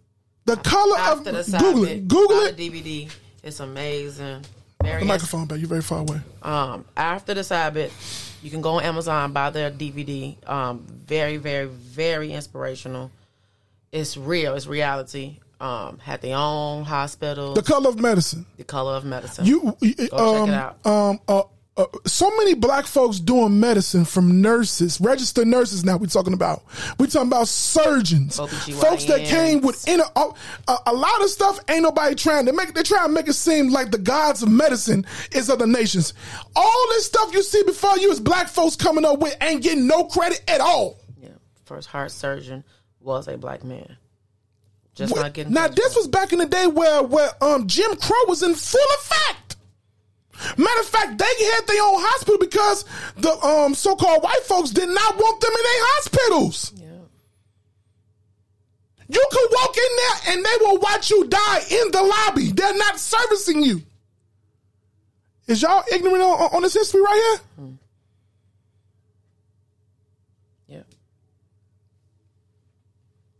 The 0.45 0.57
Color 0.57 0.97
After 0.97 1.29
of 1.31 1.45
the 1.45 1.57
Google 1.57 1.85
it. 1.85 2.07
Google 2.07 2.39
it. 2.41 2.57
DVD. 2.57 3.09
It's 3.41 3.59
amazing. 3.61 4.43
Very 4.85 4.99
The 5.01 5.05
microphone 5.05 5.45
back. 5.47 5.59
You're 5.59 5.67
very 5.67 5.81
far 5.81 5.99
away. 5.99 6.21
um, 6.43 6.85
after 6.95 7.33
the 7.33 7.43
Sabbath, 7.43 8.37
you 8.43 8.49
can 8.51 8.61
go 8.61 8.71
on 8.77 8.83
Amazon 8.83 9.31
buy 9.33 9.49
their 9.49 9.71
DVD. 9.71 10.35
Um, 10.49 10.85
very, 11.05 11.37
very, 11.37 11.65
very 11.67 12.31
inspirational. 12.31 13.11
It's 13.91 14.15
real. 14.17 14.55
It's 14.55 14.67
reality. 14.67 15.39
Um, 15.59 15.99
had 15.99 16.21
their 16.21 16.35
own 16.37 16.83
hospital. 16.83 17.53
The 17.53 17.63
Color 17.63 17.89
of 17.89 17.99
Medicine. 17.99 18.45
the 18.57 18.65
color 18.65 18.95
of 18.97 19.05
medicine. 19.05 19.45
You, 19.45 19.75
you 19.81 19.93
Go 19.95 20.03
check 20.07 20.13
um, 20.19 20.49
it 20.49 20.53
out. 20.53 20.85
um, 20.85 21.19
uh, 21.29 21.43
uh, 21.77 21.85
so 22.05 22.29
many 22.37 22.53
black 22.53 22.85
folks 22.85 23.19
doing 23.19 23.59
medicine 23.59 24.05
from 24.05 24.41
nurses, 24.41 25.01
registered 25.01 25.45
nurses. 25.45 25.83
Now 25.83 25.97
we're 25.97 26.07
talking 26.07 26.33
about. 26.33 26.63
We're 26.97 27.07
talking 27.07 27.27
about 27.27 27.49
surgeons, 27.49 28.37
folks 28.37 29.03
that 29.05 29.25
came 29.25 29.59
with 29.59 29.85
inner. 29.85 30.05
Uh, 30.15 30.31
a, 30.85 30.93
lot 30.93 31.21
of 31.21 31.29
stuff 31.29 31.59
ain't 31.69 31.83
nobody 31.83 32.15
trying 32.15 32.45
to 32.45 32.53
make. 32.53 32.73
They 32.73 32.83
try 32.83 33.03
to 33.03 33.09
make 33.09 33.27
it 33.27 33.33
seem 33.33 33.71
like 33.71 33.91
the 33.91 33.97
gods 33.97 34.41
of 34.41 34.49
medicine 34.49 35.05
is 35.33 35.49
other 35.49 35.67
nations. 35.67 36.13
All 36.55 36.87
this 36.89 37.07
stuff 37.07 37.33
you 37.33 37.43
see 37.43 37.63
before 37.63 37.97
you 37.97 38.09
is 38.09 38.21
black 38.21 38.47
folks 38.47 38.77
coming 38.77 39.03
up 39.03 39.19
with 39.19 39.35
ain't 39.41 39.61
getting 39.61 39.85
no 39.85 40.05
credit 40.05 40.41
at 40.47 40.61
all. 40.61 40.97
yeah, 41.21 41.29
first 41.65 41.89
heart 41.89 42.11
surgeon 42.11 42.63
was 43.01 43.27
a 43.27 43.37
black 43.37 43.65
man. 43.65 43.97
Just 44.93 45.13
not 45.13 45.33
getting 45.33 45.51
now 45.51 45.67
this 45.67 45.93
was 45.93 46.07
back 46.07 46.31
in 46.31 46.39
the 46.39 46.45
day 46.45 46.67
where 46.67 47.03
where 47.03 47.31
um 47.41 47.67
Jim 47.67 47.97
Crow 47.97 48.23
was 48.27 48.43
in 48.43 48.55
full 48.55 48.79
effect. 49.01 49.54
Matter 50.57 50.79
of 50.81 50.87
fact, 50.87 51.17
they 51.17 51.45
had 51.53 51.67
their 51.67 51.81
own 51.81 51.95
hospital 51.97 52.37
because 52.39 52.83
the 53.17 53.31
um 53.45 53.73
so-called 53.73 54.23
white 54.23 54.43
folks 54.43 54.69
did 54.71 54.89
not 54.89 55.15
want 55.17 55.41
them 55.41 55.51
in 55.51 55.63
their 55.63 55.85
hospitals. 55.95 56.73
yeah. 56.75 56.81
You 59.07 59.25
could 59.31 59.49
walk 59.51 59.75
in 59.77 59.91
there 59.97 60.33
and 60.35 60.45
they 60.45 60.65
will 60.65 60.79
watch 60.79 61.09
you 61.11 61.25
die 61.27 61.59
in 61.71 61.91
the 61.91 62.01
lobby. 62.01 62.51
They're 62.51 62.75
not 62.77 62.99
servicing 62.99 63.61
you. 63.63 63.81
Is 65.47 65.61
y'all 65.61 65.83
ignorant 65.93 66.23
on, 66.23 66.49
on 66.55 66.61
this 66.63 66.73
history 66.73 67.01
right 67.01 67.37
here? 67.57 67.67
Yeah. 70.67 70.81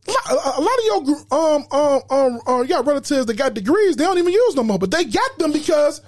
A 0.08 0.12
lot, 0.12 0.46
a- 0.46 0.60
a 0.60 0.62
lot 0.62 0.78
of 0.80 0.86
your 0.86 1.16
um 1.32 1.66
um 1.72 2.02
um 2.12 2.40
uh, 2.48 2.62
you 2.62 2.68
got 2.70 2.86
relatives 2.86 3.26
that 3.26 3.34
got 3.36 3.54
degrees 3.56 3.96
they 3.96 4.04
don't 4.04 4.18
even 4.20 4.32
use 4.34 4.56
no 4.56 4.64
more, 4.64 4.78
but 4.78 4.92
they 4.92 5.04
got 5.06 5.38
them 5.40 5.52
because 5.52 6.02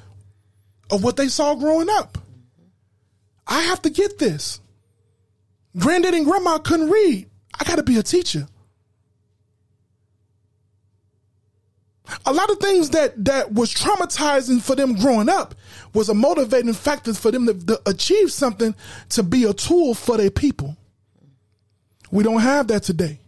of 0.90 1.04
what 1.04 1.18
they 1.18 1.28
saw 1.28 1.56
growing 1.56 1.90
up. 1.90 2.18
I 3.46 3.62
have 3.62 3.82
to 3.84 3.90
get 3.90 4.20
this. 4.20 4.60
Granddad 5.78 6.14
and 6.14 6.26
grandma 6.26 6.58
couldn't 6.58 6.90
read. 6.90 7.30
I 7.60 7.64
got 7.64 7.76
to 7.76 7.84
be 7.84 7.98
a 7.98 8.04
teacher. 8.04 8.48
A 12.26 12.32
lot 12.32 12.50
of 12.50 12.60
things 12.60 12.92
that 12.92 13.26
that 13.26 13.54
was 13.54 13.74
traumatizing 13.74 14.62
for 14.62 14.76
them 14.76 14.96
growing 14.96 15.28
up 15.28 15.56
was 15.94 16.08
a 16.10 16.14
motivating 16.14 16.74
factor 16.74 17.14
for 17.14 17.32
them 17.32 17.48
to, 17.48 17.66
to 17.66 17.82
achieve 17.86 18.32
something 18.32 18.74
to 19.10 19.24
be 19.24 19.44
a 19.44 19.54
tool 19.54 19.94
for 19.94 20.16
their 20.18 20.32
people. 20.32 20.78
We 22.12 22.24
don't 22.24 22.40
have 22.40 22.68
that 22.70 22.84
today. 22.84 23.20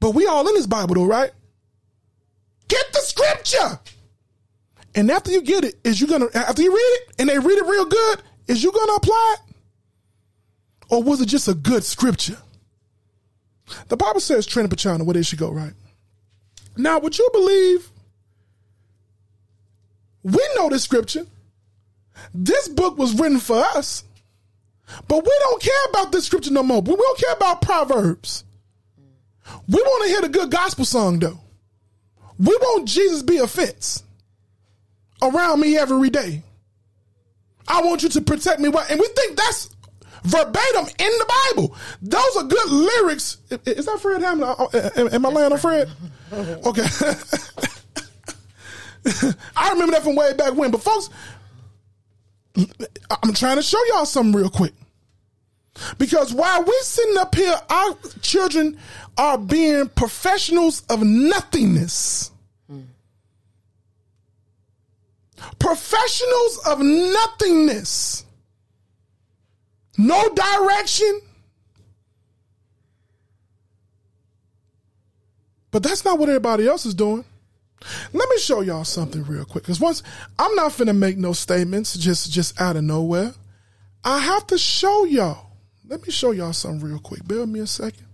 But 0.00 0.10
we 0.10 0.26
all 0.26 0.46
in 0.46 0.54
this 0.54 0.66
Bible 0.66 0.94
though, 0.96 1.06
right? 1.06 1.30
Get 2.68 2.92
the 2.92 3.00
scripture. 3.00 3.80
And 4.98 5.12
after 5.12 5.30
you 5.30 5.42
get 5.42 5.62
it, 5.62 5.76
is 5.84 6.00
you 6.00 6.08
gonna 6.08 6.26
after 6.34 6.60
you 6.60 6.74
read 6.74 6.98
it 6.98 7.14
and 7.20 7.28
they 7.28 7.38
read 7.38 7.56
it 7.56 7.64
real 7.66 7.84
good, 7.84 8.20
is 8.48 8.64
you 8.64 8.72
gonna 8.72 8.94
apply 8.94 9.36
it? 9.38 9.54
Or 10.90 11.04
was 11.04 11.20
it 11.20 11.26
just 11.26 11.46
a 11.46 11.54
good 11.54 11.84
scripture? 11.84 12.36
The 13.86 13.96
Bible 13.96 14.18
says 14.18 14.44
Trina 14.44 14.68
Pachana, 14.68 15.04
where 15.04 15.14
they 15.14 15.22
should 15.22 15.38
go, 15.38 15.52
right? 15.52 15.72
Now, 16.76 16.98
would 16.98 17.16
you 17.16 17.28
believe 17.32 17.88
we 20.24 20.44
know 20.56 20.68
this 20.68 20.82
scripture? 20.82 21.26
This 22.34 22.66
book 22.66 22.98
was 22.98 23.14
written 23.14 23.38
for 23.38 23.58
us, 23.76 24.02
but 25.06 25.24
we 25.24 25.36
don't 25.42 25.62
care 25.62 25.84
about 25.90 26.10
this 26.10 26.24
scripture 26.24 26.50
no 26.50 26.64
more. 26.64 26.80
We 26.82 26.96
don't 26.96 27.20
care 27.20 27.34
about 27.34 27.62
Proverbs. 27.62 28.42
We 29.68 29.80
want 29.80 30.04
to 30.06 30.10
hear 30.10 30.22
the 30.22 30.28
good 30.28 30.50
gospel 30.50 30.84
song, 30.84 31.20
though. 31.20 31.38
We 32.36 32.56
want 32.56 32.88
Jesus 32.88 33.22
be 33.22 33.36
a 33.36 33.46
around 35.22 35.60
me 35.60 35.76
every 35.76 36.10
day. 36.10 36.42
I 37.66 37.82
want 37.82 38.02
you 38.02 38.08
to 38.10 38.20
protect 38.20 38.60
me. 38.60 38.68
And 38.68 39.00
we 39.00 39.06
think 39.08 39.36
that's 39.36 39.70
verbatim 40.22 40.86
in 40.98 41.10
the 41.18 41.26
Bible. 41.54 41.76
Those 42.02 42.36
are 42.36 42.44
good 42.44 42.70
lyrics. 42.70 43.38
Is 43.66 43.86
that 43.86 44.00
Fred 44.00 44.22
Hammond? 44.22 44.56
Am 44.96 45.08
am 45.12 45.26
I 45.26 45.28
laying 45.28 45.52
on 45.52 45.58
Fred? 45.58 45.90
Okay. 46.32 46.86
I 49.56 49.70
remember 49.70 49.92
that 49.92 50.02
from 50.02 50.16
way 50.16 50.32
back 50.34 50.54
when. 50.54 50.70
But 50.70 50.82
folks, 50.82 51.10
I'm 52.56 53.32
trying 53.34 53.56
to 53.56 53.62
show 53.62 53.82
y'all 53.88 54.06
something 54.06 54.38
real 54.38 54.50
quick. 54.50 54.72
Because 55.96 56.34
while 56.34 56.64
we're 56.64 56.82
sitting 56.82 57.16
up 57.18 57.34
here, 57.34 57.54
our 57.70 57.96
children 58.20 58.78
are 59.16 59.38
being 59.38 59.88
professionals 59.90 60.82
of 60.90 61.02
nothingness. 61.02 62.32
Professionals 65.58 66.60
of 66.66 66.80
nothingness. 66.80 68.24
No 69.96 70.28
direction. 70.28 71.20
But 75.70 75.82
that's 75.82 76.04
not 76.04 76.18
what 76.18 76.28
everybody 76.28 76.66
else 76.66 76.86
is 76.86 76.94
doing. 76.94 77.24
Let 78.12 78.28
me 78.28 78.38
show 78.38 78.60
y'all 78.60 78.84
something 78.84 79.24
real 79.24 79.44
quick. 79.44 79.64
Because 79.64 79.80
once 79.80 80.02
I'm 80.38 80.54
not 80.54 80.72
finna 80.72 80.96
make 80.96 81.16
no 81.16 81.32
statements 81.32 81.96
just 81.96 82.30
just 82.32 82.60
out 82.60 82.76
of 82.76 82.84
nowhere. 82.84 83.34
I 84.04 84.18
have 84.20 84.46
to 84.48 84.58
show 84.58 85.04
y'all. 85.04 85.46
Let 85.86 86.02
me 86.06 86.12
show 86.12 86.30
y'all 86.30 86.52
something 86.52 86.88
real 86.88 86.98
quick. 86.98 87.26
Bear 87.26 87.46
me 87.46 87.60
a 87.60 87.66
second. 87.66 88.06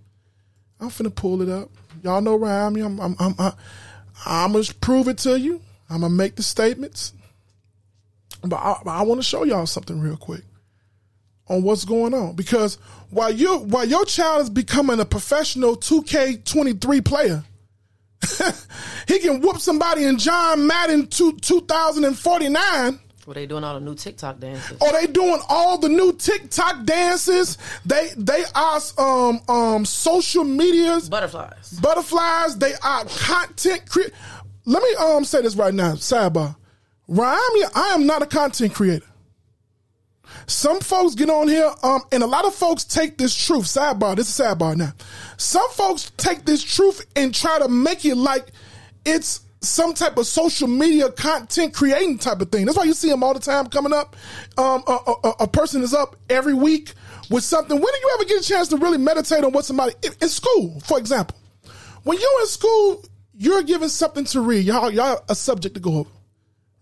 I'm 0.81 0.89
finna 0.89 1.15
pull 1.15 1.43
it 1.43 1.49
up. 1.49 1.71
Y'all 2.03 2.21
know 2.21 2.37
where. 2.37 2.51
I'm, 2.51 2.77
I'm, 2.77 3.01
I'm, 3.01 3.17
I'm, 3.19 3.53
I'm 4.27 4.53
gonna 4.53 4.65
prove 4.81 5.09
it 5.09 5.19
to 5.19 5.39
you. 5.39 5.61
I'm 5.95 6.01
gonna 6.01 6.13
make 6.15 6.35
the 6.37 6.43
statements. 6.43 7.13
But 8.43 8.57
I, 8.57 8.81
I 8.87 9.03
want 9.03 9.21
to 9.21 9.27
show 9.27 9.45
y'all 9.45 9.65
something 9.67 10.01
real 10.01 10.17
quick 10.17 10.43
on 11.49 11.63
what's 11.63 11.85
going 11.85 12.13
on 12.15 12.35
because 12.35 12.77
while 13.11 13.31
you 13.31 13.59
while 13.59 13.85
your 13.87 14.05
child 14.05 14.43
is 14.43 14.51
becoming 14.51 14.99
a 15.01 15.05
professional 15.05 15.77
2K23 15.77 17.05
player, 17.05 17.45
he 19.09 19.19
can 19.21 19.41
whoop 19.41 19.59
somebody 19.61 20.05
in 20.05 20.19
John 20.19 20.67
Madden 20.67 21.07
two, 21.07 21.33
2049 21.39 22.99
Well, 23.27 23.35
they 23.35 23.47
doing 23.47 23.65
all 23.65 23.75
the 23.75 23.81
new 23.81 23.95
TikTok 23.95 24.41
dances. 24.41 24.77
or 24.81 24.93
they 24.93 25.07
doing 25.07 25.41
all 25.49 25.79
the 25.79 25.89
new 25.89 26.13
TikTok 26.15 26.85
dances. 26.85 27.57
They 27.87 28.11
they 28.17 28.45
are 28.55 28.81
um 28.99 29.41
um 29.49 29.85
social 29.85 30.45
medias 30.45 31.09
Butterflies. 31.09 31.79
butterflies. 31.81 32.57
They 32.59 32.73
are 32.83 33.05
content 33.05 33.89
cre 33.89 34.03
Let 34.67 34.83
me 34.83 34.95
um 34.95 35.25
say 35.25 35.43
this 35.43 35.57
right 35.57 35.75
now, 35.75 35.93
sidebar. 35.93 36.57
Ryan, 37.07 37.41
I 37.75 37.91
am 37.95 38.07
not 38.07 38.23
a 38.23 38.27
content 38.27 38.75
creator. 38.75 39.07
Some 40.47 40.81
folks 40.81 41.15
get 41.15 41.31
on 41.31 41.49
here, 41.49 41.71
um, 41.83 42.03
and 42.13 42.23
a 42.23 42.27
lot 42.27 42.45
of 42.45 42.55
folks 42.55 42.85
take 42.85 43.19
this 43.19 43.35
truth. 43.35 43.65
Sidebar, 43.65 44.17
this 44.17 44.29
is 44.29 44.47
sidebar 44.47 44.77
now. 44.77 44.93
Some 45.37 45.69
folks 45.71 46.13
take 46.17 46.45
this 46.45 46.63
truth 46.63 47.05
and 47.15 47.35
try 47.35 47.59
to 47.59 47.69
make 47.69 48.05
it 48.05 48.17
like 48.17 48.49
it's 49.05 49.41
some 49.61 49.95
type 49.95 50.17
of 50.19 50.27
social 50.27 50.69
media 50.69 51.11
content 51.11 51.73
creating 51.73 52.19
type 52.19 52.41
of 52.41 52.51
thing. 52.51 52.67
That's 52.67 52.77
why 52.77 52.85
you 52.85 52.93
see 52.95 53.09
them 53.09 53.23
all 53.23 53.35
the 53.35 53.41
time 53.41 53.67
coming 53.69 53.93
up. 53.93 54.17
Um, 54.59 54.83
a, 54.87 54.99
a, 55.25 55.31
a 55.41 55.49
person 55.49 55.83
is 55.83 55.95
up 55.95 56.17
every 56.29 56.55
week 56.55 56.93
with 57.31 57.45
something. 57.45 57.77
When 57.77 57.93
do 57.93 57.99
you 58.01 58.11
ever 58.15 58.25
get 58.25 58.43
a 58.43 58.45
chance 58.47 58.69
to 58.69 58.77
really 58.77 58.99
meditate 58.99 59.45
on 59.45 59.53
what 59.53 59.65
somebody 59.65 59.95
in, 60.03 60.13
in 60.21 60.29
school, 60.29 60.81
for 60.81 60.99
example? 60.99 61.37
When 62.03 62.19
you're 62.19 62.41
in 62.41 62.47
school, 62.47 63.03
you're 63.37 63.63
given 63.63 63.89
something 63.89 64.25
to 64.27 64.41
read. 64.41 64.65
Y'all, 64.65 64.91
y'all 64.91 65.25
a 65.29 65.35
subject 65.35 65.75
to 65.75 65.81
go 65.81 65.99
over, 65.99 66.11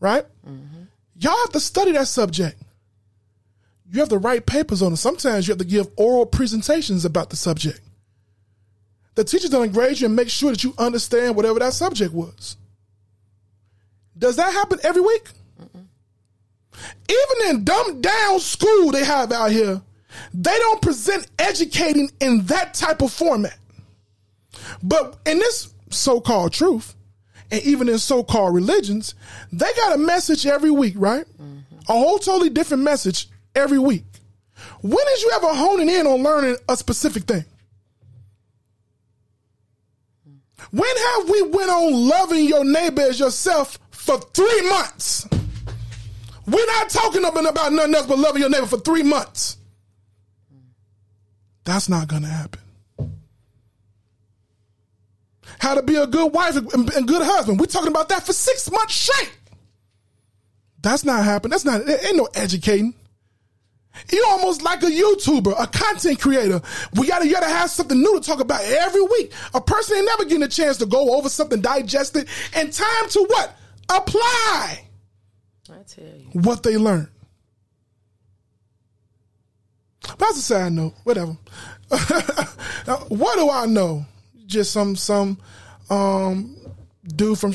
right? 0.00 0.24
Mm-hmm. 0.46 0.82
Y'all 1.16 1.36
have 1.38 1.52
to 1.52 1.60
study 1.60 1.92
that 1.92 2.08
subject. 2.08 2.60
You 3.90 4.00
have 4.00 4.08
to 4.08 4.18
write 4.18 4.46
papers 4.46 4.82
on 4.82 4.92
it. 4.92 4.96
Sometimes 4.96 5.46
you 5.46 5.52
have 5.52 5.58
to 5.58 5.64
give 5.64 5.88
oral 5.96 6.26
presentations 6.26 7.04
about 7.04 7.30
the 7.30 7.36
subject. 7.36 7.80
The 9.14 9.24
teacher's 9.24 9.50
gonna 9.50 9.68
grade 9.68 10.00
you 10.00 10.06
and 10.06 10.16
make 10.16 10.30
sure 10.30 10.50
that 10.50 10.64
you 10.64 10.74
understand 10.78 11.36
whatever 11.36 11.58
that 11.58 11.74
subject 11.74 12.14
was. 12.14 12.56
Does 14.16 14.36
that 14.36 14.52
happen 14.52 14.78
every 14.82 15.02
week? 15.02 15.28
Even 17.08 17.50
in 17.50 17.64
dumbed 17.64 18.02
down 18.02 18.40
school 18.40 18.90
they 18.90 19.04
have 19.04 19.30
out 19.30 19.50
here, 19.50 19.82
They 20.34 20.56
don't 20.58 20.82
present 20.82 21.26
educating 21.38 22.10
in 22.20 22.44
that 22.46 22.74
type 22.74 23.02
of 23.02 23.12
format. 23.12 23.56
But 24.82 25.18
in 25.26 25.38
this 25.38 25.71
so 25.92 26.20
called 26.20 26.52
truth, 26.52 26.94
and 27.50 27.62
even 27.62 27.88
in 27.88 27.98
so 27.98 28.24
called 28.24 28.54
religions, 28.54 29.14
they 29.52 29.70
got 29.76 29.94
a 29.94 29.98
message 29.98 30.46
every 30.46 30.70
week, 30.70 30.94
right? 30.96 31.26
A 31.88 31.92
whole 31.92 32.18
totally 32.18 32.50
different 32.50 32.82
message 32.82 33.28
every 33.54 33.78
week. 33.78 34.04
When 34.80 35.04
is 35.14 35.22
you 35.22 35.30
ever 35.34 35.48
honing 35.48 35.88
in 35.88 36.06
on 36.06 36.22
learning 36.22 36.56
a 36.68 36.76
specific 36.76 37.24
thing? 37.24 37.44
When 40.70 40.96
have 40.96 41.28
we 41.28 41.42
went 41.42 41.70
on 41.70 42.08
loving 42.08 42.46
your 42.46 42.64
neighbor 42.64 43.02
as 43.02 43.20
yourself 43.20 43.78
for 43.90 44.18
three 44.18 44.68
months? 44.70 45.28
We're 46.46 46.66
not 46.66 46.88
talking 46.88 47.24
about 47.24 47.72
nothing 47.72 47.94
else 47.94 48.06
but 48.06 48.18
loving 48.18 48.40
your 48.40 48.50
neighbor 48.50 48.66
for 48.66 48.78
three 48.78 49.02
months. 49.02 49.58
That's 51.64 51.88
not 51.88 52.08
to 52.22 52.28
happen. 52.28 52.61
How 55.62 55.76
to 55.76 55.82
be 55.82 55.94
a 55.94 56.08
good 56.08 56.32
wife 56.32 56.56
and 56.56 57.06
good 57.06 57.22
husband. 57.22 57.60
We're 57.60 57.66
talking 57.66 57.92
about 57.92 58.08
that 58.08 58.26
for 58.26 58.32
six 58.32 58.68
months 58.68 58.96
straight. 58.96 59.32
That's 60.80 61.04
not 61.04 61.24
happening. 61.24 61.52
That's 61.52 61.64
not, 61.64 61.86
there 61.86 62.04
ain't 62.04 62.16
no 62.16 62.26
educating. 62.34 62.94
You're 64.10 64.26
almost 64.26 64.62
like 64.62 64.82
a 64.82 64.86
YouTuber, 64.86 65.54
a 65.56 65.68
content 65.68 66.20
creator. 66.20 66.60
We 66.96 67.06
gotta, 67.06 67.28
you 67.28 67.32
gotta 67.34 67.48
have 67.48 67.70
something 67.70 67.96
new 67.96 68.18
to 68.18 68.26
talk 68.26 68.40
about 68.40 68.60
every 68.60 69.02
week. 69.02 69.32
A 69.54 69.60
person 69.60 69.98
ain't 69.98 70.06
never 70.06 70.24
getting 70.24 70.42
a 70.42 70.48
chance 70.48 70.78
to 70.78 70.86
go 70.86 71.14
over 71.16 71.28
something, 71.28 71.60
digest 71.60 72.16
it, 72.16 72.26
and 72.54 72.72
time 72.72 73.08
to 73.10 73.24
what? 73.28 73.56
Apply. 73.88 74.84
I 75.70 75.82
tell 75.86 76.04
you. 76.04 76.40
What 76.40 76.64
they 76.64 76.76
learn. 76.76 77.08
That's 80.18 80.38
a 80.38 80.42
side 80.42 80.72
note. 80.72 80.94
Whatever. 81.04 81.36
what 83.10 83.36
do 83.38 83.48
I 83.48 83.66
know? 83.66 84.06
Just 84.52 84.72
some 84.72 84.96
some 84.96 85.38
um 85.90 86.56
dude 87.04 87.38
from 87.38 87.54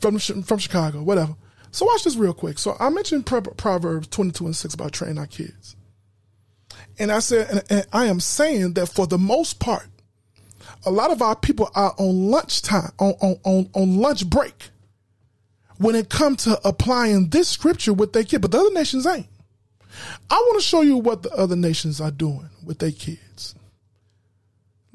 from 0.00 0.18
from 0.18 0.58
Chicago. 0.58 1.02
Whatever. 1.02 1.34
So 1.72 1.84
watch 1.84 2.04
this 2.04 2.16
real 2.16 2.32
quick. 2.32 2.58
So 2.58 2.76
I 2.80 2.88
mentioned 2.88 3.26
Proverbs 3.26 4.08
22 4.08 4.46
and 4.46 4.56
6 4.56 4.74
about 4.74 4.92
training 4.92 5.18
our 5.18 5.26
kids. 5.26 5.76
And 6.98 7.12
I 7.12 7.18
said, 7.18 7.48
and, 7.50 7.62
and 7.68 7.86
I 7.92 8.06
am 8.06 8.20
saying 8.20 8.72
that 8.74 8.86
for 8.86 9.06
the 9.06 9.18
most 9.18 9.60
part, 9.60 9.86
a 10.86 10.90
lot 10.90 11.10
of 11.10 11.20
our 11.20 11.36
people 11.36 11.70
are 11.74 11.94
on 11.98 12.30
lunchtime, 12.30 12.92
on, 12.98 13.12
on, 13.20 13.38
on, 13.44 13.70
on 13.74 13.96
lunch 13.98 14.28
break 14.30 14.70
when 15.78 15.94
it 15.94 16.08
comes 16.08 16.44
to 16.44 16.58
applying 16.66 17.28
this 17.28 17.48
scripture 17.48 17.92
with 17.92 18.12
their 18.12 18.24
kid, 18.24 18.40
but 18.40 18.52
the 18.52 18.58
other 18.58 18.72
nations 18.72 19.06
ain't. 19.06 19.26
I 20.30 20.34
want 20.34 20.60
to 20.60 20.66
show 20.66 20.80
you 20.82 20.96
what 20.96 21.22
the 21.22 21.30
other 21.32 21.56
nations 21.56 22.00
are 22.00 22.10
doing 22.10 22.48
with 22.64 22.78
their 22.78 22.92
kids. 22.92 23.54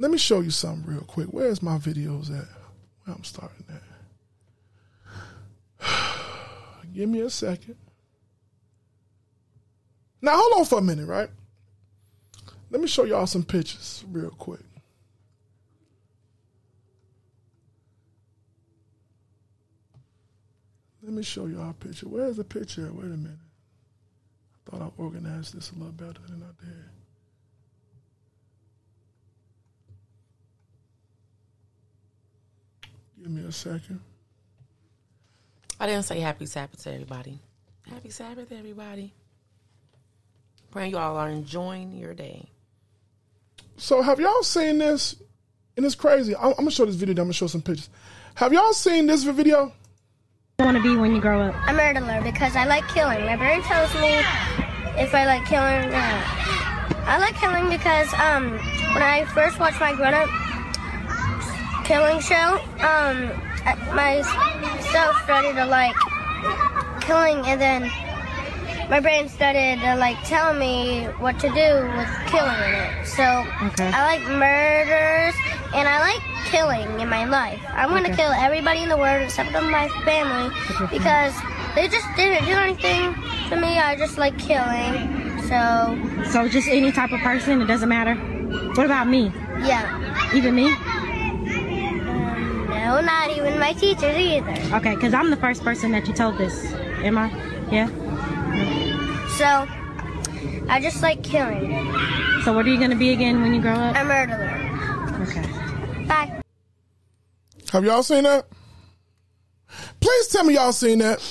Let 0.02 0.10
me 0.10 0.18
show 0.18 0.40
you 0.40 0.50
something 0.50 0.92
real 0.92 1.04
quick. 1.04 1.28
Where's 1.28 1.62
my 1.62 1.78
videos 1.78 2.32
at? 2.32 2.48
Where 3.04 3.16
I'm 3.16 3.24
starting 3.24 3.64
at. 5.80 5.86
Give 6.96 7.08
me 7.08 7.20
a 7.20 7.30
second. 7.30 7.76
Now 10.20 10.38
hold 10.38 10.54
on 10.58 10.66
for 10.66 10.80
a 10.80 10.82
minute, 10.82 11.06
right? 11.06 11.30
Let 12.72 12.82
me 12.82 12.88
show 12.88 13.04
y'all 13.04 13.28
some 13.28 13.44
pictures 13.44 14.04
real 14.10 14.32
quick. 14.32 14.66
Let 21.04 21.14
me 21.14 21.22
show 21.22 21.46
y'all 21.46 21.70
a 21.70 21.74
picture. 21.74 22.10
Where's 22.10 22.38
the 22.38 22.44
picture? 22.44 22.92
Wait 22.92 23.06
a 23.06 23.10
minute. 23.10 23.38
I 24.56 24.72
thought 24.72 24.82
I 24.82 24.90
organized 25.00 25.56
this 25.56 25.72
a 25.72 25.76
little 25.76 25.92
better 25.92 26.22
than 26.28 26.42
I 26.42 26.66
did. 26.66 27.01
Give 33.22 33.32
me 33.32 33.44
a 33.46 33.52
second. 33.52 34.00
I 35.80 35.86
didn't 35.86 36.04
say 36.04 36.20
happy 36.20 36.48
Sabbath 36.48 36.82
to 36.84 36.92
everybody. 36.92 37.38
Happy 37.88 38.10
Sabbath, 38.10 38.52
everybody. 38.52 39.14
Praying 40.72 40.92
you 40.92 40.98
all 40.98 41.18
are 41.18 41.30
enjoying 41.30 41.94
your 41.94 42.16
day. 42.16 42.50
So, 43.78 44.02
have 44.02 44.20
y'all 44.20 44.42
seen 44.42 44.80
this? 44.80 45.16
And 45.78 45.86
it's 45.86 45.94
crazy. 45.94 46.36
I'm, 46.36 46.50
I'm 46.50 46.56
gonna 46.56 46.72
show 46.72 46.86
this 46.86 46.96
video. 46.96 47.14
Then 47.14 47.22
I'm 47.22 47.28
gonna 47.28 47.34
show 47.34 47.48
some 47.48 47.62
pictures. 47.62 47.90
Have 48.36 48.54
y'all 48.54 48.74
seen 48.74 49.06
this 49.06 49.24
video? 49.24 49.72
I 50.60 50.66
want 50.66 50.78
to 50.78 50.84
be 50.84 50.96
when 50.96 51.14
you 51.14 51.22
grow 51.22 51.42
up? 51.42 51.56
A 51.68 51.74
murderer 51.74 52.22
because 52.24 52.56
I 52.56 52.66
like 52.66 52.88
killing. 52.88 53.26
My 53.26 53.36
brain 53.36 53.62
tells 53.64 53.94
me 53.96 54.18
if 55.00 55.14
I 55.14 55.26
like 55.26 55.46
killing 55.46 55.74
or 55.74 55.92
not. 55.92 56.26
I 57.06 57.18
like 57.20 57.36
killing 57.36 57.70
because 57.70 58.12
um, 58.14 58.52
when 58.94 59.04
I 59.04 59.26
first 59.34 59.60
watched 59.60 59.80
my 59.80 59.94
grown-up 59.94 60.30
killing 61.92 62.22
show, 62.22 62.58
um, 62.88 63.28
myself 63.94 65.14
started 65.26 65.56
to 65.56 65.66
like 65.66 65.94
killing, 67.02 67.46
and 67.46 67.60
then 67.60 67.82
my 68.90 69.02
brain 69.02 69.28
started 69.28 69.78
to 69.82 69.98
like 69.98 70.16
telling 70.24 70.58
me 70.58 71.04
what 71.20 71.38
to 71.38 71.50
do 71.50 71.70
with 71.98 72.08
killing 72.28 72.56
it. 72.56 73.06
So 73.06 73.24
okay. 73.68 73.92
I 73.92 74.06
like 74.08 74.22
murders 74.40 75.36
and 75.76 75.86
I 75.86 76.00
like 76.00 76.22
killing 76.50 77.02
in 77.02 77.10
my 77.10 77.26
life. 77.26 77.60
I'm 77.74 77.90
gonna 77.90 78.08
okay. 78.08 78.16
kill 78.16 78.32
everybody 78.32 78.84
in 78.84 78.88
the 78.88 78.98
world 78.98 79.22
except 79.24 79.52
for 79.52 79.60
my 79.60 79.90
family 80.06 80.56
because 80.90 81.36
they 81.76 81.90
just 81.90 82.08
didn't 82.16 82.46
do 82.46 82.54
anything 82.54 83.14
to 83.50 83.58
me. 83.58 83.80
I 83.80 83.98
just 83.98 84.18
like 84.18 84.40
killing. 84.40 85.42
So 85.42 86.32
So 86.32 86.48
just 86.48 86.70
any 86.70 86.94
type 86.94 87.12
of 87.12 87.20
person, 87.20 87.62
it 87.62 87.66
doesn't 87.66 87.90
matter. 87.90 88.16
What 88.76 88.86
about 88.86 89.10
me? 89.10 89.34
Yeah. 89.60 90.32
Even 90.34 90.56
me? 90.56 90.74
No, 92.92 93.00
not 93.00 93.30
even 93.30 93.58
my 93.58 93.72
teachers 93.72 94.18
either. 94.18 94.76
Okay, 94.76 94.96
because 94.96 95.14
I'm 95.14 95.30
the 95.30 95.38
first 95.38 95.64
person 95.64 95.94
that 95.94 96.10
you 96.10 96.14
told 96.14 96.38
this. 96.38 96.74
Am 97.06 97.18
I? 97.18 97.30
Yeah? 97.72 97.88
So, 99.38 99.66
I 100.68 100.82
just 100.82 101.02
like 101.02 101.24
killing. 101.24 101.72
So, 102.44 102.52
what 102.52 102.66
are 102.66 102.70
you 102.70 102.78
going 102.78 102.90
to 102.90 102.98
be 102.98 103.14
again 103.14 103.42
when 103.42 103.54
you 103.54 103.62
grow 103.62 103.76
up? 103.76 103.96
A 103.96 104.04
murderer. 104.04 104.44
Okay. 105.22 106.06
Bye. 106.06 106.42
Have 107.72 107.86
y'all 107.86 108.04
seen 108.04 108.26
that? 108.26 108.46
Please 110.02 110.28
tell 110.28 110.44
me 110.44 110.56
y'all 110.56 110.74
seen 110.74 111.00
that. 111.00 111.22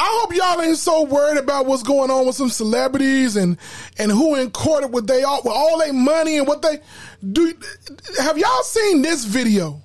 I 0.00 0.20
hope 0.20 0.34
y'all 0.34 0.60
ain't 0.60 0.78
so 0.78 1.04
worried 1.04 1.38
about 1.38 1.66
what's 1.66 1.84
going 1.84 2.10
on 2.10 2.26
with 2.26 2.34
some 2.34 2.48
celebrities 2.48 3.36
and 3.36 3.56
and 3.98 4.10
who 4.10 4.34
in 4.34 4.50
court 4.50 4.90
with 4.90 5.06
they 5.06 5.22
all 5.22 5.42
with 5.44 5.54
all 5.54 5.78
their 5.78 5.92
money 5.92 6.38
and 6.38 6.48
what 6.48 6.62
they 6.62 6.80
do. 7.24 7.54
Have 8.18 8.36
y'all 8.36 8.62
seen 8.64 9.02
this 9.02 9.24
video? 9.24 9.84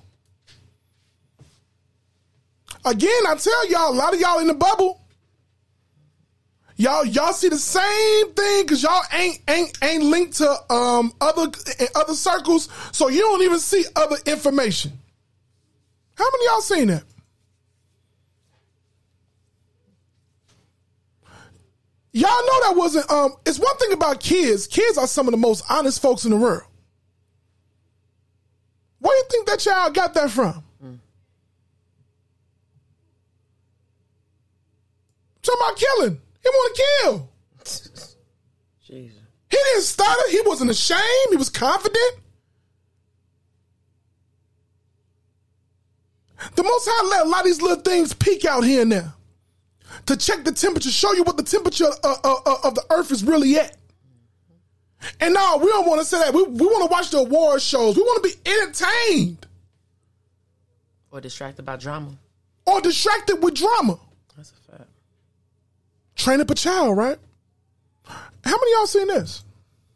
Again, 2.84 3.22
I 3.26 3.34
tell 3.36 3.70
y'all, 3.70 3.92
a 3.92 3.96
lot 3.96 4.14
of 4.14 4.20
y'all 4.20 4.40
in 4.40 4.46
the 4.46 4.54
bubble. 4.54 5.00
Y'all, 6.76 7.04
y'all 7.04 7.32
see 7.32 7.48
the 7.48 7.56
same 7.56 8.32
thing 8.32 8.62
because 8.62 8.82
y'all 8.82 9.02
ain't 9.12 9.38
ain't 9.48 9.78
ain't 9.82 10.02
linked 10.02 10.38
to 10.38 10.72
um 10.72 11.12
other 11.20 11.50
other 11.94 12.14
circles, 12.14 12.68
so 12.90 13.08
you 13.08 13.20
don't 13.20 13.42
even 13.42 13.60
see 13.60 13.84
other 13.94 14.16
information. 14.26 14.92
How 16.16 16.24
many 16.24 16.44
y'all 16.46 16.60
seen 16.60 16.88
that? 16.88 17.04
Y'all 22.12 22.28
know 22.28 22.60
that 22.68 22.74
wasn't 22.76 23.08
um 23.10 23.34
it's 23.46 23.60
one 23.60 23.76
thing 23.78 23.92
about 23.92 24.18
kids. 24.18 24.66
Kids 24.66 24.98
are 24.98 25.06
some 25.06 25.28
of 25.28 25.32
the 25.32 25.38
most 25.38 25.64
honest 25.70 26.02
folks 26.02 26.24
in 26.24 26.32
the 26.32 26.36
world. 26.36 26.64
Where 28.98 29.14
do 29.14 29.18
you 29.18 29.24
think 29.30 29.46
that 29.46 29.60
child 29.60 29.94
got 29.94 30.14
that 30.14 30.30
from? 30.30 30.63
Talking 35.44 35.60
about 35.60 35.76
killing. 35.76 36.20
He 36.42 36.48
want 36.48 36.76
to 36.76 36.82
kill. 37.02 37.28
Jesus. 37.58 38.16
He 39.50 39.56
didn't 39.56 39.82
stutter. 39.82 40.30
He 40.30 40.40
wasn't 40.46 40.70
ashamed. 40.70 41.30
He 41.30 41.36
was 41.36 41.50
confident. 41.50 42.20
The 46.56 46.62
Most 46.62 46.88
High 46.90 47.08
let 47.08 47.26
a 47.26 47.28
lot 47.28 47.40
of 47.40 47.46
these 47.46 47.62
little 47.62 47.80
things 47.80 48.12
peek 48.12 48.44
out 48.44 48.64
here 48.64 48.82
and 48.82 48.92
there 48.92 49.14
to 50.06 50.16
check 50.16 50.44
the 50.44 50.52
temperature, 50.52 50.90
show 50.90 51.12
you 51.12 51.22
what 51.22 51.36
the 51.36 51.42
temperature 51.42 51.88
uh, 52.02 52.16
uh, 52.24 52.34
uh, 52.44 52.56
of 52.64 52.74
the 52.74 52.84
earth 52.90 53.10
is 53.10 53.24
really 53.24 53.56
at. 53.56 53.76
And 55.20 55.34
now 55.34 55.58
we 55.58 55.66
don't 55.66 55.86
want 55.86 56.00
to 56.00 56.06
say 56.06 56.18
that. 56.18 56.34
We, 56.34 56.42
we 56.44 56.66
want 56.66 56.88
to 56.88 56.92
watch 56.92 57.10
the 57.10 57.18
award 57.18 57.62
shows. 57.62 57.96
We 57.96 58.02
want 58.02 58.24
to 58.24 58.30
be 58.30 58.50
entertained. 58.50 59.46
Or 61.10 61.20
distracted 61.20 61.64
by 61.64 61.76
drama. 61.76 62.16
Or 62.66 62.80
distracted 62.80 63.42
with 63.42 63.54
drama. 63.54 63.98
That's 64.36 64.52
a 64.52 64.72
fact. 64.72 64.90
Train 66.16 66.40
up 66.40 66.50
a 66.50 66.54
child, 66.54 66.96
right? 66.96 67.18
How 68.06 68.56
many 68.56 68.72
y'all 68.72 68.86
seen 68.86 69.08
this? 69.08 69.44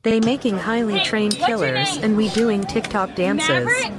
They 0.03 0.21
making 0.21 0.59
highly 0.59 1.01
trained 1.01 1.35
killers 1.37 1.97
and 1.99 2.16
we 2.16 2.29
doing 2.31 2.64
TikTok 2.64 3.14
dances. 3.14 3.49
Maverick? 3.49 3.93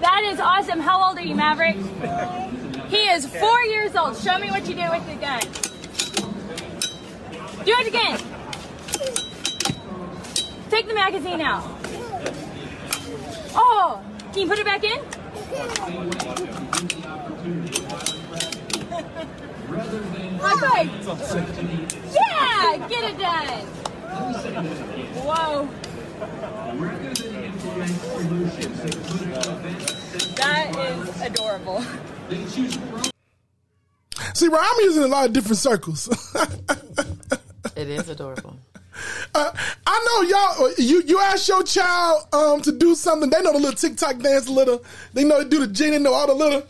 That 0.00 0.22
is 0.24 0.40
awesome. 0.40 0.80
How 0.80 1.08
old 1.08 1.18
are 1.18 1.22
you, 1.22 1.34
Maverick? 1.34 1.76
He 2.88 3.08
is 3.08 3.26
four 3.26 3.62
years 3.62 3.96
old. 3.96 4.16
Show 4.16 4.38
me 4.38 4.50
what 4.50 4.68
you 4.68 4.74
do 4.74 4.90
with 4.90 5.06
the 5.06 5.14
gun. 5.14 5.40
Do 7.64 7.72
it 7.78 7.86
again. 7.86 8.18
Take 10.68 10.88
the 10.88 10.94
magazine 10.94 11.40
out. 11.40 11.62
Oh, 13.54 14.00
can 14.32 14.40
you 14.42 14.48
put 14.48 14.58
it 14.58 14.64
back 14.64 14.84
in? 14.84 15.00
High 19.72 20.56
five. 20.60 20.88
Yeah, 22.12 22.88
get 22.88 23.04
it 23.10 23.18
done. 23.18 23.66
Whoa. 25.24 25.68
That 30.36 30.76
is 30.76 31.22
adorable. 31.22 31.80
See, 34.34 34.48
right, 34.48 34.72
I'm 34.74 34.84
using 34.84 35.02
a 35.04 35.06
lot 35.06 35.26
of 35.26 35.32
different 35.32 35.58
circles. 35.58 36.08
It 37.74 37.88
is 37.88 38.08
adorable. 38.08 38.56
Uh, 39.34 39.50
I 39.86 40.04
know 40.06 40.22
y'all. 40.28 40.72
You 40.78 41.02
you 41.06 41.18
ask 41.18 41.48
your 41.48 41.62
child 41.62 42.26
um, 42.34 42.60
to 42.62 42.70
do 42.70 42.94
something. 42.94 43.30
They 43.30 43.40
know 43.40 43.52
the 43.52 43.58
little 43.58 43.72
TikTok 43.72 44.18
dance, 44.18 44.48
little. 44.48 44.84
They 45.14 45.24
know 45.24 45.42
to 45.42 45.48
do 45.48 45.60
the 45.60 45.66
genie. 45.66 45.98
Know 45.98 46.12
all 46.12 46.26
the 46.26 46.34
little, 46.34 46.62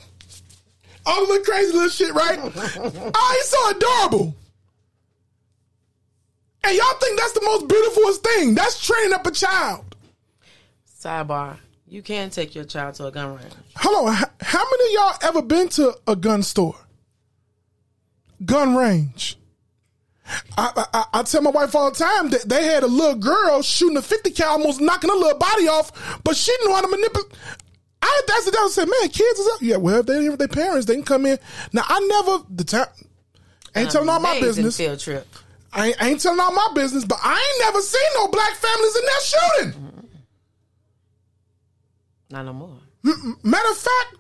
all 1.06 1.26
the 1.26 1.40
crazy 1.44 1.72
little 1.72 1.88
shit, 1.88 2.12
right? 2.14 2.38
oh, 2.42 3.36
he's 3.36 3.48
so 3.48 3.70
adorable. 3.70 4.34
And 6.64 6.76
y'all 6.76 6.94
think 7.00 7.18
that's 7.18 7.32
the 7.32 7.42
most 7.42 7.66
beautiful 7.68 8.12
thing? 8.12 8.54
That's 8.54 8.84
training 8.84 9.12
up 9.12 9.26
a 9.26 9.30
child. 9.32 9.96
Sidebar: 11.00 11.56
You 11.88 12.02
can 12.02 12.30
take 12.30 12.54
your 12.54 12.64
child 12.64 12.94
to 12.96 13.06
a 13.06 13.10
gun 13.10 13.34
range. 13.36 13.52
Hold 13.78 14.08
on. 14.08 14.14
How 14.40 14.64
many 14.70 14.84
of 14.86 14.92
y'all 14.92 15.16
ever 15.28 15.42
been 15.42 15.68
to 15.70 15.94
a 16.06 16.14
gun 16.14 16.42
store? 16.44 16.76
Gun 18.44 18.76
range. 18.76 19.36
I, 20.56 20.72
I, 20.76 20.86
I- 20.94 21.06
I 21.18 21.22
tell 21.24 21.42
my 21.42 21.50
wife 21.50 21.74
all 21.74 21.90
the 21.90 21.96
time 21.98 22.30
that 22.30 22.48
they 22.48 22.64
had 22.64 22.84
a 22.84 22.86
little 22.86 23.16
girl 23.16 23.60
shooting 23.62 23.96
a 23.96 24.02
50 24.02 24.30
cal, 24.30 24.50
almost 24.52 24.80
knocking 24.80 25.10
her 25.10 25.16
little 25.16 25.38
body 25.38 25.66
off, 25.68 26.20
but 26.24 26.36
she 26.36 26.52
didn't 26.52 26.68
know 26.68 26.74
how 26.76 26.80
to 26.82 26.88
manipulate. 26.88 27.32
I 28.02 28.20
ask 28.36 28.44
the 28.46 28.50
doctor, 28.50 28.68
said, 28.72 28.88
man, 28.88 29.08
kids 29.10 29.38
is 29.38 29.48
up. 29.54 29.62
Yeah, 29.62 29.76
well, 29.76 30.00
if 30.00 30.06
they 30.06 30.20
didn't 30.20 30.38
their 30.38 30.48
parents, 30.48 30.86
they 30.86 30.94
can 30.94 31.04
come 31.04 31.24
in. 31.24 31.38
Now, 31.72 31.84
I 31.86 32.00
never, 32.00 32.44
the 32.50 32.64
time, 32.64 32.86
ain't 33.76 33.90
telling 33.92 34.08
all 34.08 34.20
my 34.20 34.40
business. 34.40 34.76
Field 34.76 34.98
trip. 34.98 35.26
I 35.72 35.88
ain't, 35.88 36.02
I 36.02 36.08
ain't 36.10 36.20
telling 36.20 36.40
all 36.40 36.52
my 36.52 36.68
business, 36.74 37.04
but 37.04 37.18
I 37.22 37.32
ain't 37.32 37.64
never 37.64 37.80
seen 37.80 38.02
no 38.16 38.28
black 38.28 38.54
families 38.54 38.96
in 38.96 39.02
there 39.04 39.20
shooting. 39.20 40.08
Not 42.30 42.46
no 42.46 42.52
more. 42.52 42.76
M- 43.04 43.36
Matter 43.42 43.70
of 43.70 43.76
fact, 43.76 44.16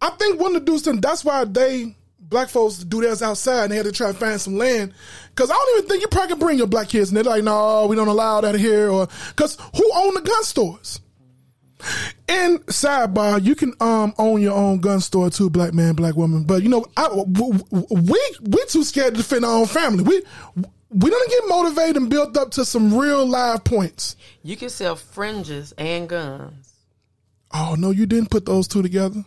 I 0.00 0.10
think 0.10 0.40
one 0.40 0.54
of 0.54 0.64
the 0.64 0.72
dudes, 0.72 1.00
that's 1.00 1.24
why 1.24 1.44
they 1.44 1.94
black 2.18 2.48
folks 2.48 2.76
do 2.78 3.00
theirs 3.00 3.22
outside 3.22 3.64
and 3.64 3.72
they 3.72 3.76
had 3.76 3.86
to 3.86 3.92
try 3.92 4.08
to 4.12 4.18
find 4.18 4.40
some 4.40 4.56
land. 4.56 4.92
Cause 5.34 5.50
I 5.50 5.54
don't 5.54 5.78
even 5.78 5.88
think 5.88 6.02
you 6.02 6.08
probably 6.08 6.28
can 6.30 6.38
bring 6.38 6.58
your 6.58 6.66
black 6.66 6.88
kids 6.88 7.10
and 7.10 7.16
they're 7.16 7.24
like, 7.24 7.44
no, 7.44 7.86
we 7.86 7.96
don't 7.96 8.08
allow 8.08 8.40
that 8.40 8.54
here. 8.54 8.90
Or 8.90 9.08
cause 9.36 9.58
who 9.76 9.90
own 9.94 10.14
the 10.14 10.20
gun 10.20 10.44
stores? 10.44 11.00
And 12.28 12.60
sidebar, 12.66 13.44
you 13.44 13.54
can 13.54 13.74
um 13.80 14.14
own 14.18 14.40
your 14.40 14.54
own 14.54 14.78
gun 14.80 15.00
store 15.00 15.30
too, 15.30 15.50
black 15.50 15.74
man, 15.74 15.94
black 15.94 16.16
woman. 16.16 16.44
But 16.44 16.62
you 16.62 16.68
know, 16.68 16.86
I, 16.96 17.08
we 17.12 18.20
we 18.42 18.64
too 18.68 18.84
scared 18.84 19.14
to 19.14 19.18
defend 19.18 19.44
our 19.44 19.58
own 19.58 19.66
family. 19.66 20.02
We 20.04 20.22
we 20.90 21.10
don't 21.10 21.30
get 21.30 21.48
motivated 21.48 21.96
and 21.96 22.08
built 22.08 22.36
up 22.36 22.52
to 22.52 22.64
some 22.64 22.96
real 22.96 23.26
live 23.26 23.64
points. 23.64 24.16
You 24.42 24.56
can 24.56 24.70
sell 24.70 24.96
fringes 24.96 25.72
and 25.76 26.08
guns. 26.08 26.72
Oh 27.52 27.74
no, 27.78 27.90
you 27.90 28.06
didn't 28.06 28.30
put 28.30 28.46
those 28.46 28.66
two 28.68 28.80
together. 28.82 29.24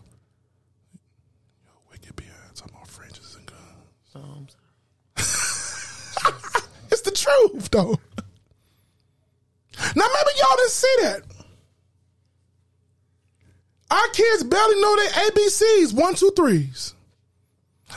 Wicked 1.91 2.15
behind 2.15 2.55
talking 2.55 2.73
about 2.75 2.87
fringes 2.87 3.37
and 3.37 3.45
guns. 3.45 4.15
Um, 4.15 4.47
It's 6.89 7.01
the 7.01 7.11
truth, 7.11 7.69
though. 7.71 7.99
Now, 9.95 10.07
maybe 10.07 10.31
y'all 10.39 10.55
didn't 10.57 10.71
see 10.71 10.95
that. 11.01 11.21
Our 13.89 14.07
kids 14.09 14.43
barely 14.43 14.81
know 14.81 14.95
their 14.97 15.09
ABCs, 15.09 15.93
one, 15.93 16.15
two, 16.15 16.31
threes. 16.35 16.93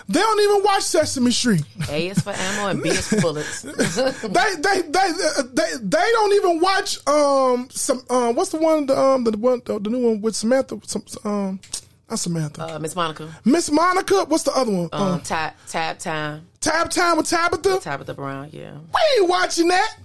They 0.09 0.20
don't 0.20 0.41
even 0.41 0.62
watch 0.62 0.82
Sesame 0.82 1.32
Street. 1.32 1.64
A 1.88 2.09
is 2.09 2.20
for 2.20 2.30
ammo 2.30 2.68
and 2.68 2.80
B 2.82 2.91
is 2.91 3.09
for 3.09 3.20
bullets. 3.20 3.62
they, 3.62 3.70
they, 3.72 4.82
they, 4.82 5.12
they, 5.53 5.70
they 5.82 6.11
don't 6.12 6.32
even 6.34 6.61
watch 6.61 7.05
um 7.09 7.68
some 7.70 8.03
um 8.09 8.36
what's 8.36 8.51
the 8.51 8.59
one 8.59 8.86
the 8.86 8.97
um 8.99 9.24
the 9.24 9.36
one 9.36 9.61
the, 9.64 9.78
new 9.91 10.07
one 10.07 10.20
with 10.20 10.36
Samantha 10.36 10.78
some 10.86 11.03
um 11.24 11.61
not 12.09 12.18
Samantha 12.20 12.62
Uh, 12.76 12.78
Miss 12.78 12.95
Monica. 12.95 13.34
Miss 13.45 13.68
Monica 13.70 14.24
what's 14.26 14.45
the 14.45 14.53
other 14.53 14.70
one 14.70 14.88
Um, 14.93 15.03
um, 15.03 15.20
tab, 15.22 15.55
tab 15.66 15.99
time. 15.99 16.47
Tab 16.61 16.88
Time 16.91 17.16
with 17.16 17.28
Tabitha 17.28 17.80
Tabitha 17.80 18.14
Brown, 18.14 18.49
yeah. 18.53 18.72
We 18.74 19.01
ain't 19.20 19.28
watching 19.28 19.68
that. 19.68 19.97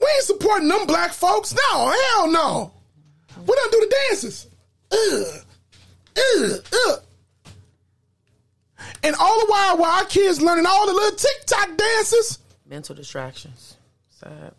We 0.00 0.06
ain't 0.12 0.24
supporting 0.24 0.68
them 0.68 0.86
black 0.86 1.12
folks. 1.12 1.54
No, 1.54 1.88
hell 1.88 2.30
no. 2.32 2.72
We 3.38 3.54
don't 3.54 3.72
do 3.72 3.80
the 3.80 3.96
dances. 4.08 4.48
Ugh. 4.92 5.44
Ugh. 6.16 6.60
Ugh. 6.88 7.02
And 9.02 9.14
all 9.16 9.40
the 9.40 9.46
while, 9.46 9.78
while 9.78 9.90
our 9.90 10.04
kids 10.04 10.40
learning 10.40 10.66
all 10.66 10.86
the 10.86 10.92
little 10.92 11.16
TikTok 11.16 11.76
dances, 11.76 12.38
Mental 12.68 12.94
distractions. 12.96 13.76
Sad. 14.10 14.52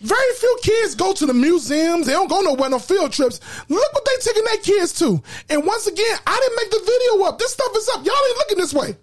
very 0.00 0.34
few 0.34 0.58
kids 0.62 0.94
go 0.94 1.14
to 1.14 1.24
the 1.24 1.32
museums. 1.32 2.06
They 2.06 2.12
don't 2.12 2.28
go 2.28 2.40
nowhere 2.42 2.68
no 2.68 2.78
field 2.78 3.12
trips. 3.12 3.40
Look 3.68 3.92
what 3.94 4.04
they 4.04 4.12
taking 4.20 4.44
their 4.44 4.58
kids 4.58 4.92
to. 4.98 5.22
And 5.48 5.64
once 5.64 5.86
again, 5.86 6.18
I 6.26 6.38
didn't 6.38 6.56
make 6.56 6.70
the 6.70 6.80
video 6.84 7.24
up. 7.28 7.38
This 7.38 7.52
stuff 7.52 7.72
is 7.76 7.88
up. 7.88 8.04
Y'all 8.04 8.14
ain't 8.28 8.36
looking 8.36 8.58
this 8.58 8.74
way. 8.74 8.96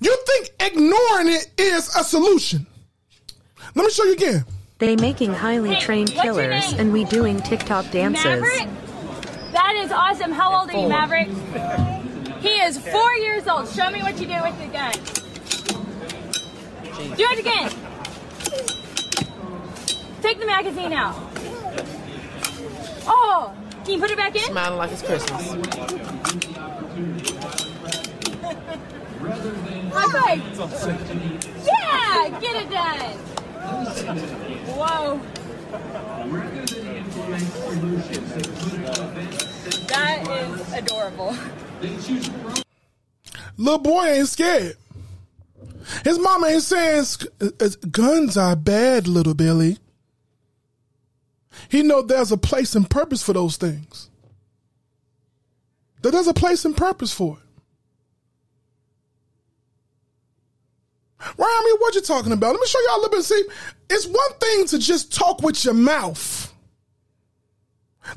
You 0.00 0.16
think 0.26 0.50
ignoring 0.60 1.28
it 1.28 1.50
is 1.56 1.88
a 1.96 2.04
solution? 2.04 2.66
Let 3.74 3.84
me 3.84 3.90
show 3.90 4.04
you 4.04 4.12
again. 4.12 4.44
They 4.78 4.94
making 4.94 5.34
highly 5.34 5.74
Hey, 5.74 5.80
trained 5.80 6.12
killers 6.12 6.72
and 6.74 6.92
we 6.92 7.02
doing 7.04 7.40
TikTok 7.40 7.90
dances. 7.90 8.24
Maverick? 8.24 8.68
That 9.52 9.74
is 9.74 9.90
awesome. 9.90 10.30
How 10.30 10.60
old 10.60 10.70
are 10.70 10.80
you, 10.80 10.88
Maverick? 10.88 11.26
He 12.40 12.60
is 12.60 12.78
four 12.78 13.12
years 13.14 13.48
old. 13.48 13.68
Show 13.68 13.90
me 13.90 14.02
what 14.02 14.20
you 14.20 14.26
do 14.28 14.40
with 14.40 14.56
the 14.60 14.68
gun. 14.68 14.92
Do 17.16 17.24
it 17.24 17.38
again. 17.40 17.72
Take 20.22 20.38
the 20.38 20.46
magazine 20.46 20.92
out. 20.92 21.16
Oh, 23.08 23.52
can 23.84 23.94
you 23.94 23.98
put 23.98 24.12
it 24.12 24.16
back 24.16 24.36
in? 24.36 24.42
Smiling 24.42 24.78
like 24.78 24.92
it's 24.92 25.02
Christmas. 25.02 25.48
High. 29.92 30.40
Yeah, 31.66 32.38
get 32.40 32.62
it 32.62 32.70
done. 32.70 33.37
Whoa. 33.68 35.20
That 39.88 40.26
is 40.28 40.72
adorable. 40.72 41.36
Little 43.56 43.78
boy 43.78 44.04
ain't 44.04 44.28
scared. 44.28 44.76
His 46.04 46.18
mama 46.18 46.46
ain't 46.48 46.62
saying 46.62 47.04
uh, 47.40 47.68
guns 47.90 48.36
are 48.36 48.56
bad, 48.56 49.08
little 49.08 49.34
Billy. 49.34 49.78
He 51.68 51.82
know 51.82 52.02
there's 52.02 52.32
a 52.32 52.36
place 52.36 52.74
and 52.74 52.88
purpose 52.88 53.22
for 53.22 53.32
those 53.32 53.56
things. 53.56 54.10
That 56.02 56.12
there's 56.12 56.28
a 56.28 56.34
place 56.34 56.64
and 56.64 56.76
purpose 56.76 57.12
for 57.12 57.38
it. 57.38 57.47
Right, 61.20 61.58
I 61.60 61.64
mean, 61.64 61.76
what 61.78 61.94
you 61.94 62.00
talking 62.00 62.32
about? 62.32 62.52
Let 62.52 62.60
me 62.60 62.66
show 62.66 62.78
y'all 62.86 62.96
a 62.96 63.02
little 63.02 63.10
bit. 63.10 63.24
See, 63.24 63.44
it's 63.90 64.06
one 64.06 64.32
thing 64.40 64.66
to 64.68 64.78
just 64.78 65.12
talk 65.12 65.42
with 65.42 65.64
your 65.64 65.74
mouth. 65.74 66.52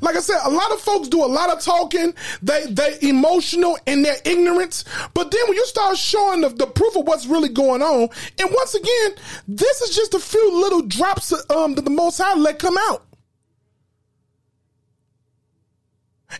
Like 0.00 0.16
I 0.16 0.20
said, 0.20 0.38
a 0.44 0.50
lot 0.50 0.72
of 0.72 0.80
folks 0.80 1.08
do 1.08 1.22
a 1.22 1.26
lot 1.26 1.50
of 1.50 1.60
talking. 1.60 2.14
They 2.40 2.64
they 2.66 2.96
emotional 3.02 3.78
in 3.86 4.02
their 4.02 4.16
ignorance. 4.24 4.84
But 5.12 5.30
then 5.30 5.40
when 5.46 5.56
you 5.56 5.66
start 5.66 5.98
showing 5.98 6.40
the, 6.40 6.48
the 6.48 6.66
proof 6.66 6.96
of 6.96 7.06
what's 7.06 7.26
really 7.26 7.50
going 7.50 7.82
on, 7.82 8.08
and 8.38 8.50
once 8.50 8.74
again, 8.74 9.10
this 9.46 9.82
is 9.82 9.94
just 9.94 10.14
a 10.14 10.18
few 10.18 10.60
little 10.60 10.82
drops 10.82 11.32
of, 11.32 11.50
um, 11.50 11.74
that 11.74 11.84
the 11.84 11.90
Most 11.90 12.18
High 12.18 12.34
let 12.38 12.58
come 12.58 12.76
out. 12.88 13.04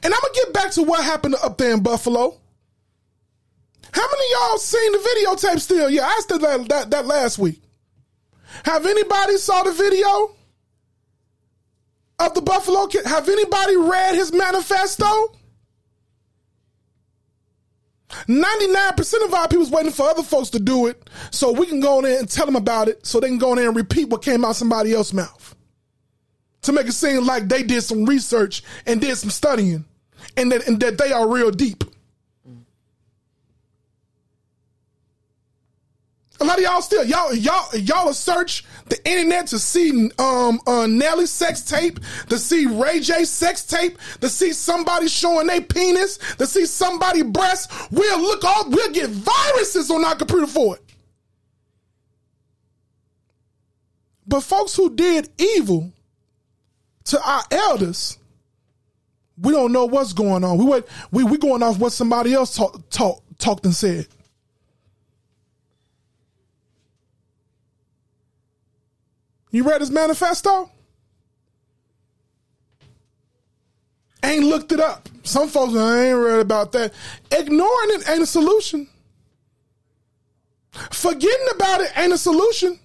And 0.02 0.14
I'm 0.14 0.20
gonna 0.20 0.34
get 0.34 0.54
back 0.54 0.70
to 0.72 0.82
what 0.82 1.04
happened 1.04 1.34
up 1.42 1.58
there 1.58 1.74
in 1.74 1.82
Buffalo. 1.82 2.38
How 3.92 4.02
many 4.02 4.24
of 4.24 4.40
y'all 4.40 4.58
seen 4.58 4.92
the 4.92 4.98
videotape 4.98 5.60
still? 5.60 5.90
Yeah, 5.90 6.06
I 6.06 6.12
asked 6.12 6.28
that, 6.28 6.68
that 6.68 6.90
that 6.90 7.06
last 7.06 7.38
week. 7.38 7.60
Have 8.64 8.86
anybody 8.86 9.36
saw 9.36 9.62
the 9.62 9.72
video? 9.72 10.34
of 12.26 12.34
the 12.34 12.42
Buffalo 12.42 12.86
Kid. 12.86 13.04
Have 13.06 13.28
anybody 13.28 13.76
read 13.76 14.14
his 14.14 14.32
manifesto? 14.32 15.36
99% 18.28 19.24
of 19.24 19.32
our 19.32 19.48
people's 19.48 19.70
waiting 19.70 19.90
for 19.90 20.06
other 20.06 20.22
folks 20.22 20.50
to 20.50 20.60
do 20.60 20.86
it 20.86 21.08
so 21.30 21.50
we 21.50 21.64
can 21.64 21.80
go 21.80 21.98
in 21.98 22.04
there 22.04 22.18
and 22.18 22.28
tell 22.28 22.44
them 22.44 22.56
about 22.56 22.88
it 22.88 23.06
so 23.06 23.18
they 23.18 23.28
can 23.28 23.38
go 23.38 23.52
in 23.52 23.56
there 23.56 23.68
and 23.68 23.76
repeat 23.76 24.10
what 24.10 24.22
came 24.22 24.44
out 24.44 24.54
somebody 24.54 24.92
else's 24.92 25.14
mouth. 25.14 25.56
To 26.62 26.72
make 26.72 26.86
it 26.86 26.92
seem 26.92 27.24
like 27.24 27.48
they 27.48 27.62
did 27.62 27.82
some 27.82 28.04
research 28.04 28.62
and 28.86 29.00
did 29.00 29.16
some 29.16 29.30
studying 29.30 29.84
and 30.36 30.52
that, 30.52 30.66
and 30.68 30.78
that 30.80 30.98
they 30.98 31.10
are 31.10 31.26
real 31.28 31.50
deep. 31.50 31.84
A 36.42 36.44
lot 36.44 36.58
of 36.58 36.64
y'all 36.64 36.82
still 36.82 37.04
y'all 37.04 37.32
y'all 37.32 37.72
y'all 37.76 38.12
search 38.12 38.64
the 38.86 38.98
internet 39.08 39.46
to 39.46 39.60
see 39.60 40.10
um 40.18 40.60
uh, 40.66 40.88
Nelly 40.88 41.26
sex 41.26 41.62
tape, 41.62 42.00
to 42.30 42.36
see 42.36 42.66
Ray 42.66 42.98
J 42.98 43.24
sex 43.24 43.64
tape, 43.64 43.96
to 44.20 44.28
see 44.28 44.52
somebody 44.52 45.06
showing 45.06 45.46
their 45.46 45.60
penis, 45.60 46.18
to 46.38 46.46
see 46.46 46.66
somebody 46.66 47.22
breast. 47.22 47.70
We'll 47.92 48.20
look 48.20 48.42
all 48.42 48.68
we'll 48.68 48.90
get 48.90 49.08
viruses 49.08 49.88
on 49.92 50.04
our 50.04 50.16
computer 50.16 50.48
for 50.48 50.74
it. 50.74 50.82
But 54.26 54.40
folks 54.40 54.74
who 54.74 54.92
did 54.96 55.28
evil 55.38 55.92
to 57.04 57.22
our 57.22 57.44
elders, 57.52 58.18
we 59.40 59.52
don't 59.52 59.70
know 59.70 59.84
what's 59.84 60.12
going 60.12 60.42
on. 60.42 60.58
We 60.58 60.64
went, 60.64 60.86
we 61.12 61.22
we 61.22 61.38
going 61.38 61.62
off 61.62 61.78
what 61.78 61.92
somebody 61.92 62.34
else 62.34 62.56
talk, 62.56 62.90
talk, 62.90 63.22
talked 63.38 63.64
and 63.64 63.74
said. 63.74 64.08
You 69.52 69.62
read 69.62 69.80
his 69.80 69.90
manifesto? 69.90 70.70
Ain't 74.24 74.44
looked 74.44 74.72
it 74.72 74.80
up. 74.80 75.08
Some 75.24 75.48
folks 75.48 75.74
I 75.76 76.06
ain't 76.06 76.18
read 76.18 76.40
about 76.40 76.72
that. 76.72 76.92
Ignoring 77.30 77.90
it 77.90 78.08
ain't 78.08 78.22
a 78.22 78.26
solution. 78.26 78.88
Forgetting 80.72 81.46
about 81.54 81.80
it 81.82 81.92
ain't 81.96 82.12
a 82.12 82.18
solution. 82.18 82.78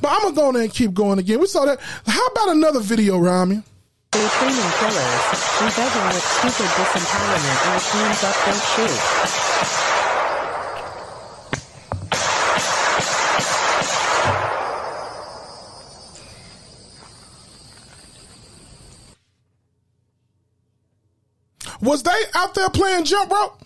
But 0.00 0.10
I'm 0.10 0.22
gonna 0.22 0.34
go 0.34 0.48
in 0.48 0.54
there 0.54 0.64
and 0.64 0.74
keep 0.74 0.92
going 0.92 1.20
again. 1.20 1.38
We 1.38 1.46
saw 1.46 1.64
that. 1.64 1.78
How 2.06 2.26
about 2.26 2.48
another 2.50 2.80
video, 2.80 3.18
Rami? 3.18 3.62
Killers. 8.74 9.93
Was 21.80 22.02
they 22.02 22.22
out 22.34 22.54
there 22.54 22.70
playing 22.70 23.04
jump 23.04 23.30
rope? 23.30 23.60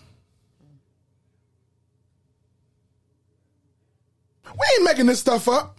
We 4.45 4.65
ain't 4.75 4.83
making 4.83 5.05
this 5.05 5.19
stuff 5.19 5.47
up. 5.47 5.77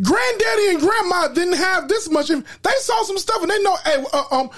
Granddaddy 0.00 0.68
and 0.70 0.80
grandma 0.80 1.28
didn't 1.28 1.56
have 1.56 1.88
this 1.88 2.08
much. 2.10 2.28
They 2.28 2.70
saw 2.78 3.02
some 3.02 3.18
stuff 3.18 3.42
and 3.42 3.50
they 3.50 3.62
know, 3.62 3.76
hey, 3.84 4.04
uh, 4.12 4.24
um, 4.30 4.50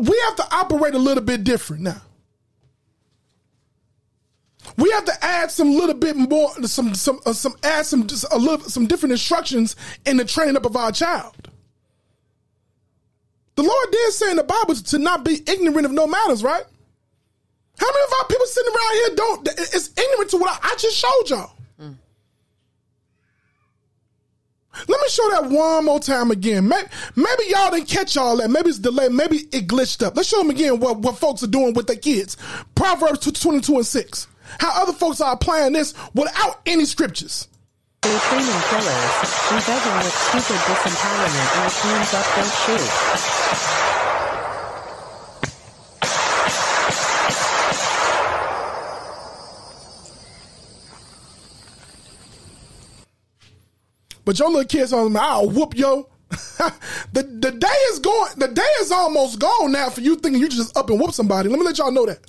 we 0.00 0.18
have 0.26 0.36
to 0.36 0.54
operate 0.54 0.94
a 0.94 0.98
little 0.98 1.24
bit 1.24 1.44
different 1.44 1.82
now. 1.82 2.02
We 4.76 4.90
have 4.90 5.04
to 5.06 5.24
add 5.24 5.50
some 5.50 5.72
little 5.72 5.94
bit 5.94 6.16
more, 6.16 6.50
some, 6.66 6.94
some, 6.94 7.20
uh, 7.26 7.32
some, 7.32 7.54
add 7.62 7.86
some, 7.86 8.06
just 8.06 8.26
a 8.30 8.38
little, 8.38 8.68
some 8.68 8.86
different 8.86 9.12
instructions 9.12 9.76
in 10.04 10.16
the 10.16 10.24
training 10.24 10.56
up 10.56 10.66
of 10.66 10.76
our 10.76 10.92
child. 10.92 11.49
The 13.60 13.66
Lord 13.66 13.90
did 13.92 14.12
say 14.14 14.30
in 14.30 14.38
the 14.38 14.42
Bible 14.42 14.74
to 14.74 14.98
not 14.98 15.22
be 15.22 15.42
ignorant 15.46 15.84
of 15.84 15.92
no 15.92 16.06
matters, 16.06 16.42
right? 16.42 16.64
How 17.76 17.86
many 17.86 18.04
of 18.06 18.12
our 18.18 18.26
people 18.26 18.46
sitting 18.46 18.72
around 18.72 18.94
here 18.94 19.16
don't 19.16 19.48
It's 19.74 19.90
ignorant 19.98 20.30
to 20.30 20.38
what 20.38 20.58
I, 20.64 20.70
I 20.70 20.76
just 20.76 20.96
showed 20.96 21.24
y'all? 21.26 21.50
Let 24.88 24.98
me 24.98 25.08
show 25.10 25.30
that 25.32 25.50
one 25.50 25.84
more 25.84 26.00
time 26.00 26.30
again. 26.30 26.68
Maybe, 26.68 26.88
maybe 27.16 27.42
y'all 27.48 27.70
didn't 27.70 27.88
catch 27.88 28.16
all 28.16 28.38
that. 28.38 28.48
Maybe 28.48 28.70
it's 28.70 28.78
delayed. 28.78 29.12
Maybe 29.12 29.40
it 29.52 29.66
glitched 29.66 30.02
up. 30.02 30.16
Let's 30.16 30.30
show 30.30 30.38
them 30.38 30.48
again 30.48 30.80
what, 30.80 31.00
what 31.00 31.18
folks 31.18 31.42
are 31.42 31.46
doing 31.46 31.74
with 31.74 31.86
their 31.86 31.96
kids. 31.96 32.38
Proverbs 32.74 33.18
22 33.30 33.74
and 33.74 33.84
6. 33.86 34.26
How 34.58 34.82
other 34.82 34.94
folks 34.94 35.20
are 35.20 35.34
applying 35.34 35.74
this 35.74 35.92
without 36.14 36.62
any 36.64 36.86
scriptures. 36.86 37.46
They're 38.02 38.18
training 38.18 38.62
killers. 38.70 39.12
We 39.50 39.60
begging 39.66 39.96
with 39.98 40.14
stupid 40.14 40.56
disempowerment 40.64 41.48
our 41.60 41.68
hands 41.68 42.14
up 42.14 42.24
their 42.34 42.48
shoot. 42.64 42.90
But 54.24 54.38
your 54.38 54.48
little 54.48 54.64
kids 54.64 54.94
on 54.94 55.14
I'll 55.18 55.50
whoop 55.50 55.76
yo. 55.76 56.08
the 56.30 57.22
the 57.22 57.50
day 57.50 57.68
is 57.90 57.98
going. 57.98 58.32
The 58.38 58.48
day 58.48 58.62
is 58.80 58.90
almost 58.90 59.38
gone 59.38 59.72
now 59.72 59.90
for 59.90 60.00
you 60.00 60.16
thinking 60.16 60.40
you 60.40 60.48
just 60.48 60.74
up 60.74 60.88
and 60.88 60.98
whoop 60.98 61.12
somebody. 61.12 61.50
Let 61.50 61.58
me 61.58 61.66
let 61.66 61.76
y'all 61.76 61.92
know 61.92 62.06
that. 62.06 62.20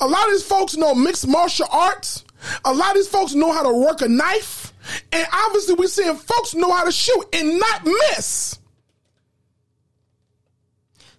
A 0.00 0.06
lot 0.06 0.26
of 0.26 0.34
these 0.34 0.46
folks 0.46 0.76
know 0.76 0.94
mixed 0.94 1.26
martial 1.26 1.66
arts. 1.72 2.24
A 2.64 2.72
lot 2.72 2.90
of 2.90 2.96
these 2.96 3.08
folks 3.08 3.34
know 3.34 3.52
how 3.52 3.62
to 3.62 3.72
work 3.72 4.02
a 4.02 4.08
knife, 4.08 4.73
and 5.12 5.26
obviously 5.32 5.74
we're 5.74 5.86
seeing 5.88 6.14
folks 6.16 6.54
know 6.54 6.72
how 6.72 6.84
to 6.84 6.92
shoot 6.92 7.24
and 7.32 7.58
not 7.58 7.84
miss. 7.84 8.58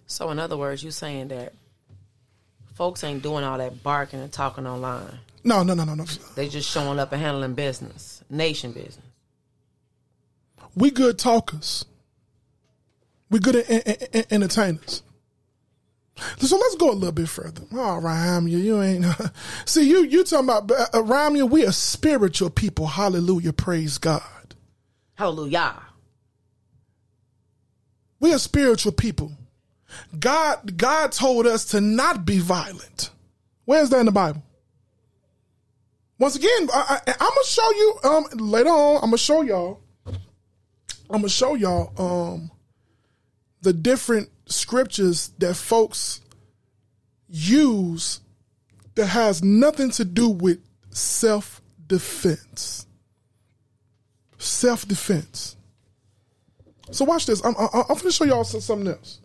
So, 0.06 0.30
in 0.30 0.38
other 0.38 0.56
words, 0.56 0.82
you 0.82 0.90
saying 0.90 1.28
that 1.28 1.52
folks 2.74 3.02
ain't 3.04 3.22
doing 3.22 3.44
all 3.44 3.58
that 3.58 3.82
barking 3.82 4.20
and 4.20 4.32
talking 4.32 4.66
online. 4.66 5.18
No, 5.44 5.62
no, 5.62 5.74
no, 5.74 5.84
no, 5.84 5.94
no. 5.94 6.04
They 6.34 6.48
just 6.48 6.70
showing 6.70 6.98
up 6.98 7.12
and 7.12 7.20
handling 7.20 7.54
business, 7.54 8.22
nation 8.30 8.72
business. 8.72 8.98
We 10.74 10.90
good 10.90 11.18
talkers. 11.18 11.84
We 13.30 13.38
good 13.38 13.56
en- 13.56 13.82
en- 13.86 14.08
en- 14.12 14.24
entertainers. 14.30 15.02
So 16.38 16.56
let's 16.56 16.76
go 16.76 16.90
a 16.90 16.92
little 16.92 17.12
bit 17.12 17.28
further. 17.28 17.62
Oh, 17.72 18.00
Ramya, 18.02 18.62
you 18.62 18.80
ain't. 18.80 19.04
See, 19.66 19.88
you 19.88 20.04
you 20.04 20.24
talking 20.24 20.48
about 20.48 20.70
uh, 20.70 20.86
Ramya? 20.94 21.48
We 21.48 21.66
are 21.66 21.72
spiritual 21.72 22.50
people. 22.50 22.86
Hallelujah, 22.86 23.52
praise 23.52 23.98
God. 23.98 24.22
Hallelujah. 25.14 25.82
We 28.18 28.32
are 28.32 28.38
spiritual 28.38 28.92
people. 28.92 29.32
God 30.18 30.76
God 30.76 31.12
told 31.12 31.46
us 31.46 31.66
to 31.66 31.80
not 31.80 32.24
be 32.24 32.38
violent. 32.38 33.10
Where's 33.66 33.90
that 33.90 34.00
in 34.00 34.06
the 34.06 34.12
Bible? 34.12 34.42
Once 36.18 36.36
again, 36.36 36.68
I, 36.72 37.00
I'm 37.06 37.14
gonna 37.18 37.44
show 37.44 37.70
you 37.72 37.98
um, 38.04 38.24
later 38.34 38.70
on. 38.70 38.96
I'm 38.96 39.10
gonna 39.10 39.18
show 39.18 39.42
y'all. 39.42 39.80
I'm 40.06 41.20
gonna 41.20 41.28
show 41.28 41.54
y'all 41.54 41.92
um, 41.98 42.50
the 43.60 43.72
different 43.72 44.30
scriptures 44.46 45.28
that 45.38 45.54
folks 45.54 46.20
use 47.28 48.20
that 48.94 49.06
has 49.06 49.42
nothing 49.42 49.90
to 49.92 50.04
do 50.04 50.28
with 50.28 50.58
self 50.90 51.60
defense. 51.86 52.86
Self 54.38 54.86
defense. 54.86 55.56
So 56.90 57.04
watch 57.04 57.26
this. 57.26 57.44
I'm, 57.44 57.54
I'm, 57.58 57.68
I'm 57.72 57.96
gonna 57.96 58.12
show 58.12 58.24
y'all 58.24 58.44
something 58.44 58.88
else. 58.88 59.20